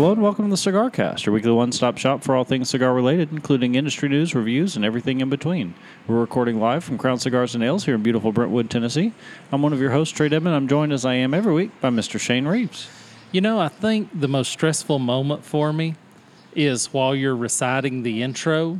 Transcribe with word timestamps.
Hello 0.00 0.12
and 0.12 0.22
welcome 0.22 0.46
to 0.46 0.50
the 0.50 0.56
Cigar 0.56 0.88
Cast, 0.88 1.26
your 1.26 1.34
weekly 1.34 1.52
one-stop 1.52 1.98
shop 1.98 2.22
for 2.22 2.34
all 2.34 2.42
things 2.42 2.70
cigar 2.70 2.94
related, 2.94 3.32
including 3.32 3.74
industry 3.74 4.08
news, 4.08 4.34
reviews, 4.34 4.74
and 4.74 4.82
everything 4.82 5.20
in 5.20 5.28
between. 5.28 5.74
We're 6.06 6.18
recording 6.18 6.58
live 6.58 6.84
from 6.84 6.96
Crown 6.96 7.18
Cigars 7.18 7.54
and 7.54 7.60
Nails 7.60 7.84
here 7.84 7.96
in 7.96 8.02
beautiful 8.02 8.32
Brentwood, 8.32 8.70
Tennessee. 8.70 9.12
I'm 9.52 9.60
one 9.60 9.74
of 9.74 9.78
your 9.78 9.90
hosts, 9.90 10.18
Trae 10.18 10.30
Dedman. 10.30 10.54
I'm 10.54 10.68
joined 10.68 10.94
as 10.94 11.04
I 11.04 11.16
am 11.16 11.34
every 11.34 11.52
week 11.52 11.78
by 11.82 11.90
Mr. 11.90 12.18
Shane 12.18 12.48
Reeves. 12.48 12.88
You 13.30 13.42
know, 13.42 13.60
I 13.60 13.68
think 13.68 14.08
the 14.18 14.26
most 14.26 14.50
stressful 14.50 14.98
moment 14.98 15.44
for 15.44 15.70
me 15.70 15.96
is 16.54 16.94
while 16.94 17.14
you're 17.14 17.36
reciting 17.36 18.02
the 18.02 18.22
intro 18.22 18.78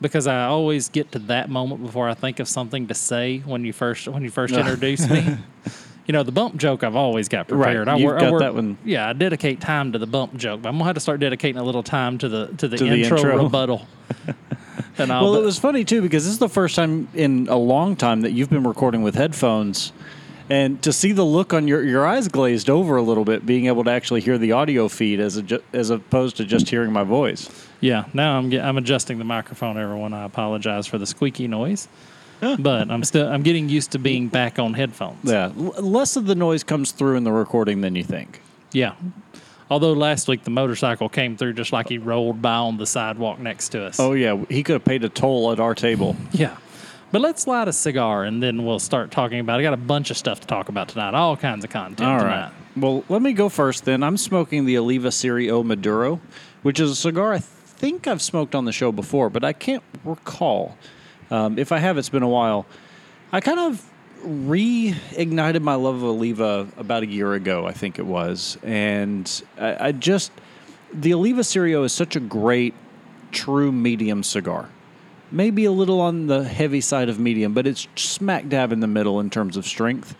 because 0.00 0.28
I 0.28 0.44
always 0.44 0.88
get 0.88 1.10
to 1.10 1.18
that 1.18 1.50
moment 1.50 1.82
before 1.82 2.08
I 2.08 2.14
think 2.14 2.38
of 2.38 2.46
something 2.46 2.86
to 2.86 2.94
say 2.94 3.38
when 3.38 3.64
you 3.64 3.72
first 3.72 4.06
when 4.06 4.22
you 4.22 4.30
first 4.30 4.54
introduce 4.56 5.10
me. 5.10 5.38
You 6.06 6.12
know, 6.12 6.22
the 6.24 6.32
bump 6.32 6.56
joke 6.56 6.82
I've 6.82 6.96
always 6.96 7.28
got 7.28 7.46
prepared. 7.48 7.88
I 7.88 7.96
You've 7.96 8.06
work, 8.06 8.20
got 8.20 8.34
I 8.34 8.38
that 8.40 8.54
one. 8.54 8.76
Yeah, 8.84 9.08
I 9.08 9.12
dedicate 9.12 9.60
time 9.60 9.92
to 9.92 9.98
the 9.98 10.06
bump 10.06 10.36
joke, 10.36 10.62
but 10.62 10.68
I'm 10.68 10.74
gonna 10.74 10.86
have 10.86 10.94
to 10.94 11.00
start 11.00 11.20
dedicating 11.20 11.60
a 11.60 11.64
little 11.64 11.82
time 11.84 12.18
to 12.18 12.28
the 12.28 12.46
to 12.58 12.66
the, 12.68 12.76
To 12.76 12.84
the 12.84 13.02
intro, 13.02 13.18
intro. 13.18 13.42
rebuttal. 13.44 13.86
and 14.98 15.08
Well, 15.10 15.36
it 15.36 15.44
was 15.44 15.58
funny 15.58 15.84
too 15.84 16.02
because 16.02 16.24
this 16.24 16.32
is 16.32 16.38
the 16.38 16.48
first 16.48 16.74
time 16.76 17.08
in 17.14 17.46
a 17.48 17.56
long 17.56 17.94
time 17.96 18.22
that 18.22 18.32
you've 18.32 18.50
been 18.50 18.64
recording 18.64 19.02
with 19.02 19.14
headphones, 19.14 19.92
and 20.50 20.82
to 20.82 20.92
see 20.92 21.12
the 21.12 21.24
look 21.24 21.54
on 21.54 21.68
your 21.68 21.84
your 21.84 22.04
eyes 22.04 22.26
glazed 22.26 22.68
over 22.68 22.96
a 22.96 23.02
little 23.02 23.24
bit, 23.24 23.46
being 23.46 23.66
able 23.66 23.84
to 23.84 23.90
actually 23.90 24.20
hear 24.22 24.38
the 24.38 24.50
audio 24.52 24.88
feed 24.88 25.20
as 25.20 25.38
a, 25.38 25.60
as 25.72 25.90
opposed 25.90 26.36
to 26.38 26.44
just 26.44 26.68
hearing 26.68 26.92
my 26.92 27.04
voice. 27.04 27.48
Yeah, 27.80 28.04
now 28.12 28.38
I'm 28.38 28.52
I'm 28.52 28.76
adjusting 28.76 29.18
the 29.18 29.24
microphone. 29.24 29.78
Everyone, 29.78 30.12
I 30.12 30.24
apologize 30.24 30.86
for 30.88 30.98
the 30.98 31.06
squeaky 31.06 31.46
noise, 31.48 31.86
but 32.58 32.90
I'm 32.90 33.04
still 33.04 33.28
I'm 33.28 33.42
getting 33.42 33.68
used 33.68 33.92
to 33.92 33.98
being 33.98 34.28
back 34.28 34.58
on 34.58 34.74
headphones. 34.74 35.18
Yeah, 35.24 35.52
l- 35.56 35.74
less 35.82 36.16
of 36.16 36.26
the 36.26 36.34
noise 36.34 36.62
comes 36.64 36.90
through 36.92 37.16
in 37.16 37.24
the 37.24 37.32
recording 37.32 37.80
than 37.80 37.94
you 37.94 38.04
think. 38.04 38.40
Yeah. 38.72 38.94
Although 39.70 39.92
last 39.94 40.28
week 40.28 40.44
the 40.44 40.50
motorcycle 40.50 41.08
came 41.08 41.36
through 41.36 41.54
just 41.54 41.72
like 41.72 41.88
he 41.88 41.96
rolled 41.98 42.42
by 42.42 42.54
on 42.54 42.76
the 42.76 42.86
sidewalk 42.86 43.38
next 43.38 43.70
to 43.70 43.84
us. 43.84 43.98
Oh 43.98 44.12
yeah, 44.12 44.42
he 44.48 44.62
could 44.62 44.74
have 44.74 44.84
paid 44.84 45.04
a 45.04 45.08
toll 45.08 45.52
at 45.52 45.60
our 45.60 45.74
table. 45.74 46.16
yeah. 46.32 46.56
But 47.10 47.20
let's 47.20 47.46
light 47.46 47.68
a 47.68 47.72
cigar 47.74 48.24
and 48.24 48.42
then 48.42 48.64
we'll 48.64 48.78
start 48.78 49.10
talking 49.10 49.38
about. 49.38 49.60
I 49.60 49.62
got 49.62 49.74
a 49.74 49.78
bunch 49.78 50.10
of 50.10 50.16
stuff 50.16 50.40
to 50.40 50.46
talk 50.46 50.68
about 50.70 50.88
tonight. 50.88 51.12
All 51.14 51.36
kinds 51.36 51.62
of 51.64 51.70
content 51.70 52.08
All 52.08 52.18
tonight. 52.18 52.44
right. 52.44 52.52
Well, 52.74 53.04
let 53.10 53.20
me 53.20 53.34
go 53.34 53.50
first 53.50 53.84
then. 53.84 54.02
I'm 54.02 54.16
smoking 54.16 54.64
the 54.64 54.78
Oliva 54.78 55.12
Serie 55.12 55.50
O 55.50 55.62
Maduro, 55.62 56.20
which 56.62 56.80
is 56.80 56.90
a 56.90 56.96
cigar 56.96 57.34
I 57.34 57.38
think 57.38 58.06
I've 58.06 58.22
smoked 58.22 58.54
on 58.54 58.64
the 58.64 58.72
show 58.72 58.92
before, 58.92 59.28
but 59.28 59.44
I 59.44 59.52
can't 59.52 59.82
recall. 60.04 60.76
Um, 61.32 61.58
if 61.58 61.72
I 61.72 61.78
have, 61.78 61.96
it's 61.96 62.10
been 62.10 62.22
a 62.22 62.28
while. 62.28 62.66
I 63.32 63.40
kind 63.40 63.58
of 63.58 63.82
reignited 64.22 65.62
my 65.62 65.74
love 65.74 65.94
of 65.94 66.04
Oliva 66.04 66.68
about 66.76 67.02
a 67.02 67.06
year 67.06 67.32
ago, 67.32 67.66
I 67.66 67.72
think 67.72 67.98
it 67.98 68.04
was. 68.04 68.58
And 68.62 69.42
I, 69.58 69.88
I 69.88 69.92
just, 69.92 70.30
the 70.92 71.14
Oliva 71.14 71.42
Serie 71.42 71.74
O 71.74 71.84
is 71.84 71.92
such 71.94 72.16
a 72.16 72.20
great, 72.20 72.74
true 73.30 73.72
medium 73.72 74.22
cigar. 74.22 74.68
Maybe 75.30 75.64
a 75.64 75.72
little 75.72 76.02
on 76.02 76.26
the 76.26 76.44
heavy 76.44 76.82
side 76.82 77.08
of 77.08 77.18
medium, 77.18 77.54
but 77.54 77.66
it's 77.66 77.88
smack 77.96 78.50
dab 78.50 78.70
in 78.70 78.80
the 78.80 78.86
middle 78.86 79.18
in 79.18 79.30
terms 79.30 79.56
of 79.56 79.66
strength. 79.66 80.14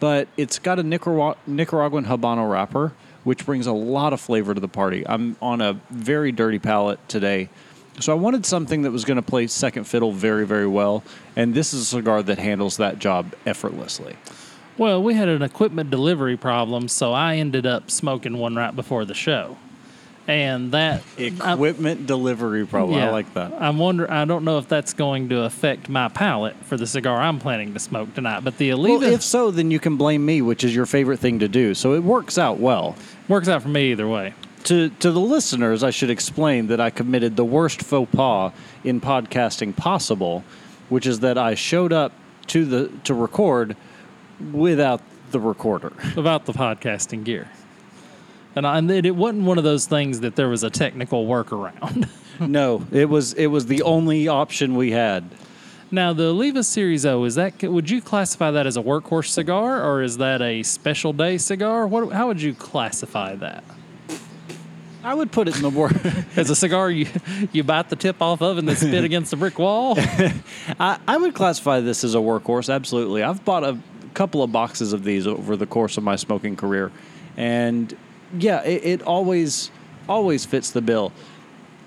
But 0.00 0.26
it's 0.36 0.58
got 0.58 0.80
a 0.80 0.82
Nicarag- 0.82 1.36
Nicaraguan 1.46 2.06
Habano 2.06 2.50
wrapper, 2.50 2.92
which 3.22 3.46
brings 3.46 3.68
a 3.68 3.72
lot 3.72 4.12
of 4.12 4.20
flavor 4.20 4.52
to 4.52 4.60
the 4.60 4.66
party. 4.66 5.06
I'm 5.06 5.36
on 5.40 5.60
a 5.60 5.80
very 5.90 6.32
dirty 6.32 6.58
palate 6.58 6.98
today. 7.08 7.50
So 8.00 8.12
I 8.12 8.16
wanted 8.16 8.44
something 8.44 8.82
that 8.82 8.90
was 8.90 9.04
going 9.04 9.16
to 9.16 9.22
play 9.22 9.46
second 9.46 9.84
fiddle 9.84 10.12
very, 10.12 10.46
very 10.46 10.66
well. 10.66 11.02
And 11.34 11.54
this 11.54 11.72
is 11.72 11.82
a 11.82 11.84
cigar 11.84 12.22
that 12.22 12.38
handles 12.38 12.76
that 12.76 12.98
job 12.98 13.34
effortlessly. 13.46 14.16
Well, 14.78 15.02
we 15.02 15.14
had 15.14 15.28
an 15.28 15.42
equipment 15.42 15.90
delivery 15.90 16.36
problem, 16.36 16.88
so 16.88 17.12
I 17.12 17.36
ended 17.36 17.64
up 17.66 17.90
smoking 17.90 18.36
one 18.36 18.54
right 18.54 18.76
before 18.76 19.06
the 19.06 19.14
show. 19.14 19.56
And 20.28 20.72
that 20.72 21.04
Equipment 21.16 22.06
delivery 22.06 22.66
problem. 22.66 22.98
I 22.98 23.10
like 23.10 23.32
that. 23.34 23.52
I'm 23.60 23.78
wonder. 23.78 24.10
I 24.10 24.24
don't 24.24 24.44
know 24.44 24.58
if 24.58 24.66
that's 24.68 24.92
going 24.92 25.28
to 25.28 25.42
affect 25.42 25.88
my 25.88 26.08
palate 26.08 26.56
for 26.64 26.76
the 26.76 26.86
cigar 26.86 27.20
I'm 27.20 27.38
planning 27.38 27.74
to 27.74 27.78
smoke 27.78 28.12
tonight. 28.12 28.42
But 28.42 28.58
the 28.58 28.74
Well, 28.74 29.02
if 29.04 29.22
so, 29.22 29.52
then 29.52 29.70
you 29.70 29.78
can 29.78 29.96
blame 29.96 30.26
me, 30.26 30.42
which 30.42 30.64
is 30.64 30.74
your 30.74 30.84
favorite 30.84 31.20
thing 31.20 31.38
to 31.38 31.48
do. 31.48 31.74
So 31.74 31.94
it 31.94 32.02
works 32.02 32.38
out 32.38 32.58
well. 32.58 32.96
works 33.28 33.46
out 33.46 33.62
for 33.62 33.68
me 33.68 33.92
either 33.92 34.08
way. 34.08 34.34
To, 34.66 34.88
to 34.88 35.12
the 35.12 35.20
listeners, 35.20 35.84
I 35.84 35.90
should 35.90 36.10
explain 36.10 36.66
that 36.66 36.80
I 36.80 36.90
committed 36.90 37.36
the 37.36 37.44
worst 37.44 37.82
faux 37.82 38.10
pas 38.10 38.52
in 38.82 39.00
podcasting 39.00 39.76
possible, 39.76 40.42
which 40.88 41.06
is 41.06 41.20
that 41.20 41.38
I 41.38 41.54
showed 41.54 41.92
up 41.92 42.12
to 42.48 42.64
the 42.64 42.88
to 43.04 43.14
record 43.14 43.76
without 44.52 45.02
the 45.30 45.38
recorder. 45.38 45.92
about 46.16 46.46
the 46.46 46.52
podcasting 46.52 47.22
gear. 47.22 47.48
And, 48.56 48.66
I, 48.66 48.78
and 48.78 48.90
it, 48.90 49.06
it 49.06 49.14
wasn't 49.14 49.44
one 49.44 49.56
of 49.56 49.62
those 49.62 49.86
things 49.86 50.18
that 50.20 50.34
there 50.34 50.48
was 50.48 50.64
a 50.64 50.70
technical 50.70 51.26
workaround. 51.26 52.08
no, 52.40 52.84
it 52.90 53.08
was 53.08 53.34
it 53.34 53.46
was 53.46 53.66
the 53.66 53.82
only 53.82 54.26
option 54.26 54.74
we 54.74 54.90
had. 54.90 55.30
now, 55.92 56.12
the 56.12 56.30
Oliva 56.30 56.64
Series 56.64 57.06
O 57.06 57.22
is 57.22 57.36
that? 57.36 57.62
Would 57.62 57.88
you 57.88 58.02
classify 58.02 58.50
that 58.50 58.66
as 58.66 58.76
a 58.76 58.82
workhorse 58.82 59.28
cigar, 59.28 59.80
or 59.84 60.02
is 60.02 60.16
that 60.16 60.42
a 60.42 60.64
special 60.64 61.12
day 61.12 61.38
cigar? 61.38 61.86
What? 61.86 62.12
How 62.12 62.26
would 62.26 62.42
you 62.42 62.52
classify 62.52 63.36
that? 63.36 63.62
I 65.06 65.14
would 65.14 65.30
put 65.30 65.46
it 65.46 65.54
in 65.54 65.62
the 65.62 65.70
word. 65.70 65.94
As 66.36 66.50
a 66.50 66.56
cigar 66.56 66.90
you 66.90 67.06
you 67.52 67.62
bite 67.62 67.90
the 67.90 67.96
tip 67.96 68.20
off 68.20 68.42
of 68.42 68.58
and 68.58 68.68
then 68.68 68.74
spit 68.74 69.04
against 69.04 69.30
the 69.30 69.36
brick 69.36 69.56
wall? 69.56 69.94
I, 70.80 70.98
I 71.06 71.16
would 71.16 71.32
classify 71.32 71.78
this 71.78 72.02
as 72.02 72.16
a 72.16 72.18
workhorse. 72.18 72.74
Absolutely, 72.74 73.22
I've 73.22 73.44
bought 73.44 73.62
a 73.62 73.78
couple 74.14 74.42
of 74.42 74.50
boxes 74.50 74.92
of 74.92 75.04
these 75.04 75.28
over 75.28 75.56
the 75.56 75.66
course 75.66 75.96
of 75.96 76.02
my 76.02 76.16
smoking 76.16 76.56
career, 76.56 76.90
and 77.36 77.96
yeah, 78.36 78.64
it, 78.64 78.84
it 78.84 79.02
always 79.02 79.70
always 80.08 80.44
fits 80.44 80.72
the 80.72 80.82
bill. 80.82 81.12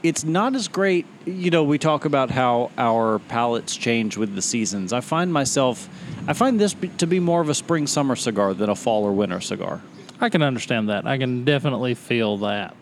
It's 0.02 0.24
not 0.24 0.56
as 0.56 0.70
great, 0.70 1.06
you 1.26 1.52
know. 1.52 1.66
We 1.66 1.78
talk 1.78 2.06
about 2.06 2.32
how 2.32 2.72
our 2.78 3.20
palates 3.20 3.76
change 3.76 4.16
with 4.16 4.34
the 4.34 4.42
seasons. 4.42 4.94
I 4.94 5.02
find 5.02 5.34
myself, 5.34 5.90
I 6.26 6.32
find 6.32 6.58
this 6.58 6.74
be- 6.74 6.88
to 7.00 7.06
be 7.06 7.20
more 7.20 7.42
of 7.42 7.50
a 7.50 7.54
spring 7.54 7.86
summer 7.86 8.16
cigar 8.16 8.54
than 8.54 8.70
a 8.70 8.76
fall 8.76 9.04
or 9.04 9.12
winter 9.12 9.42
cigar. 9.42 9.82
I 10.22 10.30
can 10.30 10.42
understand 10.42 10.88
that. 10.88 11.06
I 11.06 11.18
can 11.18 11.44
definitely 11.44 11.96
feel 11.96 12.38
that. 12.38 12.76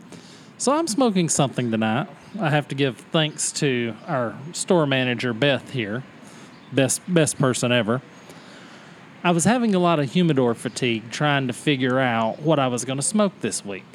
So 0.60 0.74
I'm 0.74 0.88
smoking 0.88 1.30
something 1.30 1.70
tonight. 1.70 2.08
I 2.40 2.50
have 2.50 2.68
to 2.70 2.76
give 2.76 2.98
thanks 2.98 3.52
to 3.54 3.94
our 4.08 4.36
store 4.54 4.88
manager 4.88 5.32
Beth 5.32 5.70
here, 5.70 6.04
best 6.72 7.02
best 7.08 7.38
person 7.38 7.72
ever. 7.72 8.02
I 9.24 9.32
was 9.32 9.44
having 9.44 9.76
a 9.76 9.80
lot 9.80 10.00
of 10.00 10.12
humidor 10.12 10.56
fatigue 10.56 11.12
trying 11.12 11.46
to 11.48 11.54
figure 11.54 12.00
out 12.00 12.42
what 12.42 12.58
I 12.58 12.70
was 12.70 12.86
going 12.86 12.98
to 12.98 13.04
smoke 13.04 13.34
this 13.42 13.64
week. 13.64 13.86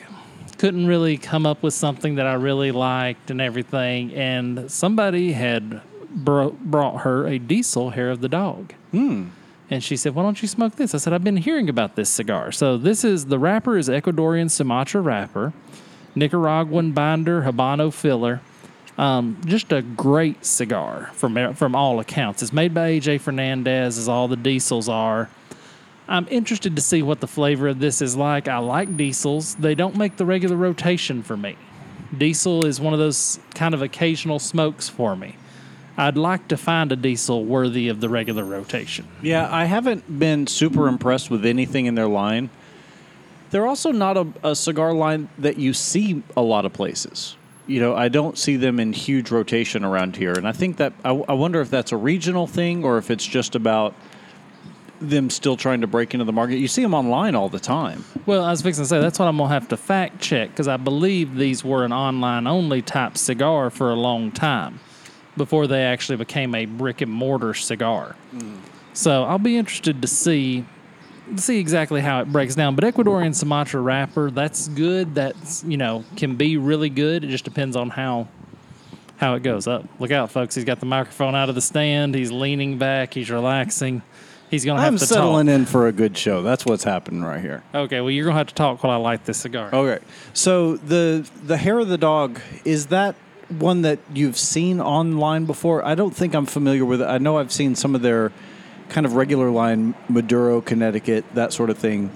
Couldn't 0.58 0.86
really 0.86 1.16
come 1.16 1.46
up 1.46 1.64
with 1.64 1.74
something 1.74 2.14
that 2.14 2.26
I 2.26 2.34
really 2.34 2.70
liked 2.70 3.32
and 3.32 3.40
everything, 3.40 4.14
and 4.14 4.70
somebody 4.70 5.32
had 5.32 5.82
bro- 6.10 6.56
brought 6.60 7.00
her 7.00 7.26
a 7.26 7.40
diesel 7.40 7.90
hair 7.90 8.10
of 8.10 8.20
the 8.20 8.28
dog. 8.28 8.72
Hmm. 8.92 9.30
And 9.68 9.82
she 9.82 9.96
said, 9.96 10.14
Why 10.14 10.22
don't 10.22 10.40
you 10.40 10.46
smoke 10.46 10.76
this? 10.76 10.94
I 10.94 10.98
said, 10.98 11.12
I've 11.12 11.24
been 11.24 11.38
hearing 11.38 11.68
about 11.68 11.96
this 11.96 12.10
cigar. 12.10 12.52
So 12.52 12.76
this 12.76 13.02
is 13.02 13.26
the 13.26 13.38
wrapper 13.38 13.78
is 13.78 13.88
Ecuadorian 13.88 14.50
Sumatra 14.50 15.00
wrapper, 15.00 15.52
Nicaraguan 16.14 16.92
binder, 16.92 17.42
Habano 17.42 17.92
filler. 17.92 18.40
Um, 18.98 19.40
just 19.46 19.72
a 19.72 19.80
great 19.80 20.44
cigar 20.44 21.10
from 21.14 21.54
from 21.54 21.74
all 21.74 21.98
accounts. 21.98 22.42
It's 22.42 22.52
made 22.52 22.74
by 22.74 22.90
AJ 22.90 23.22
Fernandez, 23.22 23.96
as 23.96 24.08
all 24.08 24.28
the 24.28 24.36
diesels 24.36 24.88
are. 24.88 25.30
I'm 26.08 26.26
interested 26.28 26.76
to 26.76 26.82
see 26.82 27.02
what 27.02 27.20
the 27.20 27.26
flavor 27.26 27.68
of 27.68 27.78
this 27.78 28.02
is 28.02 28.16
like. 28.16 28.48
I 28.48 28.58
like 28.58 28.96
diesels. 28.96 29.54
They 29.54 29.74
don't 29.74 29.96
make 29.96 30.16
the 30.16 30.26
regular 30.26 30.56
rotation 30.56 31.22
for 31.22 31.36
me. 31.36 31.56
Diesel 32.16 32.66
is 32.66 32.80
one 32.80 32.92
of 32.92 32.98
those 32.98 33.38
kind 33.54 33.72
of 33.72 33.80
occasional 33.80 34.38
smokes 34.38 34.88
for 34.88 35.16
me. 35.16 35.36
I'd 35.96 36.16
like 36.16 36.48
to 36.48 36.56
find 36.56 36.90
a 36.92 36.96
diesel 36.96 37.44
worthy 37.44 37.88
of 37.88 38.00
the 38.00 38.08
regular 38.08 38.44
rotation. 38.44 39.06
Yeah, 39.22 39.48
I 39.50 39.64
haven't 39.64 40.18
been 40.18 40.46
super 40.46 40.88
impressed 40.88 41.30
with 41.30 41.44
anything 41.46 41.86
in 41.86 41.94
their 41.94 42.08
line. 42.08 42.50
They're 43.52 43.66
also 43.66 43.92
not 43.92 44.16
a, 44.16 44.26
a 44.42 44.56
cigar 44.56 44.94
line 44.94 45.28
that 45.38 45.58
you 45.58 45.74
see 45.74 46.22
a 46.36 46.42
lot 46.42 46.64
of 46.64 46.72
places. 46.72 47.36
You 47.66 47.80
know, 47.80 47.94
I 47.94 48.08
don't 48.08 48.36
see 48.38 48.56
them 48.56 48.80
in 48.80 48.94
huge 48.94 49.30
rotation 49.30 49.84
around 49.84 50.16
here. 50.16 50.32
And 50.32 50.48
I 50.48 50.52
think 50.52 50.78
that, 50.78 50.94
I, 51.04 51.10
I 51.10 51.34
wonder 51.34 51.60
if 51.60 51.68
that's 51.70 51.92
a 51.92 51.96
regional 51.96 52.46
thing 52.46 52.82
or 52.82 52.96
if 52.96 53.10
it's 53.10 53.26
just 53.26 53.54
about 53.54 53.94
them 55.02 55.28
still 55.28 55.56
trying 55.56 55.82
to 55.82 55.86
break 55.86 56.14
into 56.14 56.24
the 56.24 56.32
market. 56.32 56.56
You 56.56 56.66
see 56.68 56.80
them 56.80 56.94
online 56.94 57.34
all 57.34 57.50
the 57.50 57.60
time. 57.60 58.06
Well, 58.24 58.42
I 58.42 58.50
was 58.50 58.62
fixing 58.62 58.84
to 58.84 58.88
say 58.88 59.00
that's 59.00 59.18
what 59.18 59.26
I'm 59.26 59.36
gonna 59.36 59.52
have 59.52 59.68
to 59.68 59.76
fact 59.76 60.20
check 60.20 60.50
because 60.50 60.68
I 60.68 60.78
believe 60.78 61.34
these 61.34 61.62
were 61.62 61.84
an 61.84 61.92
online 61.92 62.46
only 62.46 62.80
type 62.80 63.18
cigar 63.18 63.68
for 63.68 63.90
a 63.90 63.96
long 63.96 64.32
time 64.32 64.80
before 65.36 65.66
they 65.66 65.82
actually 65.82 66.16
became 66.16 66.54
a 66.54 66.64
brick 66.64 67.02
and 67.02 67.12
mortar 67.12 67.52
cigar. 67.52 68.16
Mm. 68.34 68.58
So 68.94 69.24
I'll 69.24 69.38
be 69.38 69.56
interested 69.56 70.00
to 70.00 70.08
see 70.08 70.64
see 71.38 71.58
exactly 71.58 72.00
how 72.00 72.20
it 72.20 72.32
breaks 72.32 72.54
down. 72.54 72.74
But 72.74 72.84
Ecuadorian 72.84 73.34
Sumatra 73.34 73.80
wrapper, 73.80 74.30
that's 74.30 74.68
good. 74.68 75.14
That's 75.14 75.64
you 75.64 75.76
know 75.76 76.04
can 76.16 76.36
be 76.36 76.56
really 76.56 76.90
good. 76.90 77.24
It 77.24 77.28
just 77.28 77.44
depends 77.44 77.76
on 77.76 77.90
how 77.90 78.28
how 79.16 79.34
it 79.34 79.42
goes 79.42 79.66
up. 79.66 79.84
Look 79.98 80.10
out, 80.10 80.30
folks! 80.30 80.54
He's 80.54 80.64
got 80.64 80.80
the 80.80 80.86
microphone 80.86 81.34
out 81.34 81.48
of 81.48 81.54
the 81.54 81.60
stand. 81.60 82.14
He's 82.14 82.30
leaning 82.30 82.78
back. 82.78 83.14
He's 83.14 83.30
relaxing. 83.30 84.02
He's 84.50 84.64
to 84.64 84.74
have 84.74 84.92
I'm 84.92 84.98
to 84.98 85.06
settling 85.06 85.46
talk. 85.46 85.54
in 85.54 85.64
for 85.64 85.88
a 85.88 85.92
good 85.92 86.16
show. 86.18 86.42
That's 86.42 86.66
what's 86.66 86.84
happening 86.84 87.22
right 87.22 87.40
here. 87.40 87.62
Okay, 87.74 88.02
well, 88.02 88.10
you're 88.10 88.26
to 88.28 88.34
have 88.34 88.48
to 88.48 88.54
talk 88.54 88.84
while 88.84 88.92
I 88.92 88.96
light 88.96 89.24
this 89.24 89.38
cigar. 89.38 89.70
Okay. 89.72 90.04
So 90.34 90.76
the 90.76 91.26
the 91.42 91.56
hair 91.56 91.78
of 91.78 91.88
the 91.88 91.96
dog 91.96 92.38
is 92.64 92.88
that 92.88 93.14
one 93.48 93.80
that 93.82 93.98
you've 94.12 94.36
seen 94.36 94.78
online 94.78 95.46
before? 95.46 95.82
I 95.84 95.94
don't 95.94 96.14
think 96.14 96.34
I'm 96.34 96.44
familiar 96.44 96.84
with 96.84 97.00
it. 97.00 97.06
I 97.06 97.16
know 97.16 97.38
I've 97.38 97.50
seen 97.50 97.74
some 97.74 97.94
of 97.94 98.02
their 98.02 98.30
kind 98.92 99.06
of 99.06 99.14
regular 99.14 99.50
line 99.50 99.94
Maduro, 100.08 100.60
Connecticut, 100.60 101.24
that 101.34 101.52
sort 101.52 101.70
of 101.70 101.78
thing. 101.78 102.10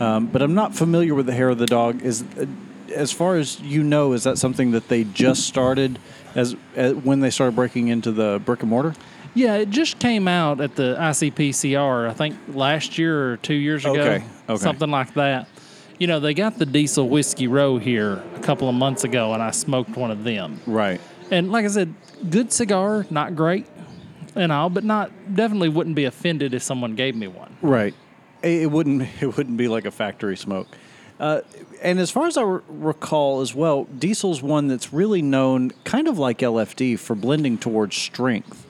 Um, 0.00 0.26
but 0.26 0.42
I'm 0.42 0.54
not 0.54 0.74
familiar 0.74 1.14
with 1.14 1.26
the 1.26 1.34
hair 1.34 1.50
of 1.50 1.58
the 1.58 1.66
dog. 1.66 2.02
Is 2.02 2.24
uh, 2.38 2.46
as 2.92 3.12
far 3.12 3.36
as 3.36 3.60
you 3.60 3.82
know, 3.82 4.12
is 4.12 4.24
that 4.24 4.38
something 4.38 4.72
that 4.72 4.88
they 4.88 5.04
just 5.04 5.46
started 5.46 5.98
as, 6.34 6.56
as 6.74 6.94
when 6.94 7.20
they 7.20 7.30
started 7.30 7.54
breaking 7.54 7.88
into 7.88 8.10
the 8.10 8.40
brick 8.44 8.62
and 8.62 8.70
mortar? 8.70 8.94
Yeah, 9.34 9.56
it 9.56 9.70
just 9.70 9.98
came 9.98 10.28
out 10.28 10.60
at 10.60 10.76
the 10.76 10.96
IPCPR, 10.98 12.08
I 12.08 12.12
think 12.12 12.36
last 12.48 12.98
year 12.98 13.32
or 13.32 13.36
two 13.36 13.54
years 13.54 13.84
ago. 13.84 14.00
Okay, 14.00 14.24
okay. 14.48 14.62
Something 14.62 14.90
like 14.90 15.14
that. 15.14 15.48
You 15.98 16.06
know, 16.06 16.20
they 16.20 16.34
got 16.34 16.58
the 16.58 16.66
Diesel 16.66 17.08
Whiskey 17.08 17.46
Row 17.46 17.78
here 17.78 18.22
a 18.36 18.40
couple 18.40 18.68
of 18.68 18.74
months 18.74 19.04
ago, 19.04 19.32
and 19.32 19.42
I 19.42 19.50
smoked 19.50 19.96
one 19.96 20.10
of 20.10 20.24
them. 20.24 20.60
Right. 20.66 21.00
And 21.30 21.50
like 21.50 21.64
I 21.64 21.68
said, 21.68 21.94
good 22.30 22.52
cigar, 22.52 23.06
not 23.10 23.34
great 23.34 23.66
and 24.34 24.52
all, 24.52 24.70
but 24.70 24.84
not 24.84 25.10
definitely 25.34 25.68
wouldn't 25.68 25.96
be 25.96 26.04
offended 26.04 26.54
if 26.54 26.62
someone 26.62 26.94
gave 26.94 27.14
me 27.14 27.26
one. 27.28 27.56
Right. 27.62 27.94
It 28.42 28.70
wouldn't. 28.70 29.08
It 29.20 29.36
wouldn't 29.36 29.56
be 29.56 29.68
like 29.68 29.84
a 29.84 29.90
factory 29.90 30.36
smoke. 30.36 30.68
Uh, 31.20 31.40
and 31.82 32.00
as 32.00 32.10
far 32.10 32.26
as 32.26 32.36
I 32.36 32.42
recall 32.42 33.40
as 33.40 33.54
well, 33.54 33.84
Diesel's 33.84 34.42
one 34.42 34.66
that's 34.68 34.92
really 34.92 35.22
known, 35.22 35.70
kind 35.84 36.08
of 36.08 36.18
like 36.18 36.38
LFD, 36.38 36.98
for 36.98 37.14
blending 37.14 37.56
towards 37.56 37.96
strength. 37.96 38.66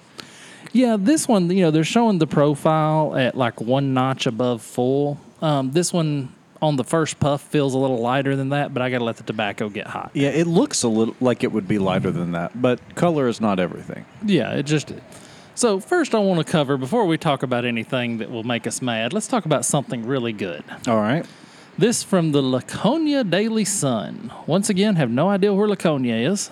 Yeah, 0.73 0.97
this 0.99 1.27
one, 1.27 1.49
you 1.51 1.63
know, 1.63 1.71
they're 1.71 1.85
showing 1.85 2.19
the 2.19 2.27
profile 2.27 3.17
at 3.17 3.37
like 3.37 3.61
one 3.61 3.95
notch 3.95 4.27
above 4.27 4.61
full. 4.61 5.19
Um, 5.41 5.71
this 5.71 5.93
one 5.93 6.35
on 6.61 6.77
the 6.77 6.85
first 6.85 7.21
puff 7.21 7.43
feels 7.43 7.75
a 7.75 7.79
little 7.79 7.99
lighter 7.99 8.35
than 8.37 8.49
that, 8.49 8.75
but 8.75 8.83
I 8.83 8.91
got 8.91 8.99
to 8.99 9.05
let 9.05 9.17
the 9.17 9.23
tobacco 9.23 9.69
get 9.69 9.87
hot. 9.87 10.11
Yeah, 10.15 10.31
it 10.31 10.47
looks 10.47 10.83
a 10.83 10.89
little 10.89 11.15
like 11.21 11.45
it 11.45 11.53
would 11.53 11.69
be 11.69 11.79
lighter 11.79 12.11
than 12.11 12.33
that, 12.33 12.61
but 12.61 12.95
color 12.95 13.29
is 13.29 13.41
not 13.41 13.61
everything. 13.61 14.05
Yeah, 14.25 14.53
it 14.53 14.65
just. 14.65 14.93
So 15.57 15.79
first, 15.79 16.15
I 16.15 16.19
want 16.19 16.45
to 16.45 16.51
cover 16.51 16.77
before 16.77 17.07
we 17.07 17.17
talk 17.17 17.43
about 17.43 17.65
anything 17.65 18.19
that 18.19 18.31
will 18.31 18.43
make 18.43 18.67
us 18.67 18.83
mad. 18.83 19.13
Let's 19.13 19.29
talk 19.29 19.45
about 19.47 19.65
something 19.65 20.05
really 20.05 20.33
good. 20.33 20.65
All 20.89 20.97
right. 20.97 21.25
This 21.79 22.03
from 22.03 22.33
the 22.33 22.43
Laconia 22.43 23.25
Daily 23.25 23.65
Sun. 23.65 24.33
Once 24.47 24.69
again, 24.69 24.97
have 24.97 25.11
no 25.11 25.29
idea 25.29 25.53
where 25.55 25.69
Laconia 25.69 26.17
is, 26.17 26.51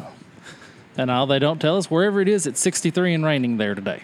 and 0.97 1.11
all 1.11 1.27
they 1.27 1.39
don't 1.39 1.61
tell 1.61 1.77
us 1.77 1.91
wherever 1.91 2.21
it 2.21 2.29
is. 2.29 2.47
It's 2.47 2.61
63 2.61 3.15
and 3.15 3.25
raining 3.25 3.57
there 3.57 3.75
today. 3.75 4.03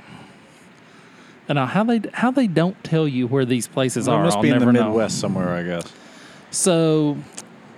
And 1.48 1.58
how 1.58 1.84
they 1.84 2.02
how 2.12 2.30
they 2.30 2.46
don't 2.46 2.82
tell 2.84 3.08
you 3.08 3.26
where 3.26 3.44
these 3.44 3.66
places 3.66 4.06
It 4.06 4.12
are, 4.12 4.22
must 4.24 4.36
I'll 4.36 4.42
be 4.42 4.50
in 4.50 4.54
the 4.54 4.66
never 4.66 4.72
know. 4.72 4.88
Midwest 4.88 5.18
somewhere, 5.18 5.48
I 5.48 5.62
guess. 5.62 5.92
So 6.50 7.16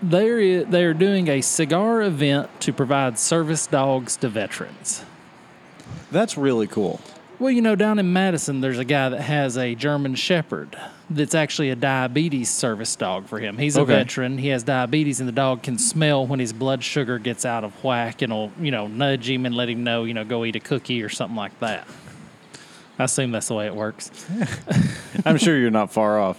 they're 0.02 0.64
they're 0.64 0.94
doing 0.94 1.28
a 1.28 1.40
cigar 1.40 2.02
event 2.02 2.61
to 2.62 2.73
provide 2.73 3.19
service 3.19 3.66
dogs 3.66 4.16
to 4.19 4.28
veterans. 4.28 5.05
That's 6.11 6.37
really 6.37 6.67
cool. 6.67 7.01
Well, 7.39 7.51
you 7.51 7.62
know, 7.62 7.75
down 7.75 7.99
in 7.99 8.12
Madison, 8.12 8.61
there's 8.61 8.79
a 8.79 8.85
guy 8.85 9.09
that 9.09 9.23
has 9.23 9.57
a 9.57 9.75
German 9.75 10.15
Shepherd 10.15 10.77
that's 11.09 11.35
actually 11.35 11.71
a 11.71 11.75
diabetes 11.77 12.51
service 12.51 12.95
dog 12.97 13.29
for 13.29 13.39
him. 13.39 13.57
He's 13.57 13.79
a 13.79 13.81
Okay. 13.81 13.95
veteran. 13.95 14.37
He 14.37 14.49
has 14.49 14.62
diabetes, 14.62 15.21
and 15.21 15.29
the 15.29 15.33
dog 15.33 15.62
can 15.62 15.79
smell 15.79 16.27
when 16.27 16.39
his 16.39 16.53
blood 16.53 16.85
sugar 16.85 17.19
gets 17.19 17.47
out 17.47 17.65
of 17.65 17.73
whack 17.83 18.21
and 18.21 18.31
will, 18.31 18.53
you 18.61 18.71
know, 18.71 18.89
nudge 18.89 19.31
him 19.31 19.47
and 19.47 19.55
let 19.55 19.71
him 19.71 19.83
know, 19.85 20.05
you 20.05 20.12
know, 20.12 20.25
go 20.25 20.45
eat 20.45 20.55
a 20.57 20.61
cookie 20.61 21.03
or 21.03 21.09
something 21.09 21.37
like 21.37 21.59
that. 21.61 21.87
I 22.99 23.05
assume 23.05 23.31
that's 23.33 23.49
the 23.49 23.55
way 23.55 23.65
it 23.67 23.75
works. 23.75 24.11
I'm 25.25 25.39
sure 25.39 25.57
you're 25.57 25.71
not 25.71 25.91
far 25.91 26.21
off. 26.21 26.39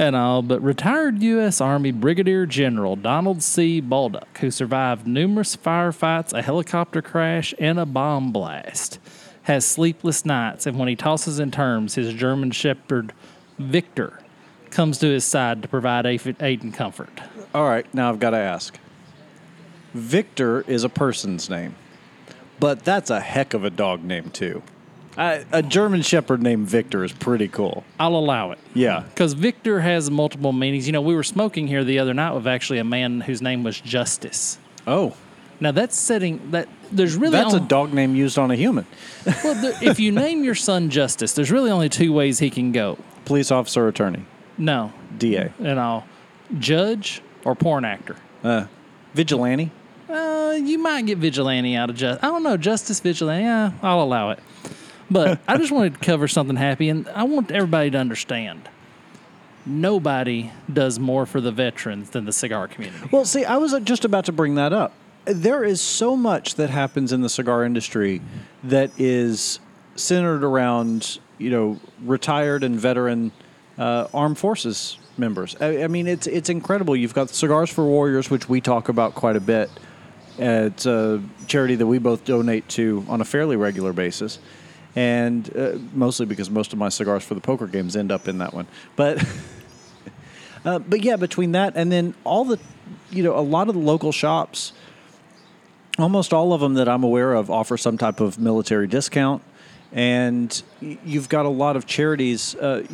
And 0.00 0.16
all, 0.16 0.40
but 0.40 0.62
retired 0.62 1.22
U.S. 1.22 1.60
Army 1.60 1.92
Brigadier 1.92 2.46
General 2.46 2.96
Donald 2.96 3.42
C. 3.42 3.82
Baldock, 3.82 4.38
who 4.38 4.50
survived 4.50 5.06
numerous 5.06 5.54
firefights, 5.54 6.32
a 6.32 6.40
helicopter 6.40 7.02
crash, 7.02 7.52
and 7.58 7.78
a 7.78 7.84
bomb 7.84 8.32
blast, 8.32 8.98
has 9.42 9.66
sleepless 9.66 10.24
nights. 10.24 10.66
And 10.66 10.78
when 10.78 10.88
he 10.88 10.96
tosses 10.96 11.38
and 11.38 11.52
turns, 11.52 11.96
his 11.96 12.14
German 12.14 12.50
Shepherd 12.50 13.12
Victor 13.58 14.20
comes 14.70 14.96
to 15.00 15.06
his 15.06 15.26
side 15.26 15.60
to 15.60 15.68
provide 15.68 16.06
aid 16.06 16.62
and 16.62 16.72
comfort. 16.72 17.20
All 17.54 17.68
right, 17.68 17.92
now 17.92 18.08
I've 18.08 18.20
got 18.20 18.30
to 18.30 18.38
ask. 18.38 18.78
Victor 19.92 20.62
is 20.62 20.82
a 20.82 20.88
person's 20.88 21.50
name, 21.50 21.74
but 22.58 22.84
that's 22.84 23.10
a 23.10 23.20
heck 23.20 23.52
of 23.52 23.64
a 23.64 23.70
dog 23.70 24.02
name 24.02 24.30
too. 24.30 24.62
I, 25.20 25.44
a 25.52 25.62
German 25.62 26.00
Shepherd 26.02 26.42
named 26.42 26.66
Victor 26.66 27.04
is 27.04 27.12
pretty 27.12 27.46
cool. 27.46 27.84
I'll 27.98 28.16
allow 28.16 28.52
it. 28.52 28.58
Yeah. 28.74 29.00
Because 29.00 29.34
Victor 29.34 29.80
has 29.80 30.10
multiple 30.10 30.52
meanings. 30.52 30.86
You 30.86 30.92
know, 30.92 31.02
we 31.02 31.14
were 31.14 31.22
smoking 31.22 31.68
here 31.68 31.84
the 31.84 31.98
other 31.98 32.14
night 32.14 32.32
with 32.32 32.46
actually 32.46 32.78
a 32.78 32.84
man 32.84 33.20
whose 33.20 33.42
name 33.42 33.62
was 33.62 33.78
Justice. 33.80 34.58
Oh, 34.86 35.14
Now 35.60 35.72
that's 35.72 35.94
setting 35.98 36.52
that 36.52 36.68
there's 36.90 37.16
really 37.16 37.32
that's 37.32 37.52
a 37.52 37.60
dog 37.60 37.92
name 37.92 38.14
used 38.16 38.38
on 38.38 38.50
a 38.50 38.56
human. 38.56 38.86
Well, 39.44 39.54
the, 39.54 39.78
if 39.82 40.00
you 40.00 40.10
name 40.10 40.42
your 40.42 40.54
son 40.54 40.88
Justice, 40.88 41.34
there's 41.34 41.50
really 41.52 41.70
only 41.70 41.90
two 41.90 42.12
ways 42.14 42.38
he 42.38 42.48
can 42.48 42.72
go. 42.72 42.96
Police 43.26 43.50
officer, 43.50 43.86
attorney, 43.88 44.24
No, 44.56 44.90
DA, 45.18 45.52
and 45.58 45.78
I'll 45.78 46.06
judge 46.58 47.20
or 47.44 47.54
porn 47.54 47.84
actor. 47.84 48.16
uh, 48.42 48.66
vigilante. 49.14 49.70
Uh, 50.08 50.56
you 50.60 50.78
might 50.78 51.04
get 51.06 51.18
vigilante 51.18 51.76
out 51.76 51.90
of 51.90 51.96
just. 51.96 52.24
I 52.24 52.28
don't 52.28 52.42
know, 52.42 52.56
justice 52.56 52.98
vigilante. 53.00 53.44
Yeah, 53.44 53.72
I'll 53.82 54.02
allow 54.02 54.30
it. 54.30 54.38
But 55.10 55.40
I 55.48 55.56
just 55.56 55.72
wanted 55.72 55.94
to 55.94 56.00
cover 56.00 56.28
something 56.28 56.56
happy, 56.56 56.88
and 56.88 57.08
I 57.08 57.24
want 57.24 57.50
everybody 57.50 57.90
to 57.90 57.98
understand. 57.98 58.68
Nobody 59.66 60.52
does 60.72 60.98
more 60.98 61.26
for 61.26 61.40
the 61.40 61.52
veterans 61.52 62.10
than 62.10 62.24
the 62.24 62.32
cigar 62.32 62.68
community. 62.68 63.08
Well, 63.10 63.24
see, 63.24 63.44
I 63.44 63.56
was 63.56 63.74
just 63.84 64.04
about 64.04 64.24
to 64.26 64.32
bring 64.32 64.54
that 64.54 64.72
up. 64.72 64.92
There 65.24 65.64
is 65.64 65.80
so 65.80 66.16
much 66.16 66.54
that 66.54 66.70
happens 66.70 67.12
in 67.12 67.20
the 67.20 67.28
cigar 67.28 67.64
industry 67.64 68.22
that 68.64 68.90
is 68.98 69.60
centered 69.96 70.44
around, 70.44 71.18
you 71.38 71.50
know, 71.50 71.80
retired 72.04 72.64
and 72.64 72.80
veteran 72.80 73.32
uh, 73.78 74.08
armed 74.14 74.38
forces 74.38 74.98
members. 75.18 75.56
I, 75.60 75.84
I 75.84 75.86
mean, 75.88 76.06
it's 76.06 76.26
it's 76.26 76.48
incredible. 76.48 76.96
You've 76.96 77.14
got 77.14 77.30
Cigars 77.30 77.70
for 77.70 77.84
Warriors, 77.84 78.30
which 78.30 78.48
we 78.48 78.60
talk 78.60 78.88
about 78.88 79.14
quite 79.14 79.36
a 79.36 79.40
bit. 79.40 79.70
It's 80.38 80.86
a 80.86 81.22
charity 81.46 81.74
that 81.74 81.86
we 81.86 81.98
both 81.98 82.24
donate 82.24 82.66
to 82.70 83.04
on 83.08 83.20
a 83.20 83.24
fairly 83.24 83.56
regular 83.56 83.92
basis, 83.92 84.38
and 84.96 85.56
uh, 85.56 85.72
mostly 85.92 86.26
because 86.26 86.50
most 86.50 86.72
of 86.72 86.78
my 86.78 86.88
cigars 86.88 87.24
for 87.24 87.34
the 87.34 87.40
poker 87.40 87.66
games 87.66 87.96
end 87.96 88.10
up 88.10 88.28
in 88.28 88.38
that 88.38 88.52
one. 88.52 88.66
But 88.96 89.24
uh, 90.64 90.78
but 90.80 91.02
yeah, 91.02 91.16
between 91.16 91.52
that 91.52 91.74
and 91.76 91.90
then 91.90 92.14
all 92.24 92.44
the, 92.44 92.58
you 93.10 93.22
know, 93.22 93.38
a 93.38 93.40
lot 93.40 93.68
of 93.68 93.74
the 93.74 93.80
local 93.80 94.12
shops, 94.12 94.72
almost 95.98 96.32
all 96.32 96.52
of 96.52 96.60
them 96.60 96.74
that 96.74 96.88
I'm 96.88 97.04
aware 97.04 97.34
of 97.34 97.50
offer 97.50 97.76
some 97.76 97.98
type 97.98 98.20
of 98.20 98.38
military 98.38 98.86
discount, 98.86 99.42
and 99.92 100.62
you've 100.80 101.28
got 101.28 101.46
a 101.46 101.50
lot 101.50 101.76
of 101.76 101.86
charities, 101.86 102.54
uh, 102.56 102.86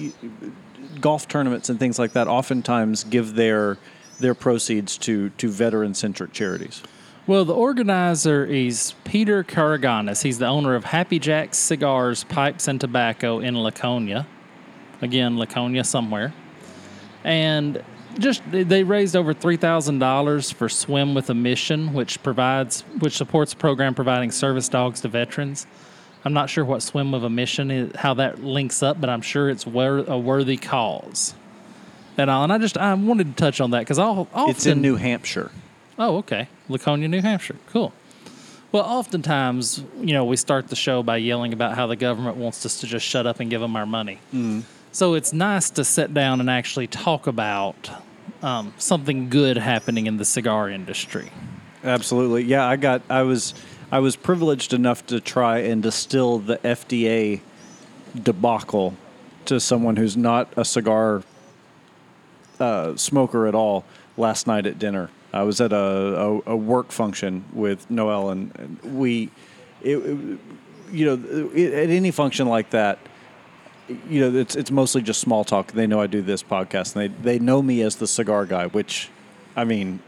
golf 1.00 1.28
tournaments 1.28 1.68
and 1.68 1.78
things 1.78 1.99
like 1.99 2.12
that. 2.12 2.28
Oftentimes 2.28 3.04
give 3.04 3.35
their 3.35 3.78
their 4.18 4.35
proceeds 4.35 4.97
to 4.99 5.30
to 5.30 5.49
veteran 5.49 5.94
centric 5.94 6.32
charities. 6.32 6.82
Well, 7.26 7.45
the 7.45 7.54
organizer 7.54 8.45
is 8.45 8.95
Peter 9.02 9.42
Karaganis. 9.42 10.23
He's 10.23 10.38
the 10.38 10.47
owner 10.47 10.76
of 10.76 10.85
Happy 10.85 11.18
Jack's 11.18 11.59
Cigars, 11.59 12.23
Pipes, 12.23 12.68
and 12.68 12.80
Tobacco 12.80 13.40
in 13.40 13.61
Laconia. 13.61 14.28
Again, 15.02 15.37
Laconia 15.37 15.83
somewhere. 15.83 16.33
And 17.25 17.83
just 18.21 18.42
they 18.50 18.85
raised 18.85 19.16
over 19.16 19.35
three 19.35 19.56
thousand 19.56 19.99
dollars 19.99 20.52
for 20.52 20.68
Swim 20.68 21.14
with 21.14 21.28
a 21.28 21.35
Mission, 21.35 21.92
which 21.92 22.23
provides 22.23 22.83
which 23.00 23.16
supports 23.16 23.52
a 23.54 23.56
program 23.56 23.95
providing 23.95 24.30
service 24.30 24.68
dogs 24.68 25.00
to 25.00 25.09
veterans. 25.09 25.66
I'm 26.25 26.33
not 26.33 26.49
sure 26.49 26.64
what 26.64 26.80
Swim 26.80 27.11
with 27.11 27.25
a 27.25 27.30
Mission 27.30 27.71
is, 27.73 27.97
how 27.97 28.14
that 28.14 28.42
links 28.42 28.85
up, 28.85 29.00
but 29.00 29.11
I'm 29.11 29.21
sure 29.21 29.50
it's 29.50 29.66
wor- 29.66 30.04
a 30.06 30.16
worthy 30.16 30.56
cause. 30.56 31.35
And, 32.18 32.30
all, 32.30 32.45
and 32.45 32.52
I 32.52 32.59
just 32.59 32.78
I 32.78 32.95
wanted 32.95 33.26
to 33.26 33.33
touch 33.35 33.61
on 33.61 33.73
that 33.73 33.80
because 33.80 33.99
I'll 33.99 34.28
often 34.33 34.50
It's 34.50 34.66
in 34.66 34.80
New 34.80 34.95
Hampshire. 34.95 35.50
Oh, 35.98 36.18
okay. 36.18 36.48
Laconia, 36.68 37.08
New 37.08 37.22
Hampshire. 37.22 37.56
Cool. 37.70 37.92
Well, 38.72 38.84
oftentimes, 38.84 39.82
you 40.00 40.12
know, 40.12 40.24
we 40.24 40.36
start 40.36 40.68
the 40.68 40.76
show 40.76 41.02
by 41.02 41.16
yelling 41.16 41.52
about 41.52 41.76
how 41.76 41.86
the 41.86 41.96
government 41.96 42.36
wants 42.36 42.66
us 42.66 42.80
to 42.80 42.86
just 42.86 43.06
shut 43.06 43.26
up 43.26 43.40
and 43.40 43.48
give 43.48 43.60
them 43.60 43.76
our 43.76 43.86
money. 43.86 44.18
So 44.92 45.14
it's 45.14 45.32
nice 45.32 45.70
to 45.70 45.84
sit 45.84 46.12
down 46.12 46.40
and 46.40 46.50
actually 46.50 46.86
talk 46.86 47.26
about 47.26 47.90
um, 48.42 48.74
something 48.76 49.30
good 49.30 49.56
happening 49.56 50.06
in 50.06 50.16
the 50.16 50.24
cigar 50.24 50.68
industry. 50.68 51.30
Absolutely. 51.84 52.44
Yeah, 52.44 52.66
I 52.66 52.76
got 52.76 53.02
I 53.08 53.22
was 53.22 53.54
I 53.92 54.00
was 54.00 54.16
privileged 54.16 54.72
enough 54.72 55.06
to 55.06 55.20
try 55.20 55.58
and 55.58 55.82
distill 55.82 56.38
the 56.38 56.58
FDA 56.58 57.40
debacle 58.20 58.94
to 59.46 59.60
someone 59.60 59.96
who's 59.96 60.16
not 60.16 60.52
a 60.56 60.64
cigar 60.64 61.22
uh, 62.58 62.96
smoker 62.96 63.46
at 63.46 63.54
all 63.54 63.84
last 64.16 64.46
night 64.46 64.66
at 64.66 64.78
dinner. 64.78 65.10
I 65.37 65.43
was 65.43 65.61
at 65.61 65.73
a, 65.73 65.76
a, 65.76 66.40
a 66.52 66.57
work 66.57 66.90
function 66.93 67.45
with 67.52 67.88
Noel, 67.90 68.31
and, 68.31 68.52
and 68.57 68.97
we, 68.99 69.31
it, 69.83 69.97
it- 69.97 70.38
you 70.93 71.05
know, 71.05 71.50
it, 71.52 71.73
at 71.75 71.90
any 71.90 72.11
function 72.12 72.47
like 72.49 72.71
that, 72.71 72.99
you 74.09 74.21
know, 74.21 74.38
it's 74.38 74.55
it's 74.55 74.71
mostly 74.71 75.02
just 75.02 75.21
small 75.21 75.45
talk. 75.45 75.73
They 75.73 75.87
know 75.87 76.00
I 76.00 76.07
do 76.07 76.23
this 76.23 76.43
podcast, 76.45 76.95
and 76.97 77.02
they 77.23 77.23
they 77.23 77.38
know 77.40 77.61
me 77.61 77.83
as 77.83 77.97
the 77.97 78.07
cigar 78.07 78.47
guy. 78.47 78.66
Which, 78.66 79.11
I 79.57 79.64
mean, 79.64 79.99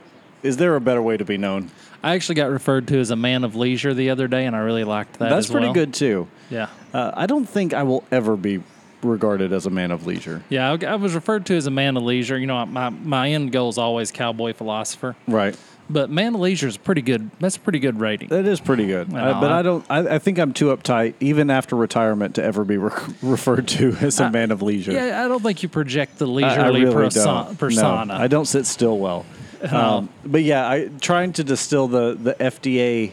is 0.45 0.57
there 0.57 0.77
a 0.77 0.81
better 0.81 1.03
way 1.03 1.17
to 1.17 1.25
be 1.25 1.37
known? 1.37 1.71
I 2.03 2.15
actually 2.15 2.37
got 2.37 2.51
referred 2.51 2.87
to 2.89 2.99
as 3.01 3.11
a 3.11 3.17
man 3.17 3.43
of 3.43 3.57
leisure 3.57 3.93
the 3.93 4.11
other 4.11 4.29
day, 4.29 4.47
and 4.47 4.55
I 4.55 4.61
really 4.61 4.85
liked 4.85 5.19
that. 5.19 5.31
That's 5.31 5.51
pretty 5.51 5.67
well. 5.67 5.75
good 5.75 5.95
too. 5.95 6.29
Yeah. 6.49 6.69
Uh, 6.95 7.11
I 7.15 7.27
don't 7.27 7.47
think 7.47 7.75
I 7.75 7.83
will 7.83 8.05
ever 8.13 8.37
be 8.37 8.63
regarded 9.03 9.53
as 9.53 9.67
a 9.67 9.71
man 9.71 9.91
of 9.91 10.07
leisure. 10.07 10.43
Yeah, 10.49 10.73
I, 10.81 10.85
I 10.87 10.95
was 10.97 11.15
referred 11.15 11.47
to 11.47 11.57
as 11.57 11.67
a 11.67 11.71
man 11.71 11.97
of 11.97 12.03
leisure. 12.03 12.39
You 12.39 12.47
know, 12.47 12.65
my, 12.67 12.89
my 12.91 13.31
end 13.31 13.53
goal 13.53 13.69
is 13.69 13.79
always 13.79 14.11
cowboy 14.11 14.53
philosopher, 14.53 15.15
Right. 15.27 15.57
but 15.89 16.11
man 16.11 16.35
of 16.35 16.41
leisure 16.41 16.67
is 16.69 16.77
pretty 16.77 17.03
good. 17.03 17.31
That's 17.41 17.57
a 17.57 17.61
pretty 17.61 17.79
good 17.79 18.01
rating. 18.01 18.29
That 18.29 18.45
is 18.47 18.61
pretty 18.61 18.87
good. 18.87 19.09
Uh, 19.15 19.41
but 19.41 19.51
I- 19.53 19.59
I 19.59 19.63
don't. 19.63 19.85
I, 19.89 19.99
I 20.17 20.19
think 20.19 20.39
I'm 20.39 20.53
too 20.53 20.67
uptight, 20.77 21.15
even 21.21 21.51
after 21.51 21.77
retirement, 21.77 22.35
to 22.37 22.43
ever 22.45 22.65
be 22.65 22.77
re- 22.77 22.91
referred 23.23 23.69
to 23.69 23.97
as 24.01 24.19
a 24.21 24.31
man 24.31 24.51
of 24.51 24.63
leisure. 24.63 24.93
Yeah, 24.93 25.25
I 25.25 25.29
don't 25.29 25.43
think 25.43 25.63
you 25.63 25.69
project 25.69 26.19
the 26.19 26.27
I- 26.27 26.31
leisurely 26.31 26.81
I 26.81 26.85
really 26.85 26.93
perso- 26.93 27.55
persona. 27.59 28.07
No, 28.07 28.15
I 28.15 28.27
don't 28.27 28.47
sit 28.47 28.67
still 28.67 28.99
well. 28.99 29.25
Um, 29.71 30.09
but 30.25 30.43
yeah, 30.45 30.69
I 30.69 30.89
trying 31.01 31.33
to 31.35 31.45
distill 31.45 31.89
the 31.89 32.15
the 32.15 32.35
FDA 32.35 33.13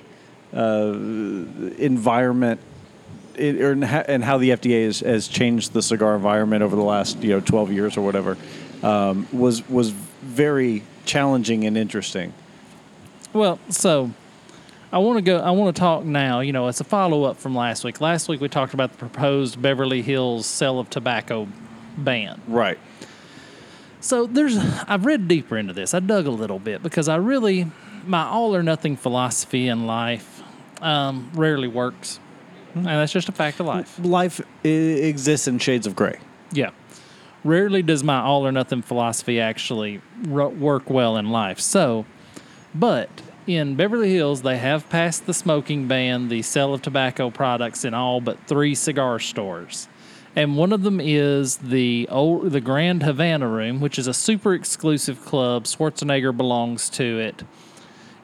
uh, 0.54 0.94
environment. 1.78 2.60
It, 3.38 3.62
or, 3.62 3.72
and 3.72 4.24
how 4.24 4.38
the 4.38 4.52
FDA 4.52 4.86
has, 4.86 5.00
has 5.02 5.28
changed 5.28 5.74
the 5.74 5.82
cigar 5.82 6.16
environment 6.16 6.64
over 6.64 6.76
the 6.76 6.84
last 6.84 7.22
you 7.22 7.30
know 7.30 7.40
12 7.40 7.72
years 7.72 7.98
or 7.98 8.02
whatever 8.02 8.38
um, 8.84 9.28
was 9.32 9.68
was 9.70 9.90
very 9.90 10.84
challenging 11.06 11.66
and 11.66 11.78
interesting. 11.78 12.34
Well, 13.34 13.60
so 13.70 14.12
I 14.92 15.00
want 15.00 15.18
to 15.18 15.22
go. 15.22 15.40
I 15.40 15.52
want 15.52 15.76
to 15.76 15.80
talk 15.80 16.06
now. 16.06 16.40
You 16.40 16.54
know, 16.54 16.68
it's 16.68 16.80
a 16.80 16.86
follow 16.86 17.24
up 17.24 17.38
from 17.38 17.56
last 17.56 17.84
week. 17.84 18.00
Last 18.02 18.28
week 18.30 18.42
we 18.42 18.48
talked 18.48 18.74
about 18.74 18.92
the 18.92 18.98
proposed 18.98 19.62
Beverly 19.62 20.02
Hills 20.02 20.46
sale 20.46 20.80
of 20.80 20.90
tobacco 20.90 21.48
ban. 21.98 22.42
Right. 22.48 22.80
So 24.00 24.26
there's. 24.26 24.58
I've 24.88 25.06
read 25.06 25.28
deeper 25.28 25.58
into 25.58 25.74
this. 25.74 25.94
I 25.94 26.00
dug 26.00 26.28
a 26.28 26.32
little 26.32 26.60
bit 26.60 26.84
because 26.84 27.10
I 27.10 27.18
really 27.18 27.68
my 28.06 28.24
all 28.24 28.56
or 28.56 28.64
nothing 28.64 28.96
philosophy 28.96 29.68
in 29.68 29.88
life 29.88 30.44
um, 30.82 31.32
rarely 31.34 31.68
works, 31.68 32.20
Mm-hmm. 32.76 32.88
and 32.88 33.00
that's 33.00 33.12
just 33.14 33.30
a 33.30 33.32
fact 33.32 33.60
of 33.60 33.66
life. 33.66 33.98
Life 34.04 34.42
I- 34.64 34.68
exists 34.68 35.48
in 35.48 35.60
shades 35.60 35.88
of 35.88 35.96
gray. 35.96 36.20
Yeah. 36.52 36.72
Rarely 37.44 37.82
does 37.82 38.04
my 38.04 38.20
all 38.20 38.46
or 38.46 38.52
nothing 38.52 38.82
philosophy 38.82 39.40
actually 39.40 40.02
ro- 40.24 40.50
work 40.50 40.90
well 40.90 41.16
in 41.16 41.30
life. 41.30 41.60
So, 41.60 42.06
but 42.74 43.10
in 43.48 43.76
Beverly 43.76 44.12
Hills, 44.14 44.42
they 44.42 44.58
have 44.58 44.90
passed 44.90 45.26
the 45.26 45.34
smoking 45.34 45.88
ban, 45.88 46.28
the 46.30 46.42
sale 46.42 46.74
of 46.74 46.82
tobacco 46.82 47.30
products 47.30 47.86
in 47.86 47.94
all 47.94 48.20
but 48.20 48.40
three 48.48 48.74
cigar 48.76 49.20
stores. 49.20 49.88
And 50.36 50.58
one 50.58 50.74
of 50.74 50.82
them 50.82 51.00
is 51.00 51.58
the 51.58 52.08
old, 52.12 52.52
the 52.52 52.60
Grand 52.60 53.04
Havana 53.04 53.48
Room, 53.48 53.80
which 53.80 53.98
is 53.98 54.08
a 54.08 54.14
super 54.14 54.54
exclusive 54.54 55.24
club. 55.24 55.64
Schwarzenegger 55.64 56.36
belongs 56.36 56.90
to 56.90 57.20
it. 57.20 57.44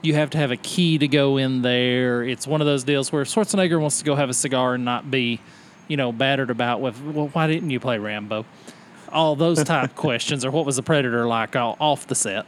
You 0.02 0.16
have 0.16 0.32
to 0.32 0.38
have 0.40 0.52
a 0.52 0.58
key 0.58 0.98
to 0.98 1.08
go 1.08 1.38
in 1.38 1.62
there. 1.62 2.24
It's 2.24 2.48
one 2.48 2.60
of 2.62 2.66
those 2.68 2.84
deals 2.84 3.12
where 3.12 3.22
if 3.22 3.28
Schwarzenegger 3.30 3.80
wants 3.80 4.00
to 4.00 4.04
go 4.06 4.16
have 4.16 4.30
a 4.30 4.34
cigar 4.34 4.74
and 4.74 4.84
not 4.84 5.12
be, 5.12 5.40
you 5.88 5.96
know, 5.98 6.12
battered 6.12 6.50
about 6.50 6.82
with, 6.82 7.00
well, 7.04 7.28
why 7.34 7.46
didn't 7.48 7.70
you 7.70 7.80
play 7.80 8.00
Rambo? 8.00 8.46
All 9.10 9.36
those 9.36 9.64
type 9.64 9.96
questions, 9.96 10.44
or 10.44 10.50
what 10.52 10.66
was 10.66 10.78
the 10.78 10.84
Predator 10.84 11.28
like 11.28 11.56
all, 11.56 11.78
off 11.80 12.08
the 12.08 12.16
set? 12.16 12.46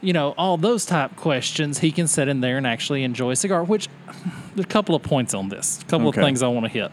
You 0.00 0.12
know, 0.12 0.34
all 0.36 0.56
those 0.56 0.84
type 0.84 1.14
questions, 1.16 1.78
he 1.78 1.92
can 1.92 2.06
sit 2.08 2.26
in 2.28 2.40
there 2.40 2.56
and 2.58 2.66
actually 2.66 3.04
enjoy 3.04 3.30
a 3.32 3.36
cigar, 3.36 3.62
which 3.62 3.88
there's 4.54 4.64
a 4.64 4.68
couple 4.68 4.94
of 4.94 5.02
points 5.02 5.32
on 5.32 5.48
this, 5.48 5.80
a 5.82 5.84
couple 5.84 6.08
Okay. 6.08 6.20
of 6.20 6.24
things 6.26 6.42
I 6.42 6.48
want 6.48 6.64
to 6.66 6.70
hit. 6.72 6.90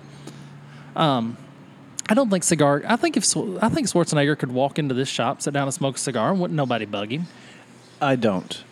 Um, 0.96 1.38
I 2.10 2.14
don't 2.14 2.30
think 2.30 2.44
cigar. 2.44 2.84
I 2.88 2.98
think 2.98 3.18
if 3.18 3.24
I 3.62 3.70
think 3.70 3.88
Schwarzenegger 3.88 4.38
could 4.38 4.52
walk 4.52 4.78
into 4.78 4.94
this 4.94 5.10
shop, 5.10 5.42
sit 5.42 5.54
down 5.54 5.64
and 5.64 5.74
smoke 5.74 5.96
a 5.96 6.00
cigar, 6.00 6.30
and 6.32 6.40
wouldn't 6.40 6.56
nobody 6.56 6.86
bug 6.86 7.12
him. 7.12 7.28
I 8.02 8.16
don't. 8.16 8.64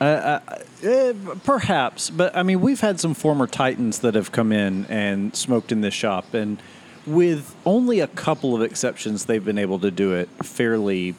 Uh, 0.00 0.04
uh, 0.04 0.40
eh, 0.84 1.12
perhaps, 1.44 2.08
but 2.10 2.36
I 2.36 2.42
mean, 2.44 2.60
we've 2.60 2.80
had 2.80 3.00
some 3.00 3.14
former 3.14 3.46
Titans 3.46 3.98
that 4.00 4.14
have 4.14 4.30
come 4.30 4.52
in 4.52 4.86
and 4.86 5.34
smoked 5.34 5.72
in 5.72 5.80
this 5.80 5.94
shop, 5.94 6.34
and 6.34 6.62
with 7.06 7.56
only 7.66 8.00
a 8.00 8.06
couple 8.06 8.54
of 8.54 8.62
exceptions, 8.62 9.24
they've 9.24 9.44
been 9.44 9.58
able 9.58 9.78
to 9.80 9.90
do 9.90 10.12
it 10.12 10.28
fairly, 10.44 11.14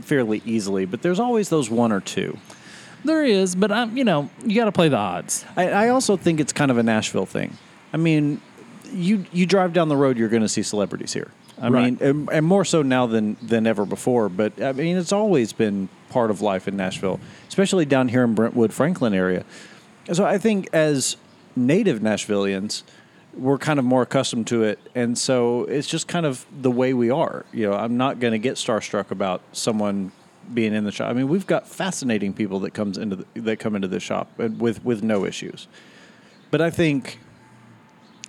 fairly 0.00 0.42
easily. 0.44 0.86
But 0.86 1.02
there's 1.02 1.20
always 1.20 1.50
those 1.50 1.70
one 1.70 1.92
or 1.92 2.00
two. 2.00 2.36
There 3.04 3.24
is, 3.24 3.54
but 3.54 3.70
I'm, 3.70 3.96
you 3.96 4.04
know, 4.04 4.28
you 4.44 4.56
got 4.56 4.66
to 4.66 4.72
play 4.72 4.88
the 4.88 4.96
odds. 4.96 5.44
I, 5.56 5.70
I 5.70 5.88
also 5.88 6.16
think 6.16 6.40
it's 6.40 6.52
kind 6.52 6.70
of 6.70 6.78
a 6.78 6.82
Nashville 6.82 7.26
thing. 7.26 7.56
I 7.92 7.96
mean, 7.96 8.40
you 8.92 9.24
you 9.32 9.46
drive 9.46 9.72
down 9.72 9.88
the 9.88 9.96
road, 9.96 10.18
you're 10.18 10.28
going 10.28 10.42
to 10.42 10.48
see 10.48 10.62
celebrities 10.62 11.12
here. 11.12 11.30
I 11.60 11.68
Right. 11.68 11.84
mean, 11.84 11.98
and, 12.00 12.28
and 12.32 12.46
more 12.46 12.64
so 12.64 12.82
now 12.82 13.06
than 13.06 13.36
than 13.40 13.66
ever 13.66 13.86
before. 13.86 14.28
But 14.28 14.60
I 14.60 14.72
mean, 14.72 14.96
it's 14.96 15.12
always 15.12 15.52
been 15.52 15.88
part 16.10 16.30
of 16.30 16.40
life 16.40 16.68
in 16.68 16.76
Nashville, 16.76 17.18
especially 17.48 17.86
down 17.86 18.08
here 18.08 18.24
in 18.24 18.34
Brentwood, 18.34 18.72
Franklin 18.72 19.14
area. 19.14 19.44
So 20.12 20.24
I 20.24 20.38
think 20.38 20.68
as 20.72 21.16
native 21.56 22.00
Nashvillians, 22.00 22.82
we're 23.34 23.58
kind 23.58 23.78
of 23.78 23.84
more 23.84 24.02
accustomed 24.02 24.48
to 24.48 24.64
it, 24.64 24.80
and 24.94 25.16
so 25.16 25.64
it's 25.64 25.86
just 25.86 26.08
kind 26.08 26.26
of 26.26 26.44
the 26.50 26.70
way 26.70 26.92
we 26.92 27.10
are. 27.10 27.44
You 27.52 27.70
know, 27.70 27.76
I'm 27.76 27.96
not 27.96 28.18
going 28.18 28.32
to 28.32 28.38
get 28.38 28.56
starstruck 28.56 29.10
about 29.10 29.40
someone 29.52 30.10
being 30.52 30.74
in 30.74 30.84
the 30.84 30.90
shop. 30.90 31.08
I 31.08 31.12
mean, 31.12 31.28
we've 31.28 31.46
got 31.46 31.68
fascinating 31.68 32.32
people 32.32 32.60
that 32.60 32.72
comes 32.72 32.98
into 32.98 33.16
the, 33.16 33.40
that 33.42 33.58
come 33.60 33.76
into 33.76 33.88
this 33.88 34.02
shop 34.02 34.36
with 34.36 34.84
with 34.84 35.02
no 35.02 35.24
issues. 35.24 35.68
But 36.50 36.60
I 36.60 36.70
think 36.70 37.20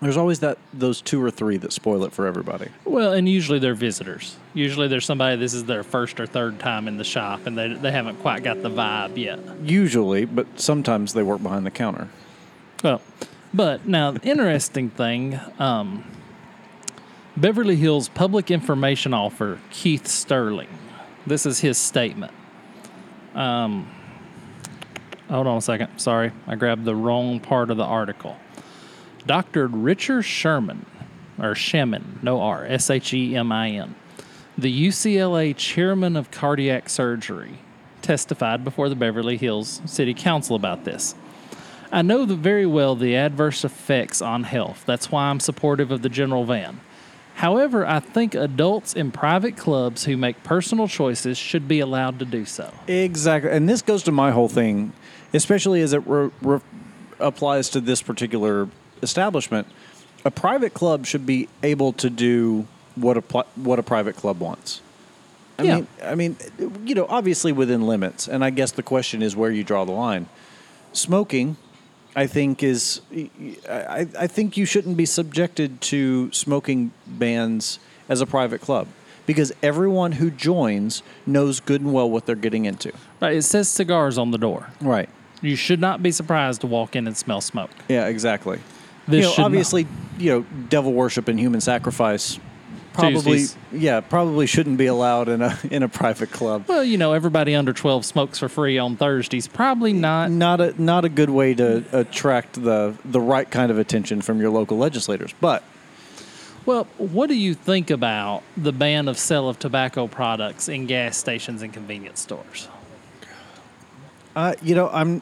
there's 0.02 0.18
always 0.18 0.40
that 0.40 0.58
those 0.74 1.00
two 1.02 1.24
or 1.24 1.30
three 1.30 1.58
that 1.58 1.72
spoil 1.72 2.04
it 2.04 2.12
for 2.12 2.26
everybody. 2.26 2.70
Well, 2.86 3.14
and 3.14 3.30
usually 3.30 3.60
they're 3.60 3.76
visitors. 3.76 4.36
Usually 4.54 4.88
there's 4.88 5.06
somebody 5.06 5.36
this 5.38 5.54
is 5.54 5.66
their 5.66 5.84
first 5.84 6.20
or 6.20 6.26
third 6.26 6.60
time 6.60 6.88
in 6.88 6.98
the 6.98 7.04
shop, 7.04 7.46
and 7.46 7.58
they 7.58 7.74
they 7.74 7.92
haven't 7.92 8.18
quite 8.18 8.44
got 8.44 8.62
the 8.62 8.70
vibe 8.70 9.16
yet. 9.18 9.40
Usually, 9.64 10.26
but 10.26 10.60
sometimes 10.60 11.14
they 11.14 11.24
work 11.24 11.44
behind 11.44 11.66
the 11.66 11.72
counter. 11.72 12.10
Well, 12.84 13.02
but 13.54 13.86
now 13.86 14.12
the 14.12 14.28
interesting 14.28 14.90
thing, 14.90 15.40
um, 15.60 16.04
Beverly 17.38 17.76
Hills 17.76 18.10
Public 18.10 18.50
Information 18.50 19.14
Officer 19.14 19.60
Keith 19.70 20.08
Sterling. 20.08 20.70
This 21.28 21.46
is 21.46 21.60
his 21.60 21.78
statement. 21.78 22.34
Um, 23.36 23.88
hold 25.30 25.46
on 25.46 25.58
a 25.58 25.62
second. 25.62 26.00
Sorry, 26.00 26.32
I 26.48 26.56
grabbed 26.56 26.86
the 26.86 26.96
wrong 26.96 27.40
part 27.40 27.70
of 27.70 27.78
the 27.78 27.86
article. 27.86 28.36
Dr. 29.26 29.68
Richard 29.68 30.24
Sherman, 30.24 30.86
or 31.38 31.54
Shemin, 31.54 32.22
no 32.24 32.42
R, 32.42 32.66
S 32.66 32.90
H 32.90 33.14
E 33.14 33.36
M 33.36 33.52
I 33.52 33.70
N, 33.70 33.96
the 34.58 34.88
UCLA 34.88 35.56
chairman 35.56 36.16
of 36.16 36.32
cardiac 36.32 36.90
surgery, 36.90 37.60
testified 38.02 38.64
before 38.64 38.90
the 38.90 38.96
Beverly 38.96 39.38
Hills 39.38 39.82
City 39.86 40.14
Council 40.14 40.56
about 40.56 40.84
this. 40.86 41.16
I 41.92 42.02
know 42.02 42.26
very 42.26 42.66
well 42.66 42.96
the 42.96 43.16
adverse 43.16 43.66
effects 43.66 44.22
on 44.22 44.44
health. 44.44 44.84
That's 44.86 45.12
why 45.12 45.26
I'm 45.26 45.40
supportive 45.40 45.92
of 45.92 46.02
the 46.02 46.10
general 46.10 46.46
van. 46.46 46.80
However, 47.36 47.86
I 47.86 48.00
think 48.00 48.36
adults 48.36 48.94
in 48.94 49.12
private 49.12 49.58
clubs 49.58 50.06
who 50.06 50.16
make 50.16 50.44
personal 50.44 50.88
choices 50.88 51.38
should 51.38 51.68
be 51.68 51.80
allowed 51.80 52.20
to 52.20 52.26
do 52.26 52.46
so. 52.46 52.72
Exactly, 52.88 53.52
and 53.52 53.68
this 53.68 53.82
goes 53.82 54.04
to 54.04 54.12
my 54.12 54.32
whole 54.32 54.48
thing, 54.48 54.94
especially 55.34 55.82
as 55.82 55.94
it 55.94 56.06
re- 56.06 56.30
re- 56.42 56.60
applies 57.20 57.70
to 57.70 57.82
this 57.82 58.02
particular 58.02 58.70
establishment. 59.02 59.68
A 60.26 60.32
private 60.32 60.74
club 60.74 61.06
should 61.06 61.26
be 61.26 61.48
able 61.64 61.94
to 61.94 62.10
do 62.10 62.68
what 62.96 63.18
a 63.18 63.22
pl- 63.22 63.46
what 63.56 63.80
a 63.80 63.84
private 63.84 64.16
club 64.16 64.40
wants. 64.40 64.82
I 65.58 65.64
Yeah. 65.64 65.76
mean, 65.76 65.88
I 66.04 66.16
mean, 66.16 66.36
you 66.86 66.96
know, 66.96 67.06
obviously 67.10 67.52
within 67.52 67.86
limits, 67.88 68.28
and 68.28 68.44
I 68.44 68.50
guess 68.50 68.72
the 68.72 68.84
question 68.84 69.22
is 69.22 69.36
where 69.36 69.52
you 69.52 69.64
draw 69.64 69.86
the 69.86 69.92
line. 69.92 70.28
Smoking, 70.94 71.56
I 72.16 72.28
think 72.28 72.64
is, 72.64 73.02
I, 73.70 74.08
I 74.20 74.28
think 74.28 74.58
you 74.58 74.66
shouldn't 74.66 74.98
be 74.98 75.06
subjected 75.06 75.80
to 75.82 76.32
smoking 76.34 76.92
bans 77.08 77.80
as 78.10 78.20
a 78.22 78.26
private 78.26 78.60
club 78.62 78.88
because 79.26 79.54
everyone 79.64 80.14
who 80.14 80.30
joins 80.30 81.02
knows 81.26 81.60
good 81.62 81.80
and 81.82 81.94
well 81.94 82.10
what 82.10 82.26
they're 82.26 82.36
getting 82.36 82.66
into. 82.66 82.92
Right, 83.22 83.38
it 83.38 83.44
says 83.44 83.70
cigars 83.70 84.18
on 84.18 84.32
the 84.32 84.38
door. 84.38 84.68
Right. 84.82 85.10
You 85.42 85.56
should 85.56 85.80
not 85.80 86.04
be 86.04 86.12
surprised 86.12 86.62
to 86.62 86.68
walk 86.68 86.96
in 86.96 87.08
and 87.08 87.16
smell 87.16 87.40
smoke. 87.42 87.72
Yeah, 87.88 88.08
exactly. 88.08 88.60
This 89.08 89.18
you 89.18 89.22
know, 89.24 89.30
should 89.32 89.38
not- 89.40 89.46
obviously, 89.46 89.88
you 90.20 90.32
know, 90.32 90.46
devil 90.70 90.94
worship 90.94 91.28
and 91.28 91.40
human 91.40 91.62
sacrifice 91.62 92.40
probably 92.94 93.38
Tuesdays. 93.40 93.58
yeah, 93.72 94.02
probably 94.02 94.46
shouldn't 94.46 94.78
be 94.78 94.86
allowed 94.86 95.30
in 95.30 95.42
a 95.42 95.58
in 95.72 95.82
a 95.84 95.88
private 95.90 96.32
club. 96.32 96.66
Well, 96.68 96.84
you 96.84 96.98
know, 96.98 97.14
everybody 97.14 97.56
under 97.56 97.74
12 97.74 98.06
smokes 98.06 98.38
for 98.40 98.50
free 98.50 98.78
on 98.78 98.98
Thursdays. 98.98 99.48
Probably 99.48 99.94
not. 99.94 100.30
Not 100.30 100.60
a 100.62 100.82
not 100.82 101.06
a 101.06 101.10
good 101.10 101.30
way 101.30 101.54
to 101.56 101.84
attract 101.94 102.62
the 102.62 102.96
the 103.06 103.22
right 103.22 103.50
kind 103.50 103.72
of 103.72 103.80
attention 103.80 104.22
from 104.22 104.40
your 104.40 104.50
local 104.50 104.78
legislators. 104.78 105.34
But 105.40 105.64
Well, 106.66 106.86
what 106.98 107.28
do 107.28 107.36
you 107.36 107.54
think 107.56 107.90
about 107.90 108.44
the 108.58 108.72
ban 108.74 109.08
of 109.08 109.18
sale 109.18 109.50
of 109.50 109.58
tobacco 109.58 110.08
products 110.08 110.68
in 110.70 110.86
gas 110.86 111.18
stations 111.18 111.62
and 111.64 111.74
convenience 111.74 112.20
stores? 112.20 112.68
uh, 114.36 114.54
you 114.62 114.76
know, 114.76 114.90
I'm 114.90 115.22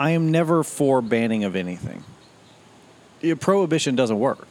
I 0.00 0.10
am 0.10 0.30
never 0.30 0.62
for 0.62 1.00
banning 1.02 1.44
of 1.44 1.56
anything. 1.56 2.04
Prohibition 3.34 3.96
doesn't 3.96 4.18
work. 4.18 4.46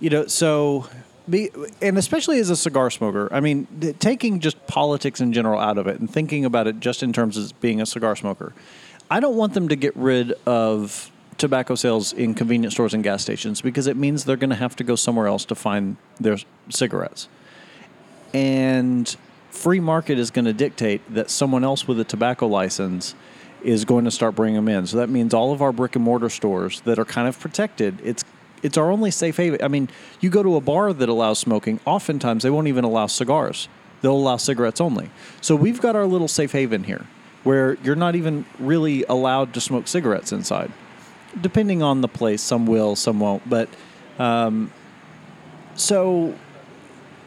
you 0.00 0.10
know, 0.10 0.26
so 0.26 0.88
be, 1.28 1.50
and 1.80 1.96
especially 1.96 2.40
as 2.40 2.50
a 2.50 2.56
cigar 2.56 2.90
smoker, 2.90 3.28
I 3.30 3.40
mean, 3.40 3.66
th- 3.80 3.98
taking 3.98 4.40
just 4.40 4.66
politics 4.66 5.20
in 5.20 5.32
general 5.32 5.60
out 5.60 5.78
of 5.78 5.86
it 5.86 6.00
and 6.00 6.10
thinking 6.10 6.44
about 6.44 6.66
it 6.66 6.80
just 6.80 7.02
in 7.02 7.12
terms 7.12 7.36
of 7.36 7.58
being 7.60 7.80
a 7.80 7.86
cigar 7.86 8.16
smoker, 8.16 8.52
I 9.10 9.20
don't 9.20 9.36
want 9.36 9.54
them 9.54 9.68
to 9.68 9.76
get 9.76 9.94
rid 9.96 10.32
of 10.46 11.10
tobacco 11.38 11.74
sales 11.74 12.12
in 12.12 12.34
convenience 12.34 12.74
stores 12.74 12.94
and 12.94 13.04
gas 13.04 13.22
stations 13.22 13.60
because 13.60 13.86
it 13.86 13.96
means 13.96 14.24
they're 14.24 14.36
going 14.36 14.50
to 14.50 14.56
have 14.56 14.74
to 14.76 14.84
go 14.84 14.96
somewhere 14.96 15.26
else 15.26 15.44
to 15.46 15.54
find 15.54 15.96
their 16.18 16.38
cigarettes. 16.68 17.28
And 18.34 19.14
free 19.50 19.80
market 19.80 20.18
is 20.18 20.30
going 20.30 20.46
to 20.46 20.52
dictate 20.52 21.02
that 21.14 21.30
someone 21.30 21.62
else 21.62 21.86
with 21.86 22.00
a 22.00 22.04
tobacco 22.04 22.46
license 22.46 23.14
is 23.64 23.84
going 23.84 24.04
to 24.04 24.10
start 24.10 24.34
bringing 24.34 24.56
them 24.56 24.68
in. 24.68 24.86
So 24.86 24.96
that 24.98 25.08
means 25.08 25.34
all 25.34 25.52
of 25.52 25.62
our 25.62 25.72
brick 25.72 25.96
and 25.96 26.04
mortar 26.04 26.28
stores 26.28 26.80
that 26.82 26.98
are 26.98 27.04
kind 27.04 27.28
of 27.28 27.38
protected, 27.38 27.98
it's 28.02 28.24
it's 28.62 28.76
our 28.76 28.90
only 28.90 29.10
safe 29.10 29.36
haven. 29.36 29.60
I 29.62 29.68
mean, 29.68 29.88
you 30.20 30.30
go 30.30 30.42
to 30.42 30.54
a 30.56 30.60
bar 30.60 30.92
that 30.92 31.08
allows 31.08 31.40
smoking, 31.40 31.80
oftentimes 31.84 32.44
they 32.44 32.50
won't 32.50 32.68
even 32.68 32.84
allow 32.84 33.06
cigars. 33.06 33.68
They'll 34.02 34.12
allow 34.12 34.36
cigarettes 34.36 34.80
only. 34.80 35.10
So 35.40 35.56
we've 35.56 35.80
got 35.80 35.96
our 35.96 36.06
little 36.06 36.28
safe 36.28 36.52
haven 36.52 36.84
here 36.84 37.06
where 37.44 37.74
you're 37.82 37.96
not 37.96 38.14
even 38.14 38.44
really 38.58 39.04
allowed 39.08 39.52
to 39.54 39.60
smoke 39.60 39.88
cigarettes 39.88 40.32
inside. 40.32 40.70
Depending 41.40 41.82
on 41.82 42.00
the 42.00 42.08
place, 42.08 42.42
some 42.42 42.66
will, 42.66 42.94
some 42.94 43.18
won't. 43.18 43.48
But 43.48 43.68
um, 44.18 44.70
so 45.74 46.34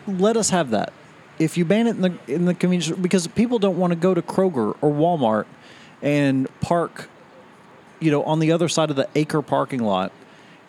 let 0.07 0.37
us 0.37 0.49
have 0.51 0.69
that. 0.69 0.93
If 1.37 1.57
you 1.57 1.65
ban 1.65 1.87
it 1.87 1.97
in 1.97 2.01
the 2.01 2.17
in 2.27 2.45
the 2.45 2.53
convenience 2.53 2.97
because 2.97 3.27
people 3.27 3.59
don't 3.59 3.77
want 3.77 3.91
to 3.91 3.97
go 3.97 4.13
to 4.13 4.21
Kroger 4.21 4.77
or 4.81 4.91
Walmart 4.91 5.45
and 6.05 6.47
park, 6.61 7.09
you 7.99 8.11
know, 8.11 8.23
on 8.23 8.39
the 8.39 8.53
other 8.53 8.69
side 8.69 8.89
of 8.89 8.95
the 8.95 9.09
acre 9.15 9.41
parking 9.41 9.83
lot 9.83 10.13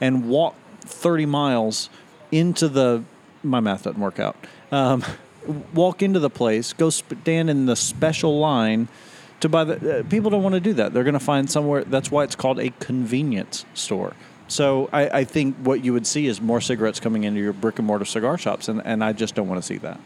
and 0.01 0.29
walk 0.29 0.57
30 0.81 1.27
miles 1.27 1.89
into 2.33 2.69
the 2.69 3.05
my 3.43 3.61
math 3.61 3.85
doesn't 3.85 4.01
work 4.01 4.19
out. 4.19 4.37
Um, 4.73 5.05
walk 5.73 6.03
into 6.03 6.19
the 6.19 6.31
place, 6.31 6.73
go 6.73 6.91
stand 6.91 7.49
in 7.49 7.67
the 7.67 7.77
special 7.77 8.39
line 8.39 8.89
to 9.41 9.49
buy 9.49 9.65
the. 9.65 10.01
Uh, 10.01 10.03
people 10.05 10.31
don't 10.31 10.43
want 10.43 10.55
to 10.55 10.61
do 10.61 10.73
that. 10.75 10.93
They're 10.93 11.05
going 11.05 11.15
to 11.15 11.21
find 11.21 11.49
somewhere. 11.49 11.85
That's 11.85 12.11
why 12.11 12.25
it's 12.25 12.35
called 12.35 12.59
a 12.59 12.71
convenience 12.81 13.65
store. 13.75 14.15
So 14.49 14.89
I, 14.93 15.21
I 15.21 15.25
think 15.25 15.57
what 15.57 15.85
you 15.85 15.93
would 15.93 16.07
see 16.07 16.27
is 16.27 16.41
more 16.41 16.61
cigarettes 16.61 17.01
coming 17.01 17.25
into 17.25 17.41
your 17.41 17.53
brick 17.53 17.79
and 17.79 17.87
mortar 17.87 18.05
cigar 18.05 18.39
shops, 18.39 18.69
and, 18.69 18.81
and 18.85 19.03
I 19.03 19.13
just 19.13 19.35
don't 19.35 19.49
want 19.49 19.61
to 19.61 19.67
see 19.67 19.79
that. 19.79 20.01